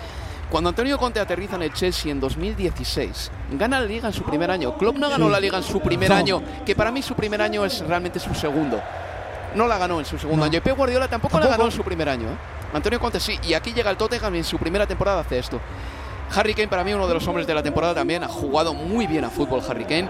Cuando 0.51 0.68
Antonio 0.70 0.97
Conte 0.97 1.18
aterriza 1.18 1.57
en 1.57 1.62
el 1.62 1.72
Chelsea 1.72 2.11
en 2.12 2.20
2016, 2.20 3.30
gana 3.53 3.80
la 3.80 3.86
liga 3.86 4.07
en 4.09 4.14
su 4.14 4.22
primer 4.22 4.51
año. 4.51 4.76
Klopp 4.78 4.97
no 4.97 5.11
ganó 5.11 5.26
Sí. 5.26 5.32
la 5.32 5.40
liga 5.40 5.59
en 5.59 5.64
su 5.64 5.80
primer 5.80 6.09
No. 6.09 6.16
año, 6.16 6.42
que 6.64 6.76
para 6.76 6.92
mí 6.92 7.03
su 7.03 7.14
primer 7.14 7.42
año 7.42 7.64
es 7.64 7.80
realmente 7.86 8.20
su 8.20 8.32
segundo. 8.34 8.80
No 9.57 9.66
la 9.66 9.76
ganó 9.78 9.99
en 9.99 10.05
su 10.05 10.18
segundo 10.18 10.38
No. 10.40 10.44
año. 10.44 10.59
Y 10.59 10.61
Pep 10.61 10.76
Guardiola 10.76 11.09
tampoco, 11.09 11.40
la 11.40 11.49
ganó 11.49 11.64
en 11.64 11.72
su 11.72 11.82
primer 11.82 12.09
año. 12.09 12.28
¿eh? 12.28 12.36
Antonio 12.74 13.01
Conte 13.01 13.18
sí. 13.18 13.38
Y 13.42 13.55
aquí 13.55 13.72
llega 13.72 13.90
el 13.90 13.97
Tottenham 13.97 14.34
y 14.36 14.38
en 14.38 14.44
su 14.44 14.57
primera 14.59 14.86
temporada 14.86 15.20
hace 15.20 15.38
esto. 15.38 15.61
Harry 16.34 16.55
Kane 16.55 16.68
para 16.68 16.84
mí 16.84 16.92
uno 16.94 17.07
de 17.09 17.14
los 17.14 17.26
hombres 17.26 17.47
de 17.47 17.55
la 17.55 17.62
temporada 17.62 17.94
también. 17.94 18.22
Ha 18.22 18.28
jugado 18.28 18.72
muy 18.74 19.07
bien 19.07 19.24
a 19.24 19.30
fútbol 19.30 19.62
Harry 19.68 19.84
Kane. 19.84 20.09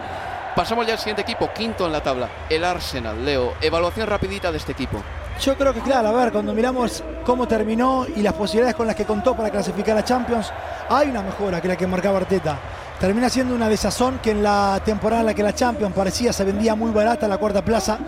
Pasamos 0.55 0.87
ya 0.87 0.95
al 0.95 0.99
siguiente 0.99 1.23
equipo, 1.23 1.51
quinto 1.55 1.87
en 1.87 1.93
la 1.93 2.03
tabla. 2.03 2.29
El 2.51 2.65
Arsenal, 2.65 3.25
Leo. 3.25 3.55
Evaluación 3.61 4.07
rapidita 4.07 4.51
de 4.51 4.59
este 4.59 4.73
equipo. 4.73 5.03
Yo 5.41 5.57
creo 5.57 5.75
que, 5.75 5.81
claro, 5.81 6.09
a 6.09 6.13
ver, 6.13 6.33
cuando 6.33 6.55
miramos 6.55 7.05
cómo 7.25 7.47
terminó 7.47 8.07
y 8.17 8.23
las 8.23 8.33
posibilidades 8.33 8.75
con 8.75 8.87
las 8.87 8.97
que 8.97 9.05
contó 9.05 9.37
para 9.37 9.51
clasificar 9.51 9.97
a 9.97 10.05
Champions, 10.05 10.51
hay 10.89 11.11
una 11.11 11.23
mejora 11.23 11.61
que 11.61 11.69
la 11.69 11.77
que 11.77 11.87
marcaba 11.87 12.19
Arteta. 12.19 12.59
Termina 12.99 13.29
siendo 13.29 13.55
una 13.55 13.69
desazón 13.69 14.19
que 14.23 14.31
en 14.31 14.43
la 14.43 14.81
temporada 14.85 15.21
en 15.21 15.27
la 15.27 15.35
que 15.35 15.43
la 15.43 15.55
Champions 15.55 15.95
parecía 15.95 16.33
se 16.33 16.45
vendía 16.45 16.75
muy 16.75 16.91
barata 16.91 17.29
la 17.29 17.37
cuarta 17.37 17.63
plaza, 17.63 17.99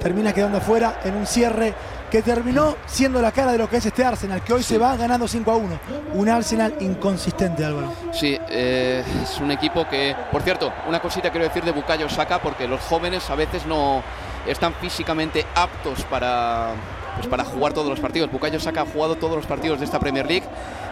termina 0.00 0.32
quedando 0.32 0.58
afuera 0.58 1.00
en 1.04 1.14
un 1.14 1.26
cierre 1.26 1.74
que 2.10 2.22
terminó 2.22 2.76
siendo 2.86 3.20
la 3.22 3.30
cara 3.30 3.52
de 3.52 3.58
lo 3.58 3.68
que 3.68 3.76
es 3.76 3.86
este 3.86 4.04
Arsenal, 4.04 4.42
que 4.42 4.52
hoy 4.52 4.62
se 4.62 4.78
va 4.78 4.96
ganando 4.96 5.28
5 5.28 5.50
a 5.50 5.56
1. 5.56 5.80
Un 6.14 6.28
Arsenal 6.28 6.74
inconsistente, 6.80 7.64
Álvaro. 7.64 7.92
Sí, 8.12 8.36
eh, 8.48 9.04
es 9.22 9.38
un 9.38 9.52
equipo 9.52 9.86
que, 9.86 10.16
por 10.32 10.42
cierto, 10.42 10.72
una 10.88 11.00
cosita 11.00 11.30
quiero 11.30 11.46
decir 11.46 11.62
de 11.62 11.70
Bukayo 11.70 12.08
Saka, 12.08 12.40
porque 12.40 12.66
los 12.66 12.80
jóvenes 12.80 13.30
a 13.30 13.36
veces 13.36 13.64
no 13.66 14.02
están 14.46 14.74
físicamente 14.74 15.46
aptos 15.54 16.02
para, 16.04 16.72
pues 17.16 17.26
para 17.26 17.44
jugar 17.44 17.72
todos 17.72 17.88
los 17.88 18.00
partidos. 18.00 18.30
Bukayo 18.30 18.58
Saka 18.60 18.82
ha 18.82 18.86
jugado 18.86 19.16
todos 19.16 19.36
los 19.36 19.46
partidos 19.46 19.78
de 19.78 19.84
esta 19.84 19.98
Premier 20.00 20.26
League, 20.26 20.44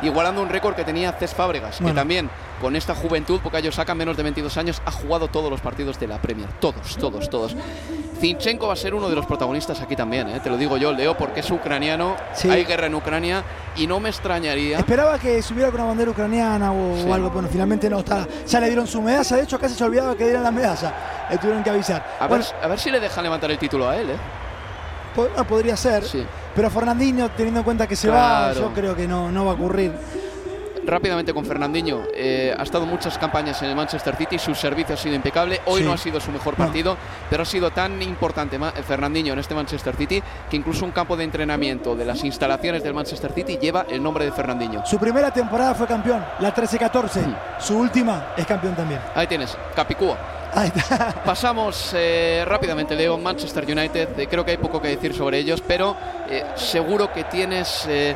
igualando 0.02 0.42
un 0.42 0.48
récord 0.48 0.74
que 0.74 0.84
tenía 0.84 1.12
Cés 1.12 1.34
Fábregas, 1.34 1.78
que 1.78 1.84
Bueno. 1.84 2.00
también 2.00 2.30
con 2.60 2.74
esta 2.76 2.94
juventud, 2.94 3.40
Bukayo 3.40 3.70
Saka, 3.72 3.94
menos 3.94 4.16
de 4.16 4.22
22 4.24 4.56
años, 4.56 4.82
ha 4.84 4.90
jugado 4.90 5.28
todos 5.28 5.50
los 5.50 5.60
partidos 5.60 5.98
de 6.00 6.08
la 6.08 6.18
Premier. 6.18 6.48
Todos, 6.60 6.96
todos, 6.96 7.30
todos. 7.30 7.56
Zinchenko 8.20 8.66
va 8.66 8.72
a 8.72 8.76
ser 8.76 8.94
uno 8.94 9.08
de 9.08 9.14
los 9.14 9.26
protagonistas 9.26 9.80
aquí 9.80 9.94
también, 9.94 10.28
¿eh? 10.28 10.40
te 10.40 10.50
lo 10.50 10.56
digo 10.56 10.76
yo, 10.76 10.92
Leo, 10.92 11.16
porque 11.16 11.40
es 11.40 11.50
ucraniano, 11.50 12.16
Sí. 12.32 12.50
hay 12.50 12.64
guerra 12.64 12.86
en 12.86 12.94
Ucrania 12.96 13.44
y 13.76 13.86
no 13.86 14.00
me 14.00 14.08
extrañaría. 14.08 14.78
Esperaba 14.78 15.18
que 15.20 15.40
subiera 15.40 15.70
con 15.70 15.80
una 15.80 15.88
bandera 15.90 16.10
ucraniana 16.10 16.72
o, 16.72 16.96
Sí. 16.96 17.04
o 17.08 17.14
algo, 17.14 17.30
bueno, 17.30 17.48
finalmente 17.50 17.88
no 17.88 18.00
está. 18.00 18.26
Ya 18.46 18.58
le 18.60 18.66
dieron 18.66 18.86
su 18.88 19.00
medalla, 19.00 19.36
de 19.36 19.42
hecho 19.44 19.58
casi 19.60 19.74
se 19.76 19.84
olvidaba 19.84 20.16
que 20.16 20.24
dieran 20.24 20.42
la 20.42 20.50
medalla. 20.50 20.92
Le 21.30 21.38
tuvieron 21.38 21.62
que 21.62 21.70
avisar. 21.70 22.04
A, 22.18 22.26
Bueno, 22.26 22.44
ver, 22.44 22.64
a 22.64 22.66
ver 22.66 22.78
si 22.80 22.90
le 22.90 22.98
dejan 22.98 23.22
levantar 23.22 23.50
el 23.52 23.58
título 23.58 23.88
a 23.88 23.96
él, 23.96 24.10
¿eh? 24.10 24.16
Po- 25.26 25.44
podría 25.44 25.76
ser, 25.76 26.04
Sí. 26.04 26.24
pero 26.54 26.70
Fernandinho, 26.70 27.30
teniendo 27.30 27.60
en 27.60 27.64
cuenta 27.64 27.86
que 27.86 27.96
se 27.96 28.08
va, 28.08 28.52
yo 28.52 28.72
creo 28.72 28.94
que 28.94 29.06
no, 29.08 29.30
no 29.32 29.44
va 29.44 29.52
a 29.52 29.54
ocurrir. 29.54 29.92
Rápidamente 30.86 31.34
con 31.34 31.44
Fernandinho, 31.44 32.00
eh, 32.14 32.54
ha 32.58 32.62
estado 32.62 32.86
muchas 32.86 33.18
campañas 33.18 33.60
en 33.60 33.68
el 33.68 33.76
Manchester 33.76 34.16
City, 34.16 34.38
su 34.38 34.54
servicio 34.54 34.94
ha 34.94 34.96
sido 34.96 35.14
impecable, 35.14 35.60
hoy 35.66 35.80
Sí. 35.80 35.86
no 35.86 35.92
ha 35.92 35.98
sido 35.98 36.18
su 36.18 36.30
mejor 36.32 36.58
No. 36.58 36.64
partido, 36.64 36.96
pero 37.28 37.42
ha 37.42 37.46
sido 37.46 37.70
tan 37.70 38.00
importante 38.00 38.56
eh, 38.56 38.82
Fernandinho 38.86 39.34
en 39.34 39.38
este 39.38 39.54
Manchester 39.54 39.94
City 39.96 40.22
que 40.48 40.56
incluso 40.56 40.86
un 40.86 40.92
campo 40.92 41.14
de 41.14 41.24
entrenamiento 41.24 41.94
de 41.94 42.06
las 42.06 42.24
instalaciones 42.24 42.82
del 42.82 42.94
Manchester 42.94 43.32
City 43.34 43.58
lleva 43.60 43.84
el 43.90 44.02
nombre 44.02 44.24
de 44.24 44.32
Fernandinho. 44.32 44.86
Su 44.86 44.98
primera 44.98 45.30
temporada 45.30 45.74
fue 45.74 45.86
campeón, 45.86 46.24
la 46.38 46.54
13-14. 46.54 47.20
Mm. 47.20 47.34
Su 47.60 47.76
última 47.78 48.28
es 48.34 48.46
campeón 48.46 48.74
también. 48.74 49.00
Ahí 49.14 49.26
tienes, 49.26 49.58
Capicúa. 49.76 50.16
Pasamos 51.24 51.90
eh, 51.94 52.44
rápidamente, 52.46 52.94
Leo, 52.94 53.18
Manchester 53.18 53.64
United. 53.64 54.18
Eh, 54.18 54.26
creo 54.28 54.44
que 54.44 54.52
hay 54.52 54.56
poco 54.58 54.80
que 54.80 54.88
decir 54.88 55.14
sobre 55.14 55.38
ellos, 55.38 55.62
pero 55.66 55.96
eh, 56.28 56.44
seguro 56.56 57.12
que 57.12 57.24
tienes, 57.24 57.84
eh, 57.88 58.14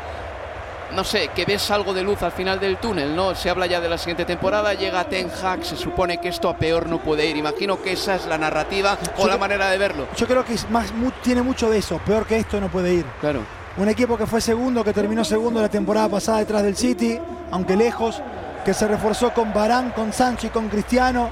no 0.95 1.05
sé, 1.05 1.29
que 1.35 1.45
ves 1.45 1.71
algo 1.71 1.95
de 1.95 2.03
luz 2.03 2.23
al 2.23 2.33
final 2.33 2.61
del 2.61 2.77
túnel, 2.79 3.15
¿no? 3.17 3.35
Se 3.35 3.49
habla 3.51 3.67
ya 3.67 3.81
de 3.81 3.89
la 3.89 3.99
siguiente 3.99 4.25
temporada, 4.25 4.75
llega 4.75 5.05
Ten 5.05 5.31
Hag, 5.43 5.65
se 5.65 5.77
supone 5.77 6.19
que 6.19 6.29
esto 6.29 6.49
a 6.49 6.57
peor 6.57 6.89
no 6.89 6.99
puede 6.99 7.27
ir. 7.27 7.37
Imagino 7.37 7.81
que 7.81 7.93
esa 7.93 8.15
es 8.17 8.27
la 8.27 8.39
narrativa 8.39 8.99
o 9.17 9.21
Yo 9.23 9.23
la 9.25 9.25
creo- 9.33 9.39
manera 9.39 9.71
de 9.71 9.79
verlo. 9.79 10.07
Yo 10.17 10.27
creo 10.27 10.45
que 10.45 10.55
es 10.55 10.69
más, 10.71 10.93
mu- 10.93 11.11
tiene 11.23 11.43
mucho 11.43 11.71
de 11.71 11.79
eso. 11.79 11.99
Peor 12.05 12.27
que 12.27 12.37
esto 12.39 12.61
no 12.61 12.69
puede 12.69 12.95
ir. 12.95 13.07
Claro. 13.21 13.41
Un 13.79 13.89
equipo 13.89 14.19
que 14.19 14.27
fue 14.27 14.43
segundo, 14.43 14.85
que 14.85 14.93
terminó 14.93 15.25
segundo 15.25 15.61
la 15.63 15.71
temporada 15.71 16.07
pasada 16.09 16.39
detrás 16.41 16.63
del 16.63 16.77
City, 16.77 17.19
aunque 17.51 17.75
lejos, 17.75 18.21
que 18.67 18.75
se 18.75 18.87
reforzó 18.87 19.33
con 19.33 19.53
Barán, 19.55 19.91
con 19.93 20.13
Sancho 20.13 20.47
y 20.49 20.51
con 20.51 20.69
Cristiano, 20.69 21.31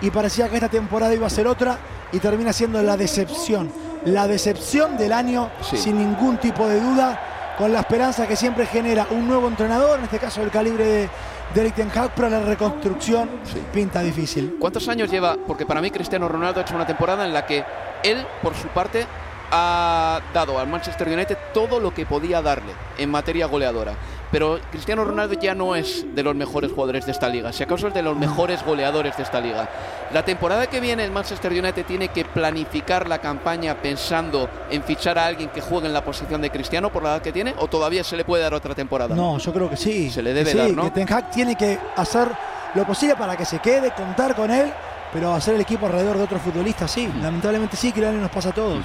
y 0.00 0.10
parecía 0.10 0.48
que 0.48 0.56
esta 0.56 0.68
temporada 0.68 1.14
iba 1.14 1.26
a 1.26 1.30
ser 1.30 1.46
otra, 1.46 1.78
y 2.12 2.18
termina 2.18 2.52
siendo 2.52 2.82
la 2.82 2.96
decepción. 2.96 3.72
La 4.04 4.26
decepción 4.28 4.96
del 4.96 5.12
año, 5.12 5.50
Sí. 5.62 5.76
sin 5.76 5.98
ningún 5.98 6.36
tipo 6.38 6.68
de 6.68 6.80
duda, 6.80 7.20
con 7.58 7.72
la 7.72 7.80
esperanza 7.80 8.26
que 8.26 8.36
siempre 8.36 8.66
genera 8.66 9.06
un 9.10 9.26
nuevo 9.28 9.48
entrenador, 9.48 9.98
en 9.98 10.04
este 10.04 10.18
caso 10.18 10.40
del 10.40 10.50
calibre 10.50 10.84
de, 10.84 11.08
de 11.54 11.60
Eric 11.60 11.74
Ten 11.76 11.90
Hag, 11.94 12.12
pero 12.14 12.28
la 12.28 12.40
reconstrucción 12.40 13.30
pinta 13.72 14.00
difícil. 14.00 14.56
¿Cuántos 14.58 14.88
años 14.88 15.10
lleva? 15.10 15.36
Porque 15.46 15.64
para 15.64 15.80
mí 15.80 15.90
Cristiano 15.90 16.28
Ronaldo 16.28 16.60
ha 16.60 16.62
hecho 16.64 16.74
una 16.74 16.86
temporada 16.86 17.24
en 17.24 17.32
la 17.32 17.46
que 17.46 17.64
él, 18.02 18.26
por 18.42 18.54
su 18.54 18.68
parte, 18.68 19.06
ha 19.52 20.20
dado 20.32 20.58
al 20.58 20.66
Manchester 20.66 21.06
United 21.08 21.38
todo 21.52 21.78
lo 21.78 21.94
que 21.94 22.06
podía 22.06 22.42
darle 22.42 22.72
en 22.98 23.10
materia 23.10 23.46
goleadora. 23.46 23.94
Pero 24.34 24.58
Cristiano 24.72 25.04
Ronaldo 25.04 25.38
ya 25.38 25.54
no 25.54 25.76
es 25.76 26.04
de 26.12 26.24
los 26.24 26.34
mejores 26.34 26.72
jugadores 26.72 27.06
de 27.06 27.12
esta 27.12 27.28
liga, 27.28 27.52
si 27.52 27.62
acaso 27.62 27.86
es 27.86 27.94
de 27.94 28.02
los 28.02 28.16
mejores 28.16 28.64
goleadores 28.64 29.16
de 29.16 29.22
esta 29.22 29.40
liga. 29.40 29.68
La 30.12 30.24
temporada 30.24 30.66
que 30.66 30.80
viene 30.80 31.04
el 31.04 31.12
Manchester 31.12 31.52
United 31.52 31.86
tiene 31.86 32.08
que 32.08 32.24
planificar 32.24 33.08
la 33.08 33.20
campaña 33.20 33.76
pensando 33.80 34.50
en 34.72 34.82
fichar 34.82 35.20
a 35.20 35.26
alguien 35.26 35.50
que 35.50 35.60
juegue 35.60 35.86
en 35.86 35.92
la 35.92 36.04
posición 36.04 36.42
de 36.42 36.50
Cristiano 36.50 36.90
por 36.90 37.04
la 37.04 37.10
edad 37.10 37.22
que 37.22 37.30
tiene 37.30 37.54
o 37.60 37.68
todavía 37.68 38.02
se 38.02 38.16
le 38.16 38.24
puede 38.24 38.42
dar 38.42 38.54
otra 38.54 38.74
temporada. 38.74 39.14
No, 39.14 39.38
yo 39.38 39.52
creo 39.52 39.70
que 39.70 39.76
sí. 39.76 40.10
Se 40.10 40.20
le 40.20 40.34
debe 40.34 40.50
sí, 40.50 40.58
dar, 40.58 40.70
¿no? 40.70 40.82
Que 40.82 40.90
Ten 40.90 41.12
Hag 41.12 41.30
tiene 41.30 41.54
que 41.54 41.78
hacer 41.94 42.26
lo 42.74 42.84
posible 42.84 43.14
para 43.14 43.36
que 43.36 43.44
se 43.44 43.60
quede, 43.60 43.92
contar 43.92 44.34
con 44.34 44.50
él, 44.50 44.68
pero 45.12 45.32
hacer 45.32 45.54
el 45.54 45.60
equipo 45.60 45.86
alrededor 45.86 46.16
de 46.16 46.24
otros 46.24 46.42
futbolistas, 46.42 46.90
sí. 46.90 47.06
Mm. 47.06 47.22
Lamentablemente 47.22 47.76
sí, 47.76 47.92
que 47.92 48.00
nos 48.00 48.32
pasa 48.32 48.48
a 48.48 48.52
todos. 48.52 48.84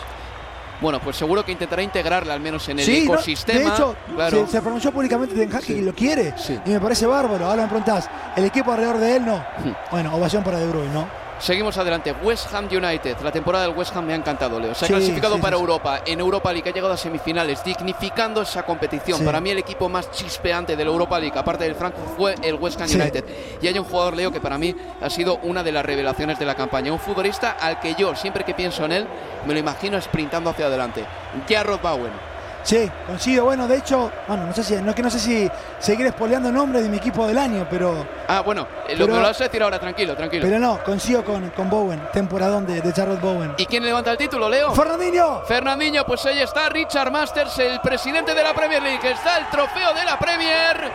Bueno, 0.82 1.00
pues 1.02 1.18
seguro 1.18 1.44
que 1.44 1.52
intentará 1.52 1.82
integrarle 1.82 2.32
al 2.32 2.40
menos 2.40 2.68
en 2.70 2.80
el 2.80 2.86
Sí, 2.86 3.04
no, 3.06 3.14
ecosistema. 3.14 3.60
de 3.60 3.66
hecho, 3.68 3.96
claro. 4.16 4.46
se, 4.46 4.52
se 4.54 4.62
pronunció 4.62 4.92
públicamente 4.92 5.36
Ten 5.36 5.54
Hag 5.54 5.70
y 5.70 5.82
lo 5.82 5.94
quiere. 5.94 6.34
Sí. 6.38 6.58
Y 6.66 6.70
me 6.70 6.80
parece 6.80 7.06
bárbaro. 7.06 7.46
Ahora 7.46 7.64
me 7.64 7.68
preguntás, 7.68 8.10
¿el 8.36 8.46
equipo 8.46 8.72
alrededor 8.72 8.98
de 9.00 9.16
él 9.18 9.26
no? 9.26 9.44
Bueno, 9.92 10.16
ovación 10.16 10.44
para 10.44 10.60
De 10.60 10.68
Bruyne, 10.68 10.94
¿no? 10.94 11.29
Seguimos 11.40 11.78
adelante. 11.78 12.14
West 12.22 12.54
Ham 12.54 12.68
United. 12.70 13.18
La 13.24 13.32
temporada 13.32 13.66
del 13.66 13.76
West 13.76 13.96
Ham 13.96 14.06
me 14.06 14.14
ha 14.14 14.16
encantado, 14.18 14.60
Leo. 14.60 14.76
Se 14.76 14.86
ha 14.86 14.88
Sí, 14.88 14.94
clasificado 14.94 15.36
sí, 15.36 15.42
para 15.42 15.56
sí. 15.56 15.62
Europa. 15.62 16.02
En 16.06 16.20
Europa 16.20 16.52
League 16.52 16.70
ha 16.70 16.74
llegado 16.74 16.94
a 16.94 16.98
semifinales, 16.98 17.64
dignificando 17.64 18.42
esa 18.42 18.64
competición. 18.64 19.24
Para 19.24 19.40
mí 19.40 19.50
el 19.50 19.58
equipo 19.58 19.88
más 19.88 20.12
chispeante 20.12 20.76
de 20.76 20.84
la 20.84 20.92
Europa 20.92 21.18
League, 21.20 21.38
aparte 21.40 21.64
del 21.64 21.76
Frankfurt, 21.76 22.18
fue 22.18 22.36
el 22.44 22.56
West 22.56 22.82
Ham. 22.82 22.90
United. 22.90 23.24
Y 23.62 23.68
hay 23.68 23.80
un 23.80 23.86
jugador, 23.86 24.16
Leo, 24.18 24.32
que 24.32 24.42
para 24.42 24.58
mí 24.58 24.76
ha 25.02 25.10
sido 25.10 25.38
una 25.44 25.64
de 25.64 25.72
las 25.72 25.86
revelaciones 25.86 26.38
de 26.38 26.46
la 26.46 26.56
campaña. 26.56 26.92
Un 26.92 27.00
futbolista 27.00 27.52
al 27.52 27.80
que 27.80 27.96
yo, 27.96 28.16
siempre 28.16 28.44
que 28.44 28.54
pienso 28.54 28.84
en 28.86 28.92
él, 28.92 29.08
me 29.48 29.54
lo 29.54 29.60
imagino 29.60 30.00
sprintando 30.02 30.50
hacia 30.50 30.66
adelante. 30.66 31.06
Jarrod 31.48 31.80
Bowen. 31.80 32.29
Sí, 32.64 32.92
coincido. 33.08 33.46
Bueno, 33.46 33.68
de 33.68 33.78
hecho, 33.78 34.12
bueno, 34.28 34.46
no 34.46 34.54
sé 34.54 34.64
si, 34.64 34.76
no, 34.76 34.94
que 34.94 35.02
no 35.02 35.10
sé 35.10 35.18
si 35.20 35.50
seguir 35.80 36.06
espoleando 36.06 36.52
nombres 36.52 36.84
de 36.84 36.90
mi 36.90 36.98
equipo 36.98 37.26
del 37.26 37.38
año, 37.38 37.66
pero, 37.70 38.06
Ah, 38.28 38.42
bueno, 38.42 38.68
eh, 38.88 38.96
lo 38.96 39.06
Pero- 39.08 39.18
lo 39.22 39.28
vas 39.28 39.40
a 39.42 39.46
decir 39.46 39.64
ahora, 39.64 39.80
tranquilo, 39.80 40.16
tranquilo. 40.16 40.46
pero 40.46 40.60
no, 40.60 40.84
coincido 40.84 41.24
con, 41.24 41.50
con 41.52 41.70
Bowen, 41.70 42.00
temporadón 42.14 42.68
de, 42.68 42.82
de 42.82 42.94
Charlotte 42.94 43.22
Bowen. 43.22 43.54
¿Y 43.58 43.66
quién 43.66 43.84
levanta 43.84 44.12
el 44.12 44.18
título, 44.18 44.48
Leo? 44.50 44.72
¡Fernandinho! 44.76 45.42
Fernandinho, 45.48 46.06
pues 46.06 46.24
ahí 46.28 46.40
está 46.42 46.70
Richard 46.70 47.12
Masters, 47.12 47.58
el 47.60 47.80
presidente 47.82 48.36
de 48.36 48.44
la 48.44 48.54
Premier 48.54 48.84
League. 48.84 49.10
Está 49.10 49.38
el 49.38 49.48
trofeo 49.50 49.94
de 49.94 50.06
la 50.06 50.20
Premier. 50.20 50.92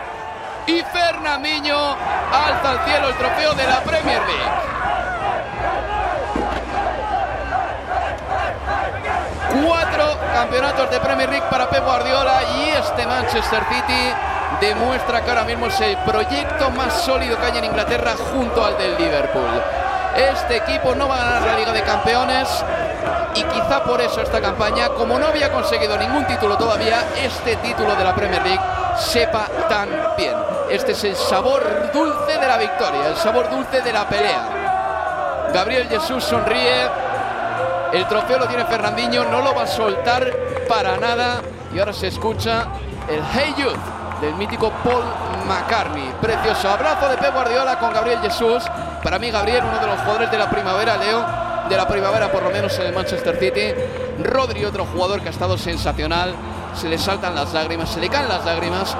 Y 0.67 0.81
Fernandinho 0.81 1.77
alza 1.77 2.71
al 2.71 2.85
cielo 2.85 3.09
el 3.09 3.15
trofeo 3.15 3.53
de 3.53 3.67
la 3.67 3.81
Premier 3.81 4.21
League. 4.21 4.51
Cuatro 9.65 10.17
campeonatos 10.35 10.91
de 10.91 10.99
Premier 10.99 11.29
League 11.29 11.45
para 11.49 11.69
Pep 11.69 11.81
Guardiola 11.85 12.41
y 12.57 12.69
este 12.71 13.07
Manchester 13.07 13.63
City 13.69 14.11
demuestra 14.59 15.23
que 15.23 15.29
ahora 15.29 15.45
mismo 15.45 15.67
es 15.67 15.79
el 15.79 15.95
proyecto 15.99 16.69
más 16.71 16.93
sólido 17.03 17.39
que 17.39 17.45
hay 17.45 17.57
en 17.59 17.63
Inglaterra 17.63 18.15
junto 18.33 18.65
al 18.65 18.77
del 18.77 18.97
Liverpool. 18.97 19.47
Este 20.13 20.57
equipo 20.57 20.93
no 20.93 21.07
va 21.07 21.21
a 21.21 21.23
ganar 21.23 21.41
la 21.41 21.57
Liga 21.57 21.71
de 21.71 21.81
Campeones 21.83 22.49
y 23.33 23.43
quizá 23.43 23.81
por 23.85 24.01
eso 24.01 24.19
esta 24.19 24.41
campaña, 24.41 24.89
como 24.89 25.17
no 25.17 25.27
había 25.27 25.49
conseguido 25.53 25.97
ningún 25.97 26.27
título 26.27 26.57
todavía, 26.57 26.97
este 27.23 27.55
título 27.55 27.95
de 27.95 28.03
la 28.03 28.13
Premier 28.13 28.43
League 28.43 28.61
sepa 28.97 29.47
tan 29.69 29.87
bien. 30.17 30.35
Este 30.69 30.91
es 30.91 31.03
el 31.05 31.15
sabor 31.15 31.91
dulce 31.93 32.37
de 32.37 32.45
la 32.45 32.57
victoria, 32.57 33.07
el 33.07 33.15
sabor 33.15 33.49
dulce 33.49 33.81
de 33.81 33.93
la 33.93 34.05
pelea. 34.09 34.65
Gabriel 35.53 35.87
Jesús 35.87 36.25
sonríe, 36.25 36.89
el 37.95 38.07
trofeo 38.07 38.39
lo 38.39 38.47
tiene 38.47 38.65
Fernandinho, 38.65 39.23
no 39.25 39.41
lo 39.41 39.55
va 39.55 39.63
a 39.63 39.67
soltar 39.67 40.29
para 40.67 40.97
nada. 40.97 41.41
Y 41.73 41.79
ahora 41.79 41.93
se 41.93 42.07
escucha 42.07 42.67
el 43.09 43.21
Hey 43.33 43.53
Youth 43.57 44.21
del 44.21 44.35
mítico 44.35 44.71
Paul 44.83 45.03
McCartney. 45.47 46.13
Precioso 46.21 46.69
abrazo 46.69 47.07
de 47.09 47.17
Pep 47.17 47.33
Guardiola 47.33 47.79
con 47.79 47.93
Gabriel 47.93 48.19
Jesús. 48.19 48.63
Para 49.03 49.19
mí, 49.19 49.31
Gabriel, 49.31 49.63
uno 49.63 49.79
de 49.79 49.87
los 49.87 49.99
jugadores 49.99 50.31
de 50.31 50.37
la 50.37 50.49
primavera, 50.49 50.97
Leo, 50.97 51.25
de 51.69 51.77
la 51.77 51.87
primavera 51.87 52.31
por 52.31 52.43
lo 52.43 52.49
menos 52.49 52.77
en 52.79 52.87
el 52.87 52.93
Manchester 52.93 53.37
City. 53.37 53.73
Rodri, 54.23 54.65
otro 54.65 54.85
jugador 54.85 55.21
que 55.21 55.27
ha 55.27 55.31
estado 55.31 55.57
sensacional. 55.57 56.33
Se 56.75 56.89
le 56.89 56.97
saltan 56.97 57.35
las 57.35 57.53
lágrimas, 57.53 57.89
se 57.89 58.01
le 58.01 58.09
caen 58.09 58.27
las 58.27 58.43
lágrimas. 58.45 58.95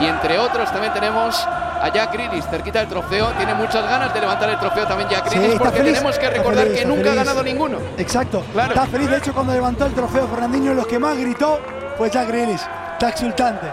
Y 0.00 0.06
entre 0.06 0.38
otros 0.38 0.72
también 0.72 0.92
tenemos 0.92 1.46
a 1.84 1.92
Jack 1.92 2.14
Grealish 2.14 2.44
cerquita 2.44 2.78
del 2.80 2.88
trofeo. 2.88 3.26
Tiene 3.36 3.52
muchas 3.52 3.86
ganas 3.86 4.14
de 4.14 4.20
levantar 4.20 4.48
el 4.48 4.58
trofeo 4.58 4.86
también 4.86 5.10
Jack 5.10 5.30
Grealish 5.30 5.58
porque 5.58 5.78
feliz, 5.78 5.92
tenemos 5.92 6.18
que 6.18 6.30
recordar 6.30 6.64
feliz, 6.64 6.80
que 6.80 6.86
nunca 6.86 7.12
ha 7.12 7.14
ganado 7.14 7.42
ninguno. 7.42 7.78
Exacto. 7.98 8.42
Claro. 8.54 8.72
Está 8.72 8.86
feliz, 8.86 9.10
de 9.10 9.18
hecho, 9.18 9.34
cuando 9.34 9.52
levantó 9.52 9.84
el 9.84 9.92
trofeo 9.92 10.26
Fernandinho, 10.26 10.72
los 10.72 10.86
que 10.86 10.98
más 10.98 11.18
gritó 11.18 11.60
fue 11.98 12.08
Jack 12.08 12.28
Grealish. 12.28 12.62
Está 12.92 13.10
exultante. 13.10 13.66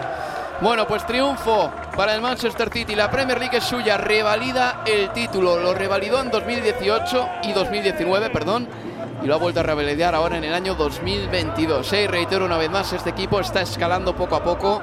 Bueno, 0.60 0.86
pues 0.86 1.06
triunfo 1.06 1.72
para 1.96 2.14
el 2.14 2.20
Manchester 2.20 2.68
City. 2.70 2.94
La 2.94 3.10
Premier 3.10 3.40
League 3.40 3.56
es 3.56 3.64
suya, 3.64 3.96
revalida 3.96 4.82
el 4.84 5.10
título. 5.12 5.58
Lo 5.58 5.72
revalidó 5.72 6.20
en 6.20 6.30
2018 6.30 7.28
y 7.44 7.52
2019, 7.52 8.28
perdón. 8.28 8.68
Y 9.22 9.26
lo 9.26 9.36
ha 9.36 9.38
vuelto 9.38 9.60
a 9.60 9.62
revalidar 9.62 10.14
ahora 10.14 10.36
en 10.36 10.44
el 10.44 10.52
año 10.52 10.74
2022. 10.74 11.92
¿eh? 11.94 12.02
Y 12.02 12.06
reitero 12.08 12.44
una 12.44 12.58
vez 12.58 12.70
más, 12.70 12.92
este 12.92 13.08
equipo 13.08 13.40
está 13.40 13.62
escalando 13.62 14.14
poco 14.14 14.36
a 14.36 14.44
poco 14.44 14.82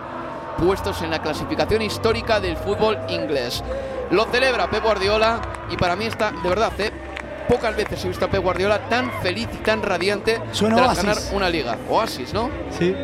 puestos 0.60 1.02
en 1.02 1.12
la 1.12 1.22
clasificación 1.22 1.82
histórica 1.82 2.40
del 2.40 2.58
fútbol 2.58 2.98
inglés. 3.10 3.64
Lo 4.12 4.26
celebra 4.26 4.70
Pep 4.70 4.84
Guardiola 4.84 5.40
y 5.70 5.78
para 5.78 5.96
mí 5.96 6.06
está, 6.06 6.32
de 6.32 6.50
verdad, 6.50 6.72
¿eh? 6.80 6.92
pocas 7.48 7.76
veces 7.76 8.04
he 8.06 8.08
visto 8.08 8.26
a 8.26 8.28
Pep 8.30 8.44
Guardiola 8.44 8.80
tan 8.90 9.12
feliz 9.22 9.48
y 9.54 9.58
tan 9.58 9.82
radiante 9.82 10.42
Suena 10.52 10.76
tras 10.76 10.88
Oasis. 10.90 11.04
ganar 11.04 11.18
una 11.34 11.50
liga. 11.50 11.78
Oasis, 11.90 12.34
¿no? 12.34 12.50
Sí. 12.78 12.96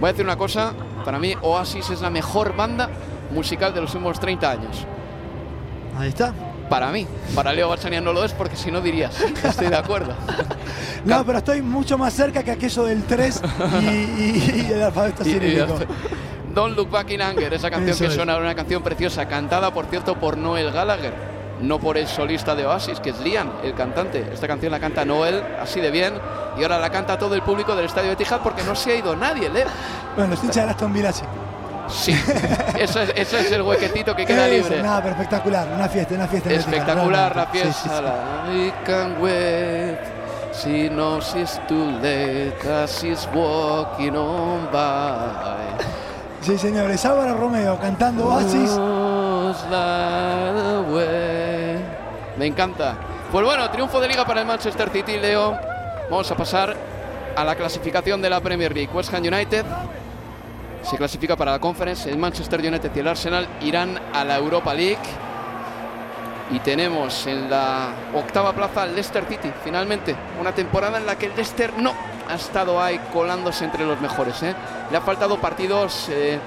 Voy 0.00 0.08
a 0.08 0.12
decir 0.12 0.24
una 0.24 0.36
cosa, 0.36 0.72
para 1.04 1.18
mí 1.18 1.34
Oasis 1.42 1.90
es 1.90 2.00
la 2.00 2.10
mejor 2.10 2.56
banda 2.56 2.88
musical 3.30 3.72
de 3.74 3.82
los 3.82 3.94
últimos 3.94 4.18
30 4.18 4.50
años. 4.50 4.86
Ahí 5.98 6.08
está. 6.08 6.32
Para 6.70 6.90
mí, 6.90 7.06
para 7.34 7.52
Leo 7.52 7.68
Balsania 7.68 8.00
no 8.00 8.12
lo 8.14 8.24
es 8.24 8.32
porque 8.32 8.56
si 8.56 8.70
no 8.70 8.80
dirías, 8.80 9.14
estoy 9.44 9.66
de 9.68 9.76
acuerdo. 9.76 10.14
No, 11.04 11.24
pero 11.24 11.38
estoy 11.38 11.62
mucho 11.62 11.96
más 11.96 12.12
cerca 12.12 12.42
que 12.42 12.50
aquello 12.50 12.84
del 12.84 13.04
3 13.04 13.40
y, 13.80 13.84
y- 13.86 14.66
y 14.68 14.72
el 14.72 14.82
alfabeto 14.82 15.24
cirílico. 15.24 15.78
Don't 16.54 16.76
Look 16.76 16.90
Back 16.90 17.10
in 17.12 17.22
Anger, 17.22 17.54
esa 17.54 17.70
canción 17.70 17.90
Eso 17.92 18.04
que 18.04 18.08
es. 18.08 18.14
suena, 18.14 18.36
una 18.36 18.54
canción 18.54 18.82
preciosa, 18.82 19.26
cantada 19.26 19.72
por 19.72 19.86
cierto 19.86 20.16
por 20.20 20.36
Noel 20.36 20.70
Gallagher, 20.70 21.14
no 21.62 21.78
por 21.78 21.96
el 21.96 22.06
solista 22.06 22.54
de 22.54 22.66
Oasis, 22.66 23.00
que 23.00 23.10
es 23.10 23.20
Liam, 23.20 23.50
el 23.64 23.72
cantante. 23.74 24.26
Esta 24.30 24.46
canción 24.46 24.72
la 24.72 24.78
canta 24.78 25.06
Noel 25.06 25.42
así 25.58 25.80
de 25.80 25.90
bien 25.90 26.12
y 26.58 26.62
ahora 26.62 26.78
la 26.78 26.90
canta 26.90 27.18
todo 27.18 27.34
el 27.34 27.40
público 27.42 27.74
del 27.74 27.86
estadio 27.86 28.08
de 28.08 28.12
Etihad 28.14 28.40
porque 28.42 28.62
no 28.62 28.74
se 28.76 28.92
ha 28.92 28.96
ido 28.96 29.16
nadie, 29.16 29.48
Leo. 29.48 29.68
Bueno, 30.16 30.32
los 30.32 30.44
hinchas 30.44 30.66
de 30.66 30.70
Aston 30.72 30.92
Villa 30.92 31.12
sí. 31.12 31.22
Sí, 31.90 32.12
ese 32.78 33.12
es, 33.16 33.52
el 33.52 33.62
huequecito 33.62 34.14
que 34.14 34.24
queda 34.24 34.48
Eso, 34.48 34.68
libre. 34.68 34.82
Nada, 34.82 35.02
pero 35.02 35.14
espectacular. 35.14 35.68
Una 35.74 35.88
fiesta, 35.88 36.14
una 36.14 36.28
fiesta. 36.28 36.52
Espectacular 36.52 37.36
la 37.36 37.46
fiesta. 37.46 38.00
la. 38.00 38.44
She 40.52 40.88
knows 40.88 41.32
it's 41.36 41.58
too 41.68 41.90
late 42.02 42.58
as 42.68 43.00
she's 43.00 43.26
walking 43.32 44.16
on 44.16 44.68
by. 44.72 45.56
Sí, 46.42 46.58
señores. 46.58 47.04
Álvaro 47.04 47.36
Romeo 47.36 47.78
cantando 47.78 48.26
Oasis. 48.26 48.76
Me 52.36 52.46
encanta. 52.46 52.96
Pues 53.30 53.44
bueno, 53.44 53.70
triunfo 53.70 54.00
de 54.00 54.08
liga 54.08 54.24
para 54.24 54.40
el 54.40 54.46
Manchester 54.46 54.90
City, 54.90 55.18
Leo. 55.18 55.56
Vamos 56.10 56.30
a 56.30 56.36
pasar 56.36 56.76
a 57.36 57.44
la 57.44 57.54
clasificación 57.54 58.20
de 58.20 58.28
la 58.28 58.40
Premier 58.40 58.74
League. 58.74 58.90
West 58.92 59.14
Ham 59.14 59.22
United 59.22 59.64
se 60.82 60.96
clasifica 60.96 61.36
para 61.36 61.52
la 61.52 61.58
Conference. 61.58 62.08
El 62.08 62.18
Manchester 62.18 62.60
United 62.60 62.90
y 62.94 62.98
el 62.98 63.08
Arsenal 63.08 63.48
irán 63.62 63.98
a 64.12 64.24
la 64.24 64.36
Europa 64.36 64.74
League. 64.74 64.98
Y 66.50 66.58
tenemos 66.60 67.26
en 67.26 67.48
la 67.48 67.90
octava 68.14 68.52
plaza 68.52 68.82
al 68.82 68.94
Leicester 68.94 69.24
City, 69.28 69.52
finalmente. 69.62 70.16
Una 70.40 70.52
temporada 70.52 70.98
en 70.98 71.06
la 71.06 71.16
que 71.16 71.26
el 71.26 71.36
Leicester 71.36 71.72
no 71.78 71.94
ha 72.28 72.34
estado 72.34 72.82
ahí 72.82 73.00
colándose 73.12 73.64
entre 73.64 73.84
los 73.84 74.00
mejores. 74.00 74.42
¿eh? 74.42 74.54
Le 74.90 74.96
ha 74.96 75.00
faltado 75.00 75.40
partidos 75.40 76.08
eh, 76.10 76.38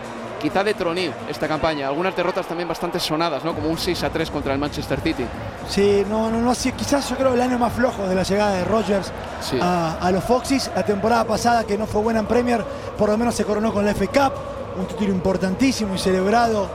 quizá 0.43 0.63
de 0.63 0.73
tronillo 0.73 1.13
esta 1.29 1.47
campaña. 1.47 1.87
Algunas 1.87 2.15
derrotas 2.15 2.45
también 2.45 2.67
bastante 2.67 2.99
sonadas, 2.99 3.43
¿no? 3.43 3.55
como 3.55 3.69
un 3.69 3.77
6 3.77 4.03
a 4.03 4.09
3 4.09 4.29
contra 4.29 4.53
el 4.53 4.59
Manchester 4.59 4.99
City. 5.01 5.25
Sí, 5.69 6.05
no, 6.09 6.29
no, 6.29 6.39
no, 6.39 6.53
sido- 6.53 6.75
quizás 6.75 7.09
yo 7.09 7.15
creo 7.15 7.33
el 7.33 7.41
año 7.41 7.57
más 7.57 7.71
flojo 7.73 8.05
de 8.05 8.13
la 8.13 8.23
llegada 8.23 8.51
de 8.51 8.65
Rogers 8.65 9.11
Sí. 9.41 9.57
a, 9.61 9.97
a 10.01 10.11
los 10.11 10.23
Foxys. 10.23 10.69
La 10.75 10.83
temporada 10.83 11.23
pasada, 11.23 11.63
que 11.63 11.77
no 11.77 11.87
fue 11.87 12.01
buena 12.01 12.19
en 12.19 12.25
Premier, 12.25 12.63
por 12.97 13.09
lo 13.09 13.17
menos 13.17 13.33
se 13.33 13.45
coronó 13.45 13.73
con 13.73 13.85
la 13.85 13.91
FA 13.95 14.07
Cup, 14.07 14.33
un 14.79 14.85
título 14.87 15.11
importantísimo 15.13 15.95
y 15.95 15.97
celebrado 15.97 16.67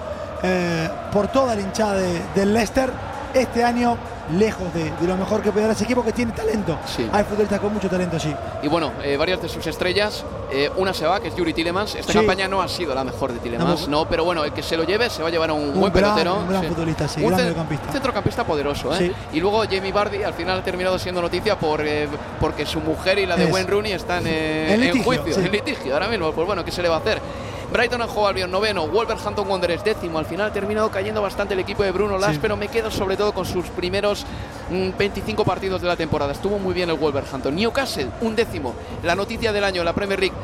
eh, 0.43 0.89
por 1.13 1.29
toda 1.29 1.55
la 1.55 1.61
hinchada 1.61 1.95
de- 1.95 2.23
del 2.35 2.55
Leicester. 2.55 2.91
Este 3.35 3.63
año 3.63 3.97
lejos 4.33 4.73
de, 4.75 4.85
de 4.91 5.07
lo 5.07 5.17
mejor 5.17 5.43
que 5.43 5.51
puede 5.53 5.67
dar 5.67 5.75
ese 5.75 5.85
equipo 5.85 6.05
que 6.05 6.13
tiene 6.13 6.33
talento. 6.33 6.79
Sí. 6.87 7.09
Hay 7.13 7.25
futbolistas 7.25 7.61
con 7.61 7.73
mucho 7.73 7.89
talento 7.89 8.17
allí. 8.17 8.35
Y 8.63 8.69
bueno, 8.69 8.93
eh, 9.03 9.17
varias 9.17 9.41
de 9.41 9.49
sus 9.49 9.67
estrellas, 9.67 10.25
eh, 10.51 10.71
una 10.77 10.93
se 10.93 11.07
va, 11.07 11.21
que 11.21 11.29
es 11.29 11.37
Yuri 11.37 11.53
Tillemans. 11.55 11.95
Esta 11.95 12.13
Sí. 12.13 12.19
campaña 12.19 12.47
no 12.49 12.61
ha 12.61 12.69
sido 12.69 12.95
la 12.95 13.05
mejor 13.05 13.33
de 13.33 13.39
Tillemans, 13.39 13.89
no, 13.89 14.07
pero 14.09 14.25
bueno, 14.25 14.45
el 14.45 14.53
que 14.53 14.63
se 14.63 14.77
lo 14.77 14.85
lleve 14.85 15.09
se 15.11 15.23
va 15.23 15.29
a 15.29 15.31
llevar 15.31 15.51
a 15.51 15.53
un, 15.55 15.71
Un 15.71 15.81
buen 15.81 15.93
gran- 15.93 16.15
pelotero. 16.15 16.37
un 16.41 16.49
gran 16.49 16.65
futbolista, 16.65 17.09
sí, 17.09 17.21
un 17.23 17.29
gran 17.29 17.41
cen- 17.41 17.43
mediocampista. 17.45 17.93
centrocampista 17.93 18.45
poderoso, 18.45 18.95
¿eh? 18.95 18.99
Sí. 18.99 19.37
Y 19.37 19.41
luego 19.41 19.63
Jamie 19.71 19.93
Vardy 19.93 20.23
al 20.23 20.35
final 20.35 20.59
ha 20.59 20.63
terminado 20.65 20.99
siendo 20.99 21.23
noticia 21.23 21.59
por, 21.59 21.81
eh, 21.87 22.09
porque 22.41 22.67
su 22.67 22.81
mujer 22.81 23.19
y 23.19 23.27
la 23.27 23.37
de 23.37 23.45
Es. 23.45 23.53
Wayne 23.53 23.71
Rooney 23.71 23.93
están 23.93 24.27
En 24.27 24.73
en, 24.73 24.81
litigio, 24.81 25.05
juicio, 25.05 25.35
sí. 25.35 25.41
en 25.41 25.53
litigio 25.53 25.95
ahora 25.95 26.09
mismo. 26.09 26.33
Pues 26.33 26.47
bueno, 26.47 26.65
¿qué 26.65 26.71
se 26.71 26.83
le 26.83 26.89
va 26.89 26.97
a 26.97 26.99
hacer? 26.99 27.19
Brighton 27.73 28.01
and 28.01 28.11
Hove 28.15 28.29
Albion 28.29 28.51
noveno, 28.51 28.87
Wolverhampton 28.89 29.47
Wanderers 29.47 29.85
décimo. 29.85 30.19
Al 30.19 30.25
final 30.27 30.49
ha 30.49 30.53
terminado 30.53 30.91
cayendo 30.91 31.21
bastante 31.21 31.55
el 31.55 31.61
equipo 31.61 31.83
de 31.83 31.91
Bruno 31.93 32.19
Lage, 32.19 32.35
Sí. 32.35 32.39
pero 32.41 32.57
me 32.57 32.69
quedo 32.69 32.91
sobre 32.91 33.17
todo 33.17 33.33
con 33.33 33.45
sus 33.45 33.67
primeros 33.67 34.25
mm, 34.71 34.91
25 34.99 35.45
partidos 35.45 35.83
de 35.83 35.89
la 35.89 35.97
temporada. 35.97 36.33
Estuvo 36.33 36.59
muy 36.59 36.73
bien 36.73 36.89
el 36.89 36.97
Wolverhampton. 36.97 37.55
Newcastle, 37.55 38.09
un 38.23 38.35
décimo. 38.35 38.75
La 39.03 39.15
noticia 39.15 39.53
del 39.53 39.65
año 39.65 39.81
en 39.83 39.85
la 39.85 39.93
Premier 39.93 40.19
League. 40.19 40.35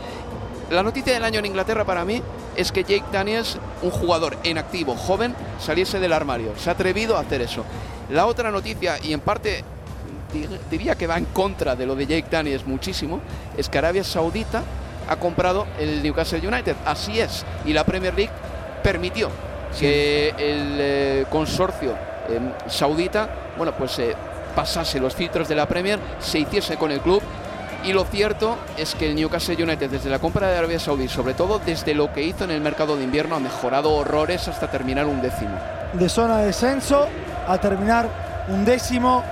La 0.70 0.83
noticia 0.83 1.12
del 1.14 1.25
año 1.25 1.39
en 1.39 1.47
Inglaterra 1.47 1.85
para 1.85 2.05
mí 2.05 2.22
es 2.57 2.72
que 2.72 2.83
Jake 2.85 3.05
Daniels, 3.12 3.59
un 3.83 3.91
jugador 3.91 4.37
en 4.45 4.59
activo, 4.59 4.95
joven, 4.97 5.35
saliese 5.59 6.01
del 6.01 6.12
armario. 6.12 6.53
Se 6.59 6.68
ha 6.70 6.72
atrevido 6.75 7.16
a 7.16 7.20
hacer 7.20 7.41
eso. 7.43 7.64
La 8.11 8.27
otra 8.27 8.51
noticia, 8.51 8.97
y 9.03 9.12
en 9.12 9.20
parte 9.20 9.62
di- 10.33 10.47
diría 10.70 10.95
que 10.95 11.07
va 11.07 11.16
en 11.18 11.25
contra 11.27 11.75
de 11.77 11.87
lo 11.87 11.95
de 11.95 12.07
Jake 12.07 12.29
Daniels 12.31 12.66
muchísimo, 12.66 13.20
es 13.57 13.68
que 13.68 13.79
Arabia 13.79 14.05
Saudita 14.05 14.62
ha 15.09 15.16
comprado 15.16 15.66
el 15.78 16.02
Newcastle 16.02 16.46
United. 16.46 16.76
Así 16.84 17.20
es. 17.20 17.44
Y 17.64 17.72
la 17.72 17.84
Premier 17.84 18.14
League 18.14 18.32
permitió 18.82 19.30
que 19.78 20.28
el 20.30 20.76
eh, 20.78 21.26
consorcio 21.30 21.92
eh, 22.28 22.40
saudita, 22.68 23.28
bueno, 23.57 23.72
pues 23.72 23.98
eh, 23.98 24.14
pasase 24.55 25.00
los 25.00 25.14
filtros 25.14 25.48
de 25.48 25.55
la 25.55 25.66
Premier, 25.66 25.98
se 26.20 26.38
hiciese 26.38 26.76
con 26.76 26.92
el 26.92 27.00
club. 27.00 27.22
Y 27.84 27.92
lo 27.92 28.05
cierto 28.05 28.57
es 28.78 28.94
que 28.94 29.11
el 29.11 29.14
Newcastle 29.14 29.62
United, 29.62 29.90
desde 29.90 30.09
la 30.09 30.18
compra 30.18 30.48
de 30.48 30.57
Arabia 30.57 30.78
Saudí, 30.78 31.07
sobre 31.07 31.34
todo 31.34 31.59
desde 31.59 31.92
lo 31.92 32.11
que 32.14 32.22
hizo 32.22 32.44
en 32.44 32.50
el 32.50 32.62
mercado 32.62 32.96
de 32.96 33.05
invierno, 33.05 33.36
ha 33.36 33.40
mejorado 33.40 33.92
horrores 33.92 34.48
hasta 34.48 34.70
terminar 34.70 35.07
un 35.07 35.20
décimo. 35.20 35.59
de 35.92 36.09
zona 36.09 36.38
de 36.38 36.46
descenso 36.46 37.07
a 37.46 37.59
terminar 37.59 38.09
un 38.48 38.64
décimo, 38.64 39.22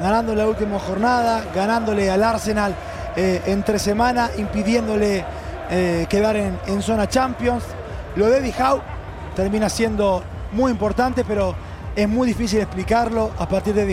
ganando 0.00 0.34
la 0.34 0.46
última 0.46 0.78
jornada, 0.78 1.44
ganándole 1.54 2.10
al 2.10 2.22
Arsenal 2.22 2.74
eh, 3.16 3.42
entre 3.46 3.78
semana, 3.78 4.30
impidiéndole 4.36 5.24
eh, 5.70 6.06
quedar 6.08 6.36
en, 6.36 6.58
en 6.66 6.82
zona 6.82 7.08
Champions. 7.08 7.64
Lo 8.16 8.26
de 8.26 8.52
Howe 8.52 8.80
termina 9.36 9.68
siendo 9.68 10.22
muy 10.52 10.70
importante, 10.72 11.24
pero 11.24 11.54
es 12.02 12.08
muy 12.08 12.28
difícil 12.28 12.60
explicarlo 12.60 13.32
a 13.38 13.48
partir 13.48 13.74
de. 13.74 13.88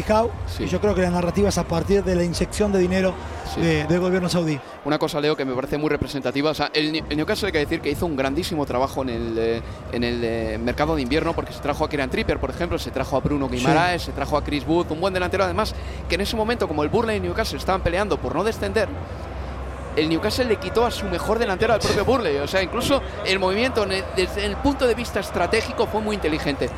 Sí. 0.47 0.65
Y 0.65 0.67
yo 0.67 0.79
creo 0.79 0.93
que 0.93 1.01
la 1.01 1.09
narrativa 1.09 1.49
es 1.49 1.57
a 1.57 1.63
partir 1.63 2.03
de 2.03 2.13
la 2.15 2.23
inyección 2.23 2.71
de 2.71 2.77
dinero 2.77 3.15
Sí. 3.55 3.61
de- 3.61 3.85
del 3.85 3.99
gobierno 3.99 4.29
saudí. 4.29 4.59
Una 4.83 4.99
cosa, 4.99 5.19
Leo, 5.19 5.35
que 5.35 5.43
me 5.43 5.55
parece 5.55 5.79
muy 5.79 5.89
representativa. 5.89 6.51
O 6.51 6.53
sea, 6.53 6.69
el, 6.73 6.91
Newcastle 6.91 7.47
hay 7.47 7.51
que 7.51 7.59
decir 7.59 7.81
que 7.81 7.89
hizo 7.89 8.05
un 8.05 8.15
grandísimo 8.15 8.63
trabajo 8.67 9.01
en 9.01 9.09
el, 9.09 9.35
eh, 9.39 9.61
en 9.91 10.03
el 10.03 10.21
eh, 10.23 10.59
mercado 10.63 10.95
de 10.95 11.01
invierno, 11.01 11.33
porque 11.33 11.51
se 11.51 11.59
trajo 11.61 11.83
a 11.83 11.89
Kieran 11.89 12.11
Tripper, 12.11 12.37
por 12.37 12.51
ejemplo, 12.51 12.77
se 12.77 12.91
trajo 12.91 13.17
a 13.17 13.21
Bruno 13.21 13.49
Guimaraes, 13.49 14.03
se 14.03 14.11
trajo 14.11 14.37
a 14.37 14.43
Chris 14.43 14.63
Wood, 14.67 14.91
un 14.91 15.01
buen 15.01 15.13
delantero 15.13 15.43
además, 15.43 15.73
que 16.07 16.13
en 16.13 16.21
ese 16.21 16.35
momento, 16.35 16.67
como 16.67 16.83
el 16.83 16.89
Burley 16.89 17.17
y 17.17 17.19
Newcastle 17.21 17.57
estaban 17.57 17.81
peleando 17.81 18.17
por 18.17 18.35
no 18.35 18.43
descender, 18.43 18.87
el 19.95 20.09
Newcastle 20.09 20.45
le 20.45 20.57
quitó 20.57 20.85
a 20.85 20.91
su 20.91 21.05
mejor 21.07 21.39
delantero 21.39 21.73
al 21.73 21.79
propio 21.79 22.05
Burley. 22.05 22.37
O 22.37 22.47
sea, 22.47 22.61
incluso 22.61 23.01
el 23.25 23.39
movimiento 23.39 23.83
desde 24.15 24.45
el 24.45 24.57
punto 24.57 24.85
de 24.85 24.93
vista 24.93 25.21
estratégico 25.21 25.87
fue 25.87 26.01
muy 26.01 26.15
inteligente. 26.15 26.69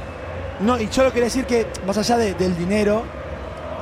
No, 0.60 0.80
y 0.80 0.90
yo 0.90 1.04
lo 1.04 1.10
quería 1.12 1.26
decir 1.26 1.46
que 1.46 1.68
más 1.86 1.98
allá 1.98 2.18
de- 2.18 2.34
del 2.34 2.58
dinero, 2.58 3.04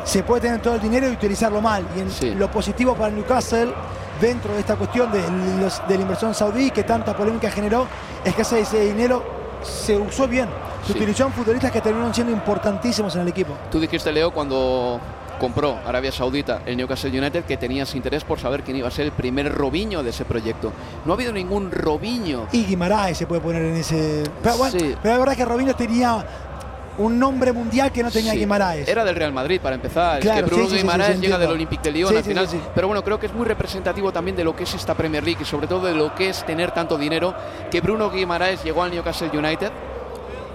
se 0.04 0.24
puede 0.24 0.42
tener 0.42 0.62
todo 0.62 0.76
el 0.76 0.82
dinero 0.82 1.08
y 1.08 1.12
utilizarlo 1.12 1.62
mal. 1.62 1.86
Y 1.96 2.00
en 2.02 2.12
Sí. 2.12 2.32
lo 2.36 2.50
positivo 2.52 2.94
para 2.96 3.10
Newcastle, 3.12 3.74
dentro 4.22 4.54
de 4.54 4.60
esta 4.60 4.76
cuestión 4.76 5.12
de, 5.12 5.22
los- 5.62 5.82
de 5.88 5.96
la 5.96 6.02
inversión 6.02 6.34
saudí, 6.36 6.72
que 6.72 6.84
tanta 6.84 7.16
polémica 7.16 7.50
generó, 7.50 7.88
es 8.24 8.36
que 8.36 8.42
ese, 8.44 8.60
ese 8.60 8.82
dinero 8.82 9.24
se 9.64 9.98
usó 9.98 10.28
bien. 10.28 10.48
Se 10.86 10.94
Sí. 10.94 11.00
en 11.24 11.32
futbolistas 11.34 11.72
que 11.72 11.82
terminaron 11.82 12.14
siendo 12.14 12.32
importantísimos 12.32 13.16
en 13.16 13.22
el 13.22 13.28
equipo. 13.30 13.54
Tú 13.72 13.80
dijiste, 13.80 14.12
Leo, 14.12 14.32
cuando 14.32 15.00
compró 15.40 15.78
Arabia 15.86 16.12
Saudita 16.12 16.62
el 16.66 16.78
Newcastle 16.78 17.10
United 17.10 17.44
que 17.44 17.58
tenías 17.58 17.94
interés 17.96 18.24
por 18.24 18.40
saber 18.40 18.62
quién 18.64 18.78
iba 18.78 18.88
a 18.88 18.92
ser 18.92 19.06
el 19.06 19.12
primer 19.12 19.52
Robiño 19.54 20.04
de 20.04 20.12
ese 20.12 20.24
proyecto. 20.24 20.72
No 21.04 21.12
ha 21.12 21.16
habido 21.16 21.34
ningún 21.34 21.72
Robiño. 21.72 22.46
Y 22.52 22.64
Guimaraes 22.66 23.18
se 23.18 23.26
puede 23.26 23.42
poner 23.42 23.64
en 23.64 23.76
ese. 23.76 24.24
Pero 24.44 24.58
bueno, 24.58 24.80
Sí. 24.80 24.96
pero 25.02 25.16
la 25.16 25.20
verdad 25.20 25.36
que 25.36 25.44
Robinho 25.46 25.76
tenía 25.76 26.24
un 26.98 27.20
nombre 27.20 27.52
mundial 27.52 27.92
que 27.92 28.02
no 28.04 28.12
tenía 28.12 28.32
Sí. 28.34 28.40
Guimaraes. 28.40 28.88
Era 28.88 29.04
del 29.04 29.16
Real 29.16 29.34
Madrid 29.34 29.60
para 29.62 29.76
empezar. 29.76 30.20
Es 30.20 30.24
Claro, 30.26 30.42
que 30.42 30.46
Bruno 30.48 30.64
sí, 30.66 30.70
sí, 30.72 30.76
sí, 30.78 30.82
Guimaraes 30.84 31.20
llega 31.20 31.38
del. 31.38 31.50
Olympique 31.52 31.84
de 31.84 31.92
Lyon 31.92 32.16
al 32.16 32.24
final. 32.24 32.48
Pero 32.74 32.88
bueno, 32.88 33.04
creo 33.04 33.20
que 33.20 33.26
es 33.26 33.34
muy 33.34 33.46
representativo 33.46 34.12
también 34.12 34.36
de 34.36 34.44
lo 34.44 34.56
que 34.56 34.64
es 34.64 34.74
esta 34.74 34.94
Premier 34.94 35.24
League 35.24 35.40
y 35.42 35.46
sobre 35.46 35.68
todo 35.68 35.88
de 35.88 35.94
lo 35.94 36.14
que 36.16 36.30
es 36.30 36.46
tener 36.46 36.72
tanto 36.72 36.98
dinero. 36.98 37.34
Que 37.70 37.82
Bruno 37.82 38.10
Guimaraes 38.10 38.64
llegó 38.64 38.84
al 38.84 38.92
Newcastle 38.92 39.30
United 39.38 39.72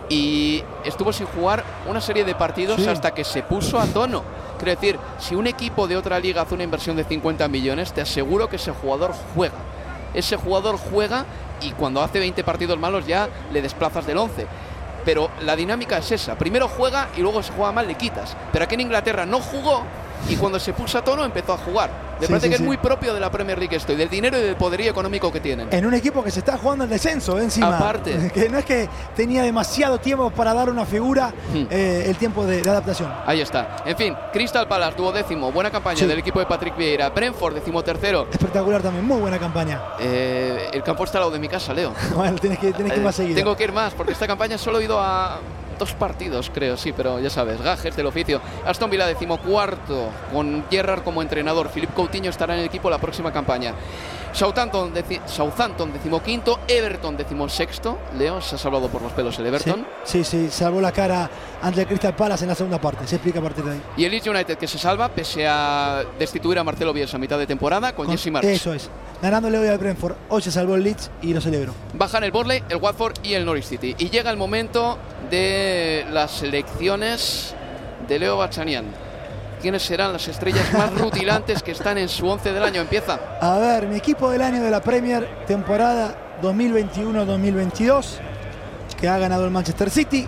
y 0.09 0.62
estuvo 0.84 1.12
sin 1.12 1.26
jugar 1.26 1.62
una 1.88 2.01
serie 2.01 2.24
de 2.24 2.34
partidos 2.34 2.86
hasta 2.86 3.12
que 3.14 3.22
se 3.24 3.43
puso 3.43 3.78
a 3.78 3.86
tono. 3.86 4.22
Quiero 4.59 4.72
decir, 4.72 4.99
si 5.18 5.34
un 5.34 5.47
equipo 5.47 5.86
de 5.86 5.97
otra 5.97 6.18
liga 6.18 6.43
hace 6.43 6.55
una 6.55 6.64
inversión 6.64 6.97
de 6.97 7.05
50 7.05 7.47
millones, 7.49 7.93
te 7.93 8.01
aseguro 8.01 8.49
que 8.49 8.57
ese 8.57 8.72
jugador 8.72 9.12
juega. 9.34 9.55
Ese 10.12 10.36
jugador 10.36 10.76
juega 10.76 11.24
y 11.62 11.70
cuando 11.72 12.03
hace 12.03 12.18
20 12.18 12.43
partidos 12.43 12.78
malos 12.78 13.07
ya 13.07 13.28
le 13.53 13.62
desplazas 13.62 14.05
del 14.07 14.18
11. 14.18 14.47
Pero 15.05 15.30
la 15.42 15.57
dinámica 15.57 15.98
es 15.98 16.12
esa. 16.12 16.36
Primero 16.36 16.68
juega 16.68 17.09
y 17.16 17.20
luego 17.20 17.42
se 17.42 17.53
juega 17.53 17.72
mal, 17.72 17.86
le 17.86 17.94
quitas. 17.94 18.36
Pero 18.53 18.64
aquí 18.64 18.74
en 18.74 18.82
Inglaterra 18.82 19.26
no 19.26 19.40
jugó 19.40 19.84
y 20.28 20.36
cuando 20.36 20.58
se 20.60 20.72
puso 20.72 20.98
a 20.98 21.02
tono 21.04 21.24
empezó 21.24 21.54
a 21.54 21.58
jugar. 21.58 22.10
Me 22.20 22.26
Sí, 22.26 22.32
parece 22.32 22.46
sí, 22.48 22.50
que 22.50 22.56
sí. 22.58 22.62
es 22.62 22.66
muy 22.66 22.76
propio 22.76 23.14
de 23.14 23.20
la 23.20 23.30
Premier 23.30 23.58
League 23.58 23.74
esto 23.74 23.94
y 23.94 23.96
del 23.96 24.10
dinero 24.10 24.36
y 24.38 24.42
del 24.42 24.54
poderío 24.56 24.90
económico 24.90 25.32
que 25.32 25.40
tienen. 25.40 25.68
En 25.70 25.86
un 25.86 25.94
equipo 25.94 26.22
que 26.22 26.30
se 26.30 26.40
está 26.40 26.58
jugando 26.58 26.84
el 26.84 26.90
descenso 26.90 27.38
eh, 27.38 27.44
encima. 27.44 27.76
Aparte. 27.78 28.30
Que 28.34 28.48
no 28.50 28.58
es 28.58 28.64
que 28.66 28.88
tenía 29.16 29.42
demasiado 29.42 29.98
tiempo 29.98 30.30
para 30.30 30.52
dar 30.52 30.68
una 30.68 30.84
figura 30.84 31.32
Hmm. 31.52 31.64
eh, 31.70 32.04
el 32.06 32.16
tiempo 32.16 32.44
de, 32.44 32.60
de 32.62 32.70
adaptación. 32.70 33.10
Ahí 33.26 33.40
está. 33.40 33.76
En 33.86 33.96
fin, 33.96 34.14
Crystal 34.32 34.68
Palace, 34.68 34.96
duodécimo. 34.96 35.50
Buena 35.50 35.70
campaña 35.70 36.06
del 36.06 36.18
equipo 36.18 36.38
de 36.40 36.46
Patrick 36.46 36.76
Vieira. 36.76 37.08
Brentford, 37.10 37.54
decimotercero. 37.54 38.28
Espectacular 38.30 38.82
también, 38.82 39.04
muy 39.06 39.18
buena 39.18 39.38
campaña. 39.38 39.80
Eh, 39.98 40.68
el 40.72 40.82
campo 40.82 41.04
está 41.04 41.18
al 41.18 41.22
lado 41.22 41.32
de 41.32 41.38
mi 41.38 41.48
casa, 41.48 41.72
Leo. 41.72 41.92
Bueno, 42.14 42.36
tienes 42.38 42.58
que, 42.58 42.72
tienes 42.72 42.92
que 42.92 42.98
ir 42.98 43.04
más 43.04 43.14
seguido. 43.14 43.36
Tengo 43.36 43.56
que 43.56 43.64
ir 43.64 43.72
más, 43.72 43.94
porque 43.94 44.12
esta 44.12 44.26
campaña 44.26 44.58
solo 44.58 44.78
he 44.78 44.84
ido 44.84 44.98
a 45.00 45.38
dos 45.81 45.95
partidos, 45.95 46.51
creo, 46.55 46.76
sí, 46.76 46.93
pero 46.93 47.18
ya 47.18 47.31
sabes, 47.31 47.61
gajes 47.61 47.97
del 47.97 48.07
oficio. 48.07 48.41
Aston 48.64 48.91
Villa 48.91 49.07
decimocuarto, 49.07 50.11
con 50.33 50.64
Gerrard 50.70 51.03
como 51.03 51.22
entrenador. 51.22 51.70
Philip 51.70 51.93
Coutinho 51.93 52.31
estará 52.31 52.55
en 52.55 52.61
el 52.61 52.66
equipo 52.66 52.89
la 52.89 52.99
próxima 52.99 53.33
campaña. 53.33 53.74
Southampton, 54.33 54.95
deci- 54.95 55.20
Southampton 55.26 55.93
decimoquinto, 55.93 56.61
Everton 56.68 57.16
decimosexto. 57.16 57.99
Leo, 58.18 58.41
se 58.41 58.55
ha 58.55 58.59
salvado 58.59 58.89
por 58.89 59.03
los 59.03 59.12
pelos 59.12 59.39
el 59.39 59.47
Everton. 59.47 59.87
Sí, 60.05 60.24
sí, 60.24 60.47
sí, 60.47 60.51
salvó 60.51 60.81
la 60.81 60.93
cara 60.93 61.28
ante 61.62 61.81
el 61.83 61.87
Crystal 61.87 62.14
Palace 62.14 62.45
en 62.45 62.49
la 62.51 62.55
segunda 62.55 62.81
parte. 62.81 63.07
Se 63.07 63.16
explica 63.16 63.41
a 63.41 63.43
partir 63.43 63.64
de 63.64 63.72
ahí. 63.72 63.83
Y 63.97 64.05
el 64.05 64.11
Leeds 64.12 64.26
United 64.26 64.57
que 64.59 64.66
se 64.68 64.78
salva 64.78 65.09
pese 65.09 65.47
a 65.49 66.03
destituir 66.18 66.59
a 66.59 66.64
Marcelo 66.64 66.93
Bielsa 66.93 67.16
a 67.16 67.20
mitad 67.20 67.39
de 67.39 67.47
temporada 67.47 67.95
con, 67.95 68.07
Con- 68.07 68.16
Jesse 68.16 68.31
Marsch. 68.33 68.47
Eso 68.49 68.72
es. 68.72 68.89
Ganándole 69.20 69.59
hoy 69.59 69.68
al 69.68 69.78
Brentford. 69.78 70.14
Hoy 70.31 70.41
se 70.43 70.51
salvó 70.51 70.76
el 70.76 70.83
Leeds 70.85 71.11
y 71.22 71.35
lo 71.35 71.41
celebro. 71.41 71.74
Bajan 71.95 72.24
el 72.24 72.31
Burnley, 72.31 72.62
el 72.68 72.76
Watford 72.78 73.14
y 73.22 73.35
el 73.35 73.45
Norwich 73.45 73.64
City. 73.64 73.95
Y 73.99 74.09
llega 74.11 74.31
el 74.31 74.37
momento 74.39 74.97
de 75.31 76.07
las 76.11 76.31
selecciones 76.31 77.55
de 78.09 78.18
Leo 78.18 78.39
Bachanian. 78.39 78.87
¿Quiénes 79.61 79.82
serán 79.82 80.12
las 80.12 80.26
estrellas 80.26 80.72
más 80.72 80.92
rutilantes 80.94 81.62
que 81.62 81.72
están 81.72 81.98
en 81.98 82.08
su 82.08 82.26
once 82.26 82.50
del 82.52 82.62
año? 82.62 82.80
Empieza. 82.80 83.18
A 83.40 83.58
ver, 83.58 83.86
mi 83.86 83.96
equipo 83.96 84.30
del 84.30 84.40
año 84.40 84.62
de 84.62 84.70
la 84.70 84.80
Premier, 84.80 85.44
temporada 85.46 86.38
2021-2022, 86.42 88.06
que 88.98 89.06
ha 89.06 89.18
ganado 89.18 89.44
el 89.44 89.50
Manchester 89.50 89.90
City. 89.90 90.26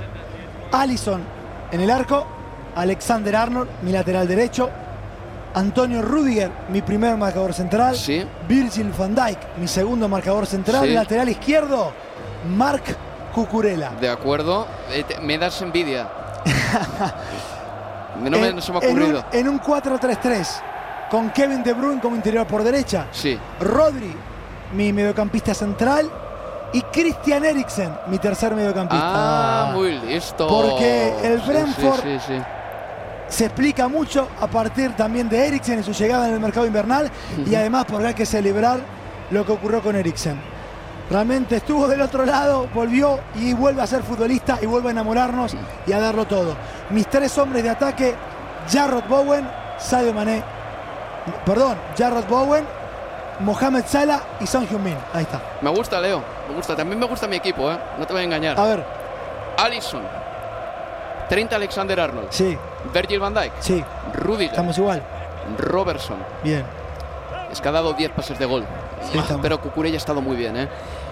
Allison 0.71 1.23
en 1.71 1.81
el 1.81 1.91
arco. 1.91 2.27
Alexander 2.75 3.37
Arnold, 3.37 3.71
mi 3.83 3.93
lateral 3.93 4.29
derecho. 4.29 4.69
Antonio 5.55 6.03
Rudiger, 6.03 6.51
mi 6.71 6.83
primer 6.83 7.17
marcador 7.17 7.55
central. 7.55 7.97
Sí. 7.97 8.25
Virgil 8.47 8.93
van 8.97 9.15
Dijk, 9.15 9.39
mi 9.59 9.69
segundo 9.69 10.09
marcador 10.09 10.47
central. 10.47 10.87
Sí. 10.87 10.93
Lateral 10.93 11.29
izquierdo, 11.31 11.93
Marc 12.55 12.97
Cucurella. 13.35 13.93
De 13.99 14.11
acuerdo. 14.11 14.67
Eh, 14.91 15.05
me 15.23 15.39
das 15.39 15.61
envidia. 15.63 16.09
no, 18.21 18.39
me, 18.39 18.49
En- 18.49 18.57
no 18.57 18.63
se 18.63 18.73
me 18.73 18.79
ha 18.79 18.83
en 18.83 18.91
un- 18.97 18.99
ocurrido. 19.03 19.25
En 19.33 19.49
un, 19.49 19.61
4-3-3, 19.61 20.49
con 21.11 21.31
Kevin 21.31 21.63
De 21.63 21.73
Bruyne 21.73 22.01
como 22.01 22.17
interior 22.17 22.47
por 22.47 22.63
derecha. 22.63 23.07
Sí. 23.13 23.39
Rodri, 23.61 24.15
mi 24.75 24.93
mediocampista 24.93 25.55
central. 25.55 26.11
Y 26.75 26.81
Christian 26.83 27.45
Eriksen, 27.45 27.93
mi 28.07 28.17
tercer 28.19 28.55
mediocampista. 28.55 29.05
Ah, 29.69 29.71
muy 29.75 29.93
listo. 29.99 30.49
Porque 30.49 31.13
el 31.23 31.43
sí, 31.43 31.51
Brentford- 31.51 32.03
Sí, 32.03 32.19
sí, 32.29 32.43
Se 33.29 33.45
explica 33.47 33.89
mucho 33.89 34.29
a 34.41 34.47
partir 34.47 34.93
también 34.97 35.29
de 35.29 35.47
Eriksen 35.49 35.81
y 35.81 35.83
su 35.83 35.93
llegada 35.93 36.29
en 36.29 36.35
el 36.35 36.41
mercado 36.41 36.67
invernal. 36.67 37.11
Y 37.47 37.55
además 37.55 37.85
porque 37.87 38.07
hay 38.09 38.15
que 38.15 38.25
celebrar 38.25 38.81
lo 39.31 39.45
que 39.45 39.53
ocurrió 39.53 39.83
con 39.83 39.97
Eriksen. 39.97 40.41
Realmente 41.13 41.57
estuvo 41.57 41.87
del 41.89 42.01
otro 42.01 42.25
lado, 42.25 42.69
volvió 42.73 43.21
y 43.35 43.53
vuelve 43.53 43.83
a 43.83 43.87
ser 43.87 44.03
futbolista 44.03 44.59
y 44.63 44.65
vuelve 44.65 44.89
a 44.89 44.93
enamorarnos 44.93 45.55
y 45.87 45.93
a 45.93 46.01
darlo 46.01 46.25
todo. 46.25 46.57
Mis 46.89 47.07
tres 47.07 47.37
hombres 47.37 47.63
de 47.63 47.69
ataque, 47.69 48.15
Jarrod 48.73 49.05
Bowen, 49.05 49.47
Sadio 49.79 50.15
Mané, 50.15 50.43
perdón, 51.45 51.77
Jarrod 51.99 52.25
Bowen, 52.25 52.65
Mohamed 53.41 53.85
Salah 53.87 54.23
y 54.41 54.47
Son 54.47 54.67
Heung-min. 54.67 54.97
Ahí 55.13 55.25
está. 55.25 55.39
Me 55.61 55.69
gusta, 55.69 56.01
Leo. 56.01 56.23
Me 56.49 56.55
gusta. 56.55 56.75
También 56.75 56.99
me 56.99 57.05
gusta 57.05 57.27
mi 57.27 57.37
equipo, 57.37 57.71
¿eh? 57.71 57.79
No 57.99 58.07
te 58.07 58.15
voy 58.15 58.23
a 58.23 58.25
engañar. 58.25 58.59
A 58.59 58.65
ver, 58.65 58.83
Allison. 59.59 60.03
30 61.29 61.57
Alexander 61.57 62.01
Arnold. 62.01 62.29
sí, 62.31 62.57
Virgil 62.95 63.21
van 63.21 63.35
Dijk. 63.35 63.53
sí, 63.61 63.85
Rudiger. 64.15 64.47
estamos 64.53 64.79
igual. 64.79 65.03
Robertson. 65.59 66.17
Bien. 66.43 66.65
Es 67.51 67.61
que 67.61 67.69
ha 67.69 67.73
dado 67.73 67.93
10 67.93 68.13
pases 68.13 68.39
de 68.39 68.47
gol. 68.47 68.65
Sí. 69.13 69.21
Pero 69.43 69.61
Cucurella 69.61 69.97
ha 69.97 69.99
estado 69.99 70.23
muy 70.23 70.37
bien, 70.37 70.57
¿eh? 70.57 70.69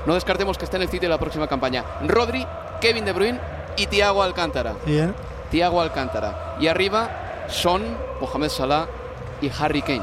No 0.07 0.15
descartemos 0.15 0.57
que 0.59 0.65
esté 0.65 0.77
en 0.77 0.83
el 0.83 0.89
sitio 0.89 1.09
de 1.09 1.15
la 1.15 1.19
próxima 1.19 1.47
campaña. 1.47 1.85
Rodri, 2.07 2.47
Kevin 2.81 3.05
De 3.05 3.13
Bruyne 3.13 3.39
y 3.77 3.87
Thiago 3.87 4.23
Alcántara. 4.23 4.75
Bien. 4.87 5.15
Thiago 5.51 5.81
Alcántara. 5.81 6.57
Y 6.61 6.69
arriba, 6.69 7.09
Son, 7.49 7.83
Mohamed 8.21 8.49
Salah 8.49 8.87
y 9.43 9.51
Harry 9.59 9.83
Kane. 9.83 10.03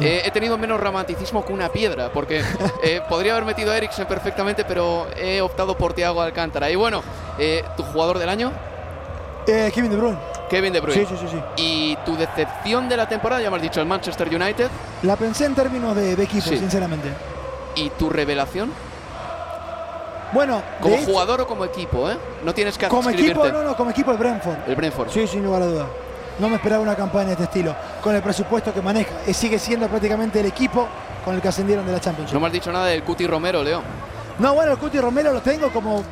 Eh, 0.00 0.22
he 0.24 0.30
tenido 0.30 0.56
menos 0.58 0.78
romanticismo 0.80 1.44
que 1.44 1.52
una 1.52 1.68
piedra, 1.70 2.10
porque 2.12 2.42
eh, 2.82 3.00
podría 3.08 3.32
haber 3.32 3.44
metido 3.44 3.72
a 3.72 3.76
Eriksen 3.76 4.06
perfectamente, 4.06 4.64
pero 4.64 5.06
he 5.16 5.40
optado 5.40 5.76
por 5.76 5.92
Thiago 5.92 6.22
Alcántara. 6.22 6.70
Y 6.70 6.76
bueno, 6.76 7.02
eh, 7.38 7.64
¿tu 7.76 7.82
jugador 7.82 8.18
del 8.18 8.28
año? 8.28 8.52
Eh, 9.46 9.70
Kevin 9.74 9.90
De 9.90 9.96
Bruyne. 9.96 10.18
Kevin 10.48 10.72
De 10.72 10.80
Bruyne. 10.80 11.04
Sí, 11.06 11.16
sí, 11.16 11.26
sí, 11.26 11.36
sí. 11.36 11.42
¿Y 11.56 11.96
tu 12.06 12.16
decepción 12.16 12.88
de 12.88 12.96
la 12.96 13.08
temporada? 13.08 13.42
Ya 13.42 13.50
me 13.50 13.56
has 13.56 13.62
dicho, 13.62 13.80
el 13.80 13.86
Manchester 13.86 14.28
United. 14.28 14.68
La 15.02 15.16
pensé 15.16 15.44
en 15.46 15.54
términos 15.54 15.94
de, 15.96 16.14
de 16.16 16.22
equipo, 16.22 16.46
Sí. 16.48 16.56
sinceramente. 16.58 17.08
¿Y 17.74 17.90
tu 17.90 18.08
revelación? 18.08 18.72
Bueno, 20.32 20.62
Como 20.80 20.94
hecho, 20.94 21.06
jugador 21.06 21.40
o 21.40 21.46
como 21.46 21.64
equipo, 21.64 22.10
¿eh? 22.10 22.16
No 22.44 22.52
tienes 22.52 22.76
que 22.76 22.86
como 22.88 23.08
equipo, 23.10 23.46
no, 23.48 23.62
no, 23.62 23.76
como 23.76 23.90
equipo 23.90 24.10
el 24.12 24.18
Brentford. 24.18 24.56
El 24.66 24.76
Brentford. 24.76 25.10
Sí, 25.10 25.26
sin 25.26 25.42
lugar 25.42 25.62
a 25.62 25.66
duda. 25.66 25.86
No 26.38 26.48
me 26.48 26.56
esperaba 26.56 26.82
una 26.82 26.94
campaña 26.94 27.26
de 27.28 27.32
este 27.32 27.44
estilo. 27.44 27.74
Con 28.02 28.14
el 28.14 28.22
presupuesto 28.22 28.72
que 28.72 28.80
maneja. 28.82 29.10
Eh, 29.26 29.34
sigue 29.34 29.58
siendo 29.58 29.88
prácticamente 29.88 30.40
el 30.40 30.46
equipo 30.46 30.86
con 31.24 31.34
el 31.34 31.40
que 31.40 31.48
ascendieron 31.48 31.84
de 31.86 31.92
la 31.92 32.00
Champions. 32.00 32.32
No 32.32 32.40
me 32.40 32.46
has 32.46 32.52
dicho 32.52 32.70
nada 32.70 32.86
del 32.86 33.02
Cuti 33.02 33.26
Romero, 33.26 33.62
Leo. 33.62 33.82
No, 34.38 34.54
bueno, 34.54 34.72
el 34.72 34.78
Cuti 34.78 34.98
Romero 35.00 35.32
lo 35.32 35.40
tengo 35.40 35.70
como. 35.70 36.02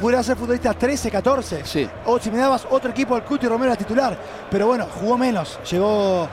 Pudiera 0.00 0.22
ser 0.24 0.36
futbolista 0.36 0.74
13, 0.74 1.10
14. 1.12 1.64
Sí. 1.64 1.88
O 2.06 2.18
si 2.18 2.30
me 2.30 2.38
dabas 2.38 2.66
otro 2.68 2.90
equipo, 2.90 3.16
el 3.16 3.22
Cuti 3.22 3.46
Romero 3.46 3.72
era 3.72 3.78
titular. 3.78 4.16
Pero 4.50 4.66
bueno, 4.66 4.86
jugó 5.00 5.16
menos. 5.16 5.60
Llegó, 5.70 6.28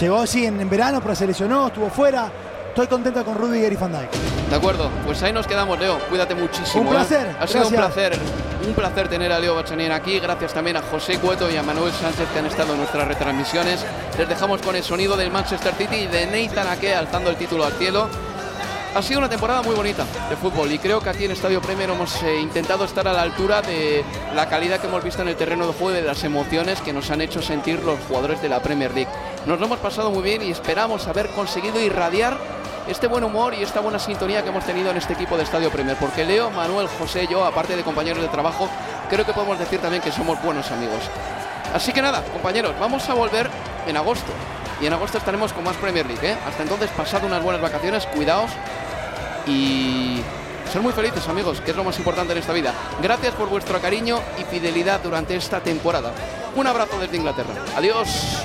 llegó 0.00 0.26
sí 0.26 0.46
en, 0.46 0.58
en 0.58 0.70
verano, 0.70 1.00
pero 1.02 1.14
se 1.14 1.26
lesionó, 1.26 1.66
estuvo 1.66 1.90
fuera. 1.90 2.30
Estoy 2.70 2.86
contento 2.86 3.24
con 3.24 3.34
Rudiger 3.34 3.72
y 3.72 3.76
Van 3.76 3.90
Dijk. 3.90 4.12
De 4.48 4.54
acuerdo, 4.54 4.90
pues 5.04 5.20
ahí 5.24 5.32
nos 5.32 5.44
quedamos, 5.44 5.76
Leo. 5.76 5.98
Cuídate 6.08 6.36
muchísimo. 6.36 6.82
Un 6.82 6.86
¿eh? 6.86 6.90
placer, 6.90 7.36
Ha 7.40 7.46
sido 7.48 7.66
un 7.66 7.74
placer. 7.74 8.16
Un 8.64 8.74
placer 8.74 9.08
tener 9.08 9.32
a 9.32 9.40
Leo 9.40 9.56
Bachanier 9.56 9.90
aquí. 9.90 10.20
Gracias 10.20 10.54
también 10.54 10.76
a 10.76 10.82
José 10.82 11.18
Cueto 11.18 11.50
y 11.50 11.56
a 11.56 11.64
Manuel 11.64 11.92
Sánchez 11.92 12.28
que 12.32 12.38
han 12.38 12.46
estado 12.46 12.72
en 12.74 12.78
nuestras 12.78 13.08
retransmisiones. 13.08 13.84
Les 14.16 14.28
dejamos 14.28 14.62
con 14.62 14.76
el 14.76 14.84
sonido 14.84 15.16
del 15.16 15.32
Manchester 15.32 15.74
City 15.74 15.96
y 15.96 16.06
de 16.06 16.26
Nathan 16.26 16.68
Ake 16.68 16.94
alzando 16.94 17.30
el 17.30 17.36
título 17.36 17.64
al 17.64 17.72
cielo. 17.72 18.08
Ha 18.94 19.02
sido 19.02 19.18
una 19.18 19.28
temporada 19.28 19.62
muy 19.62 19.74
bonita 19.74 20.04
de 20.28 20.36
fútbol 20.36 20.70
y 20.72 20.78
creo 20.78 21.00
que 21.00 21.10
aquí 21.10 21.24
en 21.24 21.30
Estadio 21.30 21.60
Premier 21.60 21.90
hemos 21.90 22.20
eh, 22.24 22.40
intentado 22.40 22.84
estar 22.84 23.06
a 23.06 23.12
la 23.12 23.22
altura 23.22 23.62
de 23.62 24.04
la 24.34 24.48
calidad 24.48 24.80
que 24.80 24.88
hemos 24.88 25.04
visto 25.04 25.22
en 25.22 25.28
el 25.28 25.36
terreno 25.36 25.66
de 25.68 25.72
juego 25.72 25.92
y 25.92 26.00
de 26.00 26.06
las 26.06 26.24
emociones 26.24 26.80
que 26.80 26.92
nos 26.92 27.08
han 27.12 27.20
hecho 27.20 27.40
sentir 27.40 27.82
los 27.84 28.00
jugadores 28.08 28.42
de 28.42 28.48
la 28.48 28.60
Premier 28.60 28.92
League. 28.92 29.10
Nos 29.46 29.58
lo 29.58 29.66
hemos 29.66 29.78
pasado 29.78 30.10
muy 30.10 30.22
bien 30.22 30.42
y 30.42 30.50
esperamos 30.50 31.06
haber 31.08 31.30
conseguido 31.30 31.80
irradiar 31.80 32.36
este 32.86 33.06
buen 33.06 33.24
humor 33.24 33.54
y 33.54 33.62
esta 33.62 33.80
buena 33.80 33.98
sintonía 33.98 34.42
que 34.42 34.50
hemos 34.50 34.64
tenido 34.64 34.90
en 34.90 34.98
este 34.98 35.14
equipo 35.14 35.36
de 35.36 35.44
Estadio 35.44 35.70
Premier. 35.70 35.96
Porque 35.96 36.26
Leo, 36.26 36.50
Manuel, 36.50 36.88
José, 36.98 37.26
yo, 37.30 37.44
aparte 37.44 37.74
de 37.74 37.82
compañeros 37.82 38.22
de 38.22 38.28
trabajo, 38.28 38.68
creo 39.08 39.24
que 39.24 39.32
podemos 39.32 39.58
decir 39.58 39.80
también 39.80 40.02
que 40.02 40.12
somos 40.12 40.42
buenos 40.42 40.70
amigos. 40.70 41.00
Así 41.72 41.92
que 41.92 42.02
nada, 42.02 42.22
compañeros, 42.32 42.74
vamos 42.78 43.08
a 43.08 43.14
volver 43.14 43.48
en 43.86 43.96
agosto. 43.96 44.30
Y 44.80 44.86
en 44.86 44.92
agosto 44.92 45.16
estaremos 45.16 45.52
con 45.54 45.64
más 45.64 45.76
Premier 45.76 46.04
League. 46.04 46.32
¿eh? 46.32 46.36
Hasta 46.46 46.62
entonces, 46.62 46.90
pasad 46.90 47.24
unas 47.24 47.42
buenas 47.42 47.62
vacaciones, 47.62 48.06
cuidaos 48.06 48.50
y 49.46 50.20
ser 50.70 50.82
muy 50.82 50.92
felices, 50.92 51.26
amigos, 51.28 51.62
que 51.62 51.70
es 51.70 51.76
lo 51.76 51.84
más 51.84 51.98
importante 51.98 52.32
en 52.32 52.38
esta 52.38 52.52
vida. 52.52 52.74
Gracias 53.00 53.34
por 53.34 53.48
vuestro 53.48 53.80
cariño 53.80 54.20
y 54.38 54.44
fidelidad 54.44 55.00
durante 55.00 55.34
esta 55.34 55.60
temporada. 55.60 56.12
Un 56.56 56.66
abrazo 56.66 56.98
desde 56.98 57.16
Inglaterra. 57.16 57.54
Adiós. 57.74 58.44